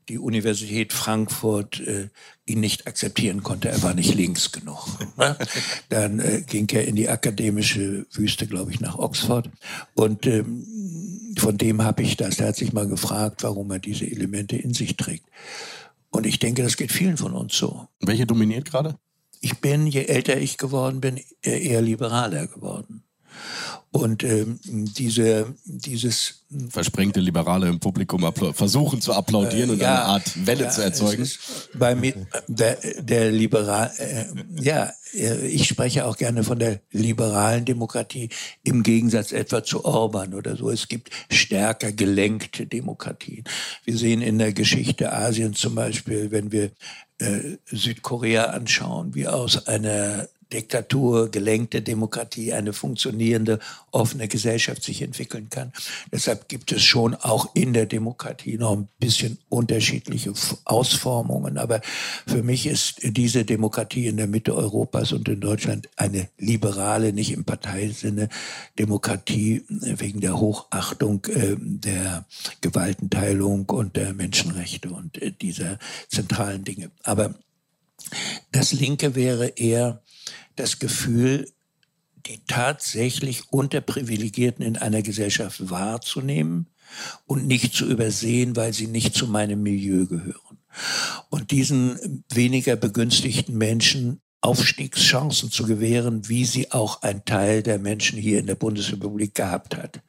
die 0.09 0.19
Universität 0.19 0.93
Frankfurt 0.93 1.79
äh, 1.81 2.07
ihn 2.45 2.61
nicht 2.61 2.87
akzeptieren 2.87 3.43
konnte. 3.43 3.69
Er 3.69 3.83
war 3.83 3.93
nicht 3.93 4.15
links 4.15 4.51
genug. 4.51 4.87
Ne? 5.17 5.37
Dann 5.89 6.19
äh, 6.19 6.43
ging 6.47 6.69
er 6.69 6.87
in 6.87 6.95
die 6.95 7.09
akademische 7.09 8.05
Wüste, 8.11 8.47
glaube 8.47 8.71
ich, 8.71 8.79
nach 8.79 8.97
Oxford. 8.97 9.49
Und 9.95 10.25
ähm, 10.25 10.65
von 11.37 11.57
dem 11.57 11.83
habe 11.83 12.03
ich 12.03 12.15
das. 12.15 12.37
Der 12.37 12.47
hat 12.47 12.55
sich 12.55 12.71
mal 12.71 12.87
gefragt, 12.87 13.43
warum 13.43 13.69
er 13.71 13.79
diese 13.79 14.05
Elemente 14.05 14.55
in 14.55 14.73
sich 14.73 14.95
trägt. 14.95 15.25
Und 16.09 16.25
ich 16.25 16.39
denke, 16.39 16.63
das 16.63 16.77
geht 16.77 16.91
vielen 16.91 17.17
von 17.17 17.33
uns 17.33 17.57
so. 17.57 17.87
Welche 17.99 18.25
dominiert 18.25 18.71
gerade? 18.71 18.95
Ich 19.41 19.59
bin, 19.59 19.87
je 19.87 20.05
älter 20.05 20.37
ich 20.37 20.57
geworden 20.57 21.01
bin, 21.01 21.19
eher 21.41 21.81
liberaler 21.81 22.47
geworden. 22.47 23.03
Und 23.91 24.23
ähm, 24.23 24.59
diese, 24.63 25.55
dieses 25.65 26.43
versprengte 26.69 27.19
Liberale 27.19 27.67
im 27.67 27.79
Publikum 27.79 28.31
versuchen 28.53 29.01
zu 29.01 29.13
applaudieren 29.13 29.69
äh, 29.69 29.73
und 29.73 29.79
ja, 29.79 29.95
eine 29.95 30.03
Art 30.03 30.45
Welle 30.45 30.65
ja, 30.65 30.69
zu 30.69 30.81
erzeugen. 30.81 31.27
bei 31.73 31.95
mir 31.95 32.27
der, 32.47 32.77
der 32.99 33.31
Liberal, 33.31 33.91
äh, 33.97 34.25
ja, 34.61 34.91
äh, 35.13 35.47
ich 35.47 35.67
spreche 35.67 36.05
auch 36.05 36.17
gerne 36.17 36.43
von 36.43 36.59
der 36.59 36.81
liberalen 36.91 37.65
Demokratie 37.65 38.29
im 38.63 38.83
Gegensatz 38.83 39.31
etwa 39.31 39.63
zu 39.63 39.85
Orban 39.85 40.33
oder 40.33 40.55
so. 40.57 40.69
Es 40.69 40.87
gibt 40.89 41.09
stärker 41.31 41.91
gelenkte 41.91 42.67
Demokratien. 42.67 43.45
Wir 43.85 43.97
sehen 43.97 44.21
in 44.21 44.37
der 44.37 44.53
Geschichte 44.53 45.13
Asiens 45.13 45.59
zum 45.59 45.75
Beispiel, 45.75 46.29
wenn 46.31 46.51
wir 46.51 46.71
äh, 47.19 47.57
Südkorea 47.71 48.45
anschauen, 48.45 49.15
wie 49.15 49.27
aus 49.27 49.65
einer 49.65 50.27
Diktatur, 50.51 51.29
gelenkte 51.29 51.81
Demokratie, 51.81 52.53
eine 52.53 52.73
funktionierende, 52.73 53.59
offene 53.91 54.27
Gesellschaft 54.27 54.83
sich 54.83 55.01
entwickeln 55.01 55.49
kann. 55.49 55.73
Deshalb 56.11 56.47
gibt 56.47 56.71
es 56.71 56.83
schon 56.83 57.15
auch 57.15 57.49
in 57.53 57.73
der 57.73 57.85
Demokratie 57.85 58.57
noch 58.57 58.73
ein 58.73 58.87
bisschen 58.99 59.37
unterschiedliche 59.49 60.33
Ausformungen. 60.65 61.57
Aber 61.57 61.81
für 62.25 62.43
mich 62.43 62.65
ist 62.65 62.99
diese 63.03 63.45
Demokratie 63.45 64.07
in 64.07 64.17
der 64.17 64.27
Mitte 64.27 64.55
Europas 64.55 65.11
und 65.11 65.27
in 65.27 65.41
Deutschland 65.41 65.89
eine 65.97 66.29
liberale, 66.37 67.13
nicht 67.13 67.31
im 67.31 67.43
Parteisinne 67.43 68.29
Demokratie 68.79 69.63
wegen 69.69 70.21
der 70.21 70.39
Hochachtung 70.39 71.25
äh, 71.25 71.55
der 71.57 72.25
Gewaltenteilung 72.61 73.65
und 73.69 73.95
der 73.95 74.13
Menschenrechte 74.13 74.89
und 74.89 75.21
äh, 75.21 75.31
dieser 75.31 75.79
zentralen 76.07 76.63
Dinge. 76.63 76.91
Aber 77.03 77.35
das 78.51 78.71
Linke 78.73 79.15
wäre 79.15 79.47
eher 79.47 80.01
das 80.55 80.79
Gefühl, 80.79 81.51
die 82.25 82.41
tatsächlich 82.47 83.51
Unterprivilegierten 83.51 84.65
in 84.65 84.77
einer 84.77 85.01
Gesellschaft 85.01 85.69
wahrzunehmen 85.69 86.67
und 87.25 87.47
nicht 87.47 87.73
zu 87.73 87.85
übersehen, 87.85 88.55
weil 88.55 88.73
sie 88.73 88.87
nicht 88.87 89.13
zu 89.13 89.27
meinem 89.27 89.63
Milieu 89.63 90.05
gehören. 90.05 90.57
Und 91.29 91.51
diesen 91.51 92.23
weniger 92.29 92.75
begünstigten 92.75 93.57
Menschen 93.57 94.21
Aufstiegschancen 94.41 95.51
zu 95.51 95.65
gewähren, 95.65 96.29
wie 96.29 96.45
sie 96.45 96.71
auch 96.71 97.01
ein 97.01 97.25
Teil 97.25 97.63
der 97.63 97.79
Menschen 97.79 98.19
hier 98.19 98.39
in 98.39 98.45
der 98.45 98.55
Bundesrepublik 98.55 99.33
gehabt 99.33 99.75
hat. 99.75 100.01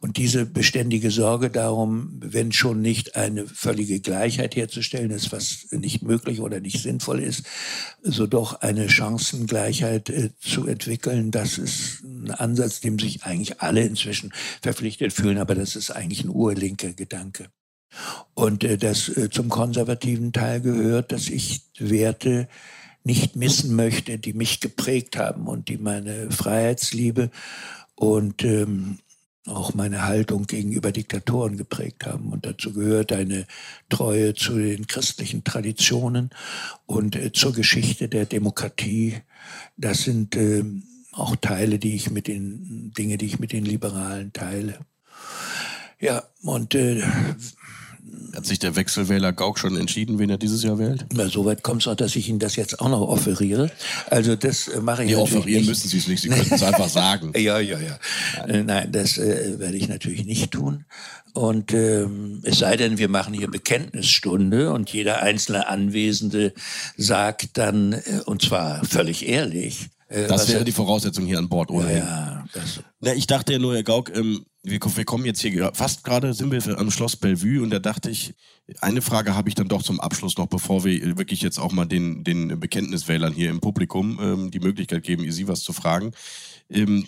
Und 0.00 0.16
diese 0.16 0.46
beständige 0.46 1.10
Sorge 1.10 1.50
darum, 1.50 2.20
wenn 2.20 2.52
schon 2.52 2.80
nicht 2.80 3.16
eine 3.16 3.46
völlige 3.46 3.98
Gleichheit 3.98 4.54
herzustellen 4.54 5.10
ist, 5.10 5.32
was 5.32 5.66
nicht 5.72 6.02
möglich 6.02 6.40
oder 6.40 6.60
nicht 6.60 6.80
sinnvoll 6.82 7.18
ist, 7.20 7.46
so 8.02 8.28
doch 8.28 8.60
eine 8.60 8.88
Chancengleichheit 8.88 10.08
äh, 10.08 10.30
zu 10.38 10.68
entwickeln, 10.68 11.32
das 11.32 11.58
ist 11.58 12.04
ein 12.04 12.30
Ansatz, 12.30 12.80
dem 12.80 12.98
sich 13.00 13.24
eigentlich 13.24 13.60
alle 13.60 13.82
inzwischen 13.82 14.32
verpflichtet 14.62 15.12
fühlen, 15.12 15.38
aber 15.38 15.56
das 15.56 15.74
ist 15.74 15.90
eigentlich 15.90 16.22
ein 16.24 16.30
urlinker 16.30 16.92
Gedanke. 16.92 17.48
Und 18.34 18.62
äh, 18.62 18.78
das 18.78 19.08
äh, 19.08 19.30
zum 19.30 19.48
konservativen 19.48 20.32
Teil 20.32 20.60
gehört, 20.60 21.12
dass 21.12 21.28
ich 21.28 21.62
Werte 21.78 22.48
nicht 23.04 23.36
missen 23.36 23.76
möchte, 23.76 24.18
die 24.18 24.32
mich 24.32 24.60
geprägt 24.60 25.16
haben 25.16 25.46
und 25.46 25.68
die 25.68 25.76
meine 25.76 26.30
Freiheitsliebe 26.30 27.30
und 27.94 28.42
ähm, 28.44 28.98
auch 29.46 29.74
meine 29.74 30.04
Haltung 30.04 30.46
gegenüber 30.46 30.90
Diktatoren 30.90 31.58
geprägt 31.58 32.06
haben. 32.06 32.32
Und 32.32 32.46
dazu 32.46 32.72
gehört 32.72 33.12
eine 33.12 33.46
Treue 33.90 34.32
zu 34.32 34.58
den 34.58 34.86
christlichen 34.86 35.44
Traditionen 35.44 36.30
und 36.86 37.14
äh, 37.14 37.30
zur 37.30 37.52
Geschichte 37.52 38.08
der 38.08 38.24
Demokratie. 38.24 39.16
Das 39.76 40.02
sind 40.02 40.34
äh, 40.36 40.64
auch 41.12 41.36
Teile, 41.36 41.78
die 41.78 41.94
ich 41.94 42.10
mit 42.10 42.26
den 42.26 42.92
Dinge, 42.96 43.18
die 43.18 43.26
ich 43.26 43.38
mit 43.38 43.52
den 43.52 43.66
Liberalen 43.66 44.32
teile. 44.32 44.78
Ja, 46.00 46.24
und 46.42 46.74
äh, 46.74 47.02
hat 48.34 48.46
sich 48.46 48.58
der 48.58 48.76
Wechselwähler 48.76 49.32
Gauck 49.32 49.58
schon 49.58 49.76
entschieden, 49.76 50.18
wen 50.18 50.28
er 50.28 50.38
dieses 50.38 50.62
Jahr 50.62 50.78
wählt? 50.78 51.06
Na, 51.12 51.28
so 51.28 51.44
weit 51.44 51.62
kommt 51.62 51.82
es 51.82 51.86
noch, 51.86 51.94
dass 51.94 52.16
ich 52.16 52.28
Ihnen 52.28 52.38
das 52.38 52.56
jetzt 52.56 52.80
auch 52.80 52.88
noch 52.88 53.00
offeriere. 53.00 53.70
Also 54.10 54.36
das 54.36 54.68
äh, 54.68 54.80
mache 54.80 55.04
ich 55.04 55.10
nee, 55.10 55.16
offerieren 55.16 55.60
nicht. 55.60 55.68
müssen 55.68 55.88
Sie 55.88 55.98
es 55.98 56.08
nicht, 56.08 56.22
Sie 56.22 56.28
könnten 56.28 56.54
es 56.54 56.62
einfach 56.62 56.88
sagen. 56.88 57.32
Ja, 57.44 57.58
ja, 57.58 57.78
ja. 57.78 57.98
Nein, 58.46 58.50
äh, 58.50 58.62
Nein 58.62 58.92
das 58.92 59.18
äh, 59.18 59.58
werde 59.58 59.76
ich 59.76 59.88
natürlich 59.88 60.24
nicht 60.24 60.52
tun. 60.52 60.84
Und 61.34 61.74
ähm, 61.74 62.40
es 62.44 62.58
sei 62.58 62.76
denn, 62.76 62.96
wir 62.96 63.08
machen 63.08 63.34
hier 63.34 63.50
Bekenntnisstunde 63.50 64.72
und 64.72 64.90
jeder 64.90 65.20
einzelne 65.22 65.68
Anwesende 65.68 66.52
sagt 66.96 67.58
dann, 67.58 67.92
äh, 67.92 68.20
und 68.24 68.42
zwar 68.42 68.84
völlig 68.84 69.28
ehrlich, 69.28 69.88
äh, 70.14 70.28
das 70.28 70.48
wäre 70.48 70.64
die 70.64 70.72
Voraussetzung 70.72 71.26
hier 71.26 71.38
an 71.38 71.48
Bord, 71.48 71.70
oder? 71.70 71.92
Ja. 71.92 72.44
Na, 73.00 73.14
ich 73.14 73.26
dachte 73.26 73.52
ja 73.52 73.58
nur, 73.58 73.74
Herr 73.74 73.82
Gauck, 73.82 74.14
ähm, 74.14 74.46
wir, 74.62 74.80
wir, 74.80 75.04
kommen 75.04 75.24
jetzt 75.24 75.40
hier 75.40 75.72
fast 75.74 76.04
gerade 76.04 76.32
sind 76.32 76.50
wir 76.50 76.78
am 76.78 76.90
Schloss 76.90 77.16
Bellevue 77.16 77.62
und 77.62 77.70
da 77.70 77.78
dachte 77.78 78.10
ich, 78.10 78.34
eine 78.80 79.02
Frage 79.02 79.34
habe 79.34 79.48
ich 79.48 79.54
dann 79.54 79.68
doch 79.68 79.82
zum 79.82 80.00
Abschluss 80.00 80.38
noch, 80.38 80.46
bevor 80.46 80.84
wir 80.84 81.18
wirklich 81.18 81.42
jetzt 81.42 81.58
auch 81.58 81.72
mal 81.72 81.84
den, 81.84 82.24
den 82.24 82.58
Bekenntniswählern 82.60 83.32
hier 83.32 83.50
im 83.50 83.60
Publikum 83.60 84.18
ähm, 84.22 84.50
die 84.50 84.60
Möglichkeit 84.60 85.02
geben, 85.02 85.30
Sie 85.30 85.48
was 85.48 85.60
zu 85.60 85.72
fragen. 85.72 86.12
Ähm, 86.70 87.06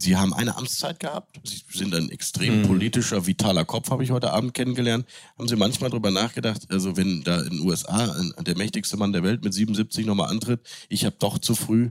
Sie 0.00 0.16
haben 0.16 0.32
eine 0.32 0.56
Amtszeit 0.56 1.00
gehabt. 1.00 1.40
Sie 1.42 1.60
sind 1.76 1.92
ein 1.92 2.08
extrem 2.10 2.62
mhm. 2.62 2.68
politischer, 2.68 3.26
vitaler 3.26 3.64
Kopf, 3.64 3.90
habe 3.90 4.04
ich 4.04 4.12
heute 4.12 4.32
Abend 4.32 4.54
kennengelernt. 4.54 5.04
Haben 5.36 5.48
Sie 5.48 5.56
manchmal 5.56 5.90
darüber 5.90 6.12
nachgedacht, 6.12 6.66
also 6.70 6.96
wenn 6.96 7.24
da 7.24 7.40
in 7.40 7.50
den 7.50 7.60
USA 7.62 8.14
der 8.38 8.56
mächtigste 8.56 8.96
Mann 8.96 9.12
der 9.12 9.24
Welt 9.24 9.42
mit 9.42 9.52
77 9.52 10.06
nochmal 10.06 10.30
antritt, 10.30 10.60
ich 10.88 11.04
habe 11.04 11.16
doch 11.18 11.38
zu 11.38 11.56
früh 11.56 11.90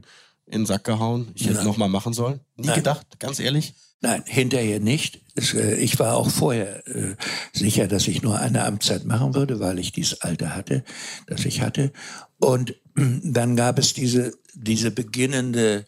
in 0.50 0.62
den 0.62 0.66
Sack 0.66 0.84
gehauen, 0.84 1.30
ich 1.34 1.48
hätte 1.48 1.64
nochmal 1.64 1.88
machen 1.88 2.12
sollen? 2.12 2.40
Nie 2.56 2.68
Nein. 2.68 2.76
gedacht, 2.76 3.06
ganz 3.18 3.38
ehrlich? 3.38 3.74
Nein, 4.00 4.22
hinterher 4.26 4.80
nicht. 4.80 5.20
Äh, 5.54 5.74
ich 5.76 5.98
war 5.98 6.16
auch 6.16 6.30
vorher 6.30 6.86
äh, 6.86 7.16
sicher, 7.52 7.88
dass 7.88 8.06
ich 8.06 8.22
nur 8.22 8.38
eine 8.38 8.64
Amtszeit 8.64 9.04
machen 9.04 9.34
würde, 9.34 9.60
weil 9.60 9.78
ich 9.78 9.92
dieses 9.92 10.20
Alter 10.20 10.54
hatte, 10.54 10.84
das 11.26 11.44
ich 11.44 11.60
hatte. 11.60 11.92
Und 12.38 12.76
dann 12.94 13.56
gab 13.56 13.78
es 13.78 13.94
diese, 13.94 14.32
diese 14.54 14.90
beginnende 14.90 15.86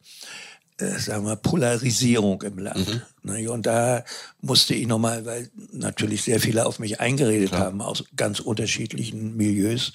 äh, 0.81 0.99
sagen 0.99 1.27
wir, 1.27 1.37
Polarisierung 1.37 2.43
im 2.43 2.59
Land. 2.59 3.03
Mhm. 3.23 3.49
Und 3.49 3.67
da 3.67 4.05
musste 4.41 4.75
ich 4.75 4.87
nochmal, 4.87 5.27
weil 5.27 5.51
natürlich 5.73 6.23
sehr 6.23 6.41
viele 6.41 6.67
auf 6.67 6.79
mich 6.79 7.01
eingeredet 7.01 7.51
Klar. 7.51 7.67
haben 7.67 7.83
aus 7.83 8.05
ganz 8.17 8.41
unterschiedlichen 8.41 9.37
Milieus. 9.37 9.93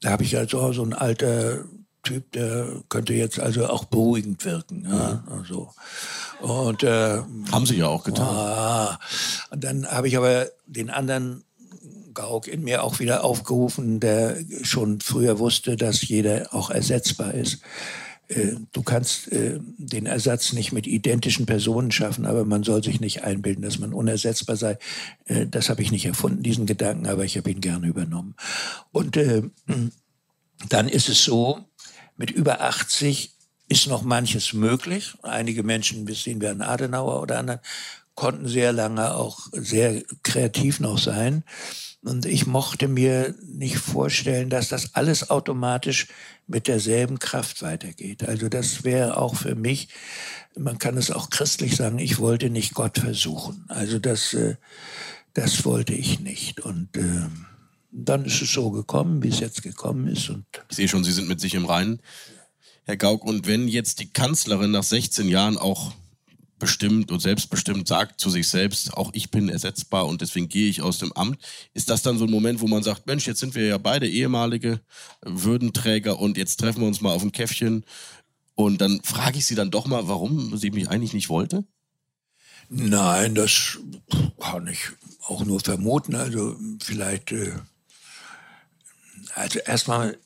Da 0.00 0.10
habe 0.10 0.22
ich 0.22 0.36
also 0.36 0.72
so 0.72 0.84
ein 0.84 0.92
alter 0.92 1.64
Typ, 2.08 2.32
der 2.32 2.66
könnte 2.88 3.12
jetzt 3.12 3.38
also 3.38 3.66
auch 3.66 3.84
beruhigend 3.84 4.42
wirken. 4.46 4.86
Ja, 4.88 5.22
mhm. 5.26 5.32
also. 5.32 5.70
Und 6.40 6.82
äh, 6.82 7.18
haben 7.52 7.66
sie 7.66 7.76
ja 7.76 7.86
auch 7.86 8.04
getan. 8.04 8.26
Ah, 8.26 8.98
und 9.50 9.62
dann 9.62 9.86
habe 9.86 10.08
ich 10.08 10.16
aber 10.16 10.46
den 10.66 10.88
anderen 10.88 11.44
Gauk 12.14 12.48
in 12.48 12.64
mir 12.64 12.82
auch 12.82 12.98
wieder 12.98 13.24
aufgerufen, 13.24 14.00
der 14.00 14.38
schon 14.62 15.00
früher 15.00 15.38
wusste, 15.38 15.76
dass 15.76 16.06
jeder 16.08 16.54
auch 16.54 16.70
ersetzbar 16.70 17.34
ist. 17.34 17.58
Äh, 18.28 18.56
du 18.72 18.82
kannst 18.82 19.30
äh, 19.32 19.58
den 19.76 20.06
Ersatz 20.06 20.54
nicht 20.54 20.72
mit 20.72 20.86
identischen 20.86 21.44
Personen 21.44 21.90
schaffen, 21.90 22.24
aber 22.24 22.44
man 22.44 22.62
soll 22.62 22.82
sich 22.82 23.00
nicht 23.00 23.24
einbilden, 23.24 23.62
dass 23.62 23.78
man 23.78 23.92
unersetzbar 23.92 24.56
sei. 24.56 24.78
Äh, 25.26 25.46
das 25.46 25.68
habe 25.68 25.82
ich 25.82 25.90
nicht 25.90 26.06
erfunden, 26.06 26.42
diesen 26.42 26.64
Gedanken, 26.64 27.06
aber 27.06 27.24
ich 27.24 27.36
habe 27.36 27.50
ihn 27.50 27.60
gerne 27.60 27.86
übernommen. 27.86 28.34
Und 28.92 29.18
dann 30.68 30.88
ist 30.88 31.08
es 31.08 31.22
so, 31.22 31.60
mit 32.18 32.30
über 32.30 32.60
80 32.60 33.32
ist 33.68 33.86
noch 33.86 34.02
manches 34.02 34.52
möglich. 34.52 35.14
Einige 35.22 35.62
Menschen, 35.62 36.04
bis 36.04 36.26
wir 36.26 36.50
an 36.50 36.62
Adenauer 36.62 37.22
oder 37.22 37.38
anderen, 37.38 37.60
konnten 38.14 38.48
sehr 38.48 38.72
lange 38.72 39.14
auch 39.14 39.46
sehr 39.52 40.02
kreativ 40.22 40.80
noch 40.80 40.98
sein. 40.98 41.44
Und 42.02 42.26
ich 42.26 42.46
mochte 42.46 42.88
mir 42.88 43.34
nicht 43.44 43.78
vorstellen, 43.78 44.50
dass 44.50 44.68
das 44.68 44.94
alles 44.94 45.30
automatisch 45.30 46.08
mit 46.46 46.66
derselben 46.66 47.18
Kraft 47.18 47.62
weitergeht. 47.62 48.28
Also 48.28 48.48
das 48.48 48.84
wäre 48.84 49.16
auch 49.16 49.36
für 49.36 49.54
mich, 49.54 49.88
man 50.56 50.78
kann 50.78 50.96
es 50.96 51.10
auch 51.10 51.30
christlich 51.30 51.76
sagen, 51.76 51.98
ich 51.98 52.18
wollte 52.18 52.50
nicht 52.50 52.74
Gott 52.74 52.98
versuchen. 52.98 53.64
Also 53.68 53.98
das, 53.98 54.34
äh, 54.34 54.56
das 55.34 55.64
wollte 55.64 55.92
ich 55.92 56.20
nicht. 56.20 56.60
Und 56.60 56.96
äh, 56.96 57.28
dann 57.90 58.24
ist 58.24 58.42
es 58.42 58.52
so 58.52 58.70
gekommen, 58.70 59.22
wie 59.22 59.28
es 59.28 59.40
jetzt 59.40 59.62
gekommen 59.62 60.08
ist. 60.08 60.28
Und 60.30 60.44
ich 60.70 60.76
sehe 60.76 60.88
schon, 60.88 61.04
Sie 61.04 61.12
sind 61.12 61.28
mit 61.28 61.40
sich 61.40 61.54
im 61.54 61.64
Reinen, 61.64 62.00
Herr 62.84 62.96
Gauck. 62.96 63.24
Und 63.24 63.46
wenn 63.46 63.68
jetzt 63.68 64.00
die 64.00 64.10
Kanzlerin 64.10 64.70
nach 64.70 64.82
16 64.82 65.28
Jahren 65.28 65.56
auch 65.56 65.92
bestimmt 66.58 67.12
und 67.12 67.20
selbstbestimmt 67.20 67.86
sagt 67.86 68.20
zu 68.20 68.30
sich 68.30 68.48
selbst, 68.48 68.94
auch 68.94 69.10
ich 69.14 69.30
bin 69.30 69.48
ersetzbar 69.48 70.06
und 70.06 70.20
deswegen 70.20 70.48
gehe 70.48 70.68
ich 70.68 70.82
aus 70.82 70.98
dem 70.98 71.12
Amt. 71.12 71.40
Ist 71.72 71.88
das 71.88 72.02
dann 72.02 72.18
so 72.18 72.24
ein 72.24 72.30
Moment, 72.30 72.60
wo 72.60 72.66
man 72.66 72.82
sagt, 72.82 73.06
Mensch, 73.06 73.26
jetzt 73.26 73.40
sind 73.40 73.54
wir 73.54 73.66
ja 73.66 73.78
beide 73.78 74.08
ehemalige 74.08 74.80
Würdenträger 75.22 76.18
und 76.18 76.36
jetzt 76.36 76.58
treffen 76.58 76.80
wir 76.80 76.88
uns 76.88 77.00
mal 77.00 77.12
auf 77.12 77.22
ein 77.22 77.32
Käffchen 77.32 77.84
und 78.54 78.80
dann 78.80 79.00
frage 79.04 79.38
ich 79.38 79.46
sie 79.46 79.54
dann 79.54 79.70
doch 79.70 79.86
mal, 79.86 80.08
warum 80.08 80.56
sie 80.56 80.72
mich 80.72 80.88
eigentlich 80.88 81.12
nicht 81.12 81.28
wollte? 81.28 81.64
Nein, 82.68 83.34
das 83.34 83.78
kann 84.40 84.66
ich 84.66 84.80
auch 85.22 85.44
nur 85.44 85.60
vermuten. 85.60 86.16
Also 86.16 86.56
vielleicht, 86.82 87.32
äh, 87.32 87.52
also 89.38 89.58
erstmal 89.60 90.18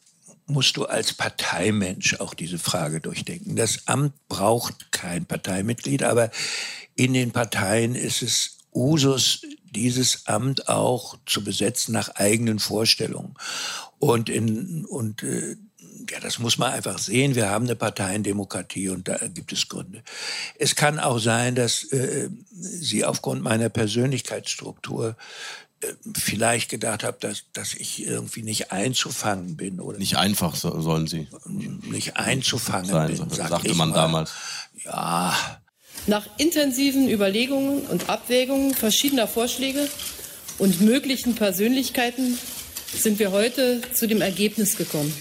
musst 0.46 0.76
du 0.76 0.86
als 0.86 1.12
Parteimensch 1.12 2.20
auch 2.20 2.34
diese 2.34 2.58
Frage 2.58 3.00
durchdenken. 3.00 3.56
Das 3.56 3.86
Amt 3.86 4.12
braucht 4.28 4.92
kein 4.92 5.24
Parteimitglied, 5.24 6.02
aber 6.02 6.30
in 6.94 7.14
den 7.14 7.30
Parteien 7.30 7.94
ist 7.94 8.22
es 8.22 8.58
Usus, 8.74 9.42
dieses 9.70 10.26
Amt 10.26 10.68
auch 10.68 11.16
zu 11.26 11.44
besetzen 11.44 11.92
nach 11.92 12.08
eigenen 12.16 12.58
Vorstellungen. 12.58 13.34
Und, 13.98 14.28
in, 14.28 14.84
und 14.86 15.22
äh, 15.22 15.56
ja, 16.10 16.20
das 16.20 16.38
muss 16.38 16.58
man 16.58 16.72
einfach 16.72 16.98
sehen. 16.98 17.34
Wir 17.34 17.48
haben 17.48 17.64
eine 17.64 17.76
Parteiendemokratie 17.76 18.88
und 18.88 19.08
da 19.08 19.16
gibt 19.28 19.52
es 19.52 19.68
Gründe. 19.68 20.02
Es 20.58 20.74
kann 20.74 20.98
auch 20.98 21.18
sein, 21.18 21.54
dass 21.54 21.84
äh, 21.92 22.28
Sie 22.50 23.04
aufgrund 23.04 23.42
meiner 23.42 23.68
Persönlichkeitsstruktur 23.68 25.16
vielleicht 26.16 26.70
gedacht 26.70 27.04
habe, 27.04 27.18
dass, 27.20 27.44
dass 27.52 27.74
ich 27.74 28.06
irgendwie 28.06 28.42
nicht 28.42 28.72
einzufangen 28.72 29.56
bin. 29.56 29.80
Oder 29.80 29.98
nicht 29.98 30.16
einfach 30.16 30.54
so, 30.54 30.80
sollen 30.80 31.06
Sie. 31.06 31.28
Nicht 31.46 32.16
einzufangen 32.16 32.90
sein, 32.90 33.08
bin, 33.08 33.30
sag 33.30 33.48
sagte 33.48 33.74
man 33.74 33.90
mal. 33.90 33.96
damals. 33.96 34.32
Ja. 34.84 35.34
Nach 36.06 36.26
intensiven 36.38 37.08
Überlegungen 37.08 37.82
und 37.86 38.08
Abwägungen 38.08 38.74
verschiedener 38.74 39.28
Vorschläge 39.28 39.88
und 40.58 40.80
möglichen 40.80 41.34
Persönlichkeiten 41.34 42.38
sind 42.92 43.18
wir 43.18 43.32
heute 43.32 43.80
zu 43.94 44.06
dem 44.06 44.20
Ergebnis 44.20 44.76
gekommen. 44.76 45.12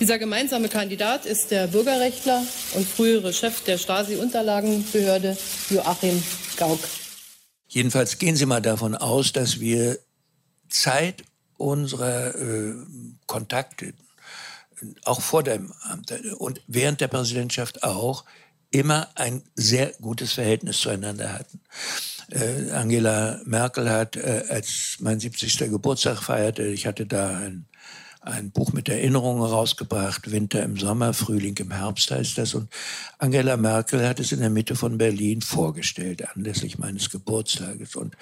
Dieser 0.00 0.18
gemeinsame 0.18 0.68
Kandidat 0.68 1.26
ist 1.26 1.50
der 1.50 1.68
Bürgerrechtler 1.68 2.42
und 2.74 2.86
frühere 2.86 3.32
Chef 3.32 3.62
der 3.62 3.78
Stasi-Unterlagenbehörde 3.78 5.36
Joachim 5.70 6.22
Gauck. 6.56 6.80
Jedenfalls 7.72 8.18
gehen 8.18 8.36
Sie 8.36 8.44
mal 8.44 8.60
davon 8.60 8.94
aus, 8.94 9.32
dass 9.32 9.58
wir 9.58 9.98
Zeit 10.68 11.24
unserer 11.56 12.34
äh, 12.34 12.74
Kontakte, 13.26 13.94
auch 15.04 15.22
vor 15.22 15.42
dem 15.42 15.72
Amt 15.80 16.12
und 16.36 16.60
während 16.66 17.00
der 17.00 17.08
Präsidentschaft 17.08 17.82
auch, 17.82 18.26
immer 18.70 19.08
ein 19.14 19.42
sehr 19.54 19.94
gutes 20.02 20.34
Verhältnis 20.34 20.80
zueinander 20.80 21.32
hatten. 21.32 21.60
Äh, 22.30 22.72
Angela 22.72 23.40
Merkel 23.46 23.88
hat, 23.88 24.16
äh, 24.16 24.44
als 24.50 24.98
mein 25.00 25.18
70. 25.18 25.70
Geburtstag 25.70 26.22
feierte, 26.22 26.64
ich 26.64 26.86
hatte 26.86 27.06
da 27.06 27.38
ein 27.38 27.66
ein 28.24 28.52
Buch 28.52 28.72
mit 28.72 28.88
Erinnerungen 28.88 29.42
rausgebracht, 29.42 30.30
Winter 30.30 30.62
im 30.62 30.76
Sommer, 30.76 31.12
Frühling 31.12 31.56
im 31.56 31.72
Herbst 31.72 32.10
heißt 32.10 32.38
das. 32.38 32.54
Und 32.54 32.68
Angela 33.18 33.56
Merkel 33.56 34.06
hat 34.06 34.20
es 34.20 34.32
in 34.32 34.40
der 34.40 34.50
Mitte 34.50 34.76
von 34.76 34.96
Berlin 34.96 35.40
vorgestellt, 35.40 36.24
anlässlich 36.34 36.78
meines 36.78 37.10
Geburtstages. 37.10 37.96
Und 37.96 38.16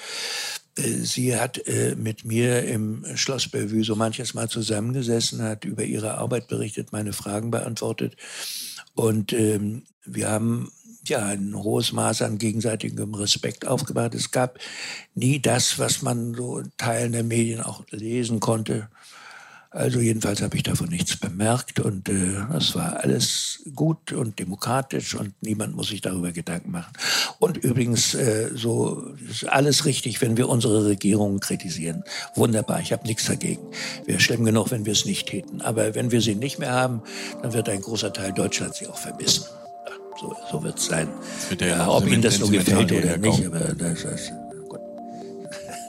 äh, 0.77 0.83
sie 0.83 1.37
hat 1.37 1.59
äh, 1.67 1.97
mit 1.97 2.25
mir 2.25 2.65
im 2.65 3.05
Schloss 3.15 3.49
Bellevue 3.49 3.85
so 3.85 3.95
manches 3.95 4.33
Mal 4.33 4.49
zusammengesessen, 4.49 5.43
hat 5.43 5.67
über 5.67 5.85
ihre 5.85 6.15
Arbeit 6.15 6.49
berichtet, 6.49 6.93
meine 6.93 7.13
Fragen 7.13 7.51
beantwortet. 7.51 8.17
Und 8.95 9.35
ähm, 9.35 9.83
wir 10.07 10.31
haben 10.31 10.73
ja, 11.05 11.27
ein 11.27 11.55
hohes 11.55 11.93
Maß 11.93 12.23
an 12.23 12.39
gegenseitigem 12.39 13.15
Respekt 13.15 13.67
aufgebaut. 13.67 14.15
Es 14.15 14.31
gab 14.31 14.59
nie 15.15 15.41
das, 15.41 15.79
was 15.79 16.03
man 16.03 16.35
so 16.35 16.59
in 16.59 16.73
Teilen 16.77 17.13
der 17.13 17.25
Medien 17.25 17.61
auch 17.61 17.85
lesen 17.91 18.41
konnte. 18.41 18.89
Also 19.73 20.01
jedenfalls 20.01 20.43
habe 20.43 20.57
ich 20.57 20.65
davon 20.65 20.89
nichts 20.89 21.17
bemerkt 21.17 21.79
und 21.79 22.09
äh, 22.09 22.35
das 22.53 22.75
war 22.75 23.05
alles 23.05 23.63
gut 23.77 24.13
und 24.13 24.41
demokratisch 24.41 25.15
und 25.15 25.33
niemand 25.43 25.77
muss 25.77 25.89
sich 25.89 26.01
darüber 26.01 26.33
Gedanken 26.33 26.73
machen. 26.73 26.93
Und 27.39 27.57
übrigens, 27.57 28.15
äh, 28.15 28.51
so 28.53 29.15
ist 29.31 29.49
alles 29.49 29.85
richtig, 29.85 30.21
wenn 30.23 30.37
wir 30.37 30.49
unsere 30.49 30.87
Regierungen 30.87 31.39
kritisieren. 31.39 32.03
Wunderbar, 32.35 32.81
ich 32.81 32.93
habe 32.93 33.07
nichts 33.07 33.27
dagegen. 33.27 33.63
Wäre 34.07 34.19
schlimm 34.19 34.45
genug, 34.45 34.73
wenn 34.73 34.87
wir 34.87 34.93
es 34.93 35.05
nicht 35.05 35.29
täten. 35.29 35.61
Aber 35.61 35.95
wenn 35.95 36.11
wir 36.11 36.21
sie 36.21 36.35
nicht 36.35 36.59
mehr 36.59 36.73
haben, 36.73 37.03
dann 37.41 37.53
wird 37.53 37.69
ein 37.69 37.81
großer 37.81 38.13
Teil 38.13 38.33
Deutschlands 38.33 38.79
sie 38.79 38.89
auch 38.89 38.99
vermissen. 38.99 39.45
Ja, 39.87 39.93
so 40.21 40.37
so 40.51 40.63
wird 40.65 40.79
es 40.79 40.87
sein. 40.87 41.07
Ja, 41.61 41.89
ob 41.89 42.09
Ihnen 42.09 42.23
das 42.23 42.41
nur 42.41 42.51
gefällt 42.51 42.91
oder 42.91 43.19
nicht, 43.19 43.47
aber 43.47 43.73
das 43.75 44.03
ist 44.03 44.33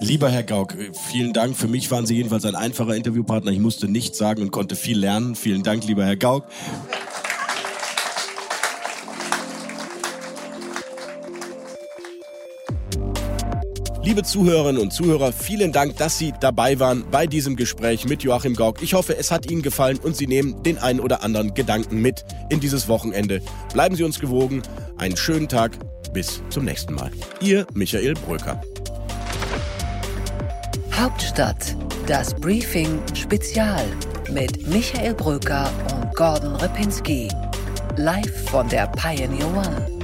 Lieber 0.04 0.30
Herr 0.32 0.42
Gauck, 0.42 0.76
vielen 1.12 1.32
Dank. 1.32 1.56
Für 1.56 1.68
mich 1.68 1.92
waren 1.92 2.08
Sie 2.08 2.16
jedenfalls 2.16 2.44
ein 2.46 2.56
einfacher 2.56 2.96
Interviewpartner. 2.96 3.52
Ich 3.52 3.60
musste 3.60 3.88
nichts 3.88 4.18
sagen 4.18 4.42
und 4.42 4.52
konnte 4.52 4.76
viel 4.76 4.98
lernen. 4.98 5.36
Vielen 5.36 5.62
Dank, 5.62 5.86
lieber 5.86 6.04
Herr 6.04 6.16
Gauck. 6.16 6.46
Liebe 14.04 14.24
Zuhörerinnen 14.24 14.82
und 14.82 14.92
Zuhörer, 14.92 15.32
vielen 15.32 15.72
Dank, 15.72 15.98
dass 15.98 16.18
Sie 16.18 16.34
dabei 16.40 16.80
waren 16.80 17.06
bei 17.12 17.28
diesem 17.28 17.56
Gespräch 17.56 18.06
mit 18.06 18.24
Joachim 18.24 18.56
Gauck. 18.56 18.82
Ich 18.82 18.96
hoffe, 18.96 19.16
es 19.16 19.30
hat 19.30 19.52
Ihnen 19.52 19.62
gefallen 19.62 20.00
und 20.02 20.18
Sie 20.18 20.26
nehmen 20.26 20.64
den 20.64 20.80
einen 20.80 21.00
oder 21.00 21.24
anderen 21.24 21.54
Gedanken 21.54 22.02
mit 22.02 22.26
in 22.50 22.60
dieses 22.60 22.88
Wochenende. 22.88 23.44
Bleiben 23.72 23.96
Sie 23.96 24.04
uns 24.04 24.20
gewogen. 24.20 24.64
Einen 24.98 25.16
schönen 25.16 25.48
Tag. 25.48 25.78
Bis 26.12 26.42
zum 26.50 26.66
nächsten 26.66 26.96
Mal. 26.96 27.12
Ihr 27.40 27.68
Michael 27.76 28.16
Bröker. 28.16 28.62
Hauptstadt, 30.94 31.76
das 32.06 32.34
Briefing 32.34 33.02
Spezial 33.16 33.86
mit 34.30 34.68
Michael 34.68 35.14
Bröker 35.14 35.70
und 35.94 36.16
Gordon 36.16 36.56
Ripinski. 36.56 37.30
Live 37.98 38.50
von 38.50 38.68
der 38.70 38.88
Pioneer 38.88 39.48
One. 39.56 40.01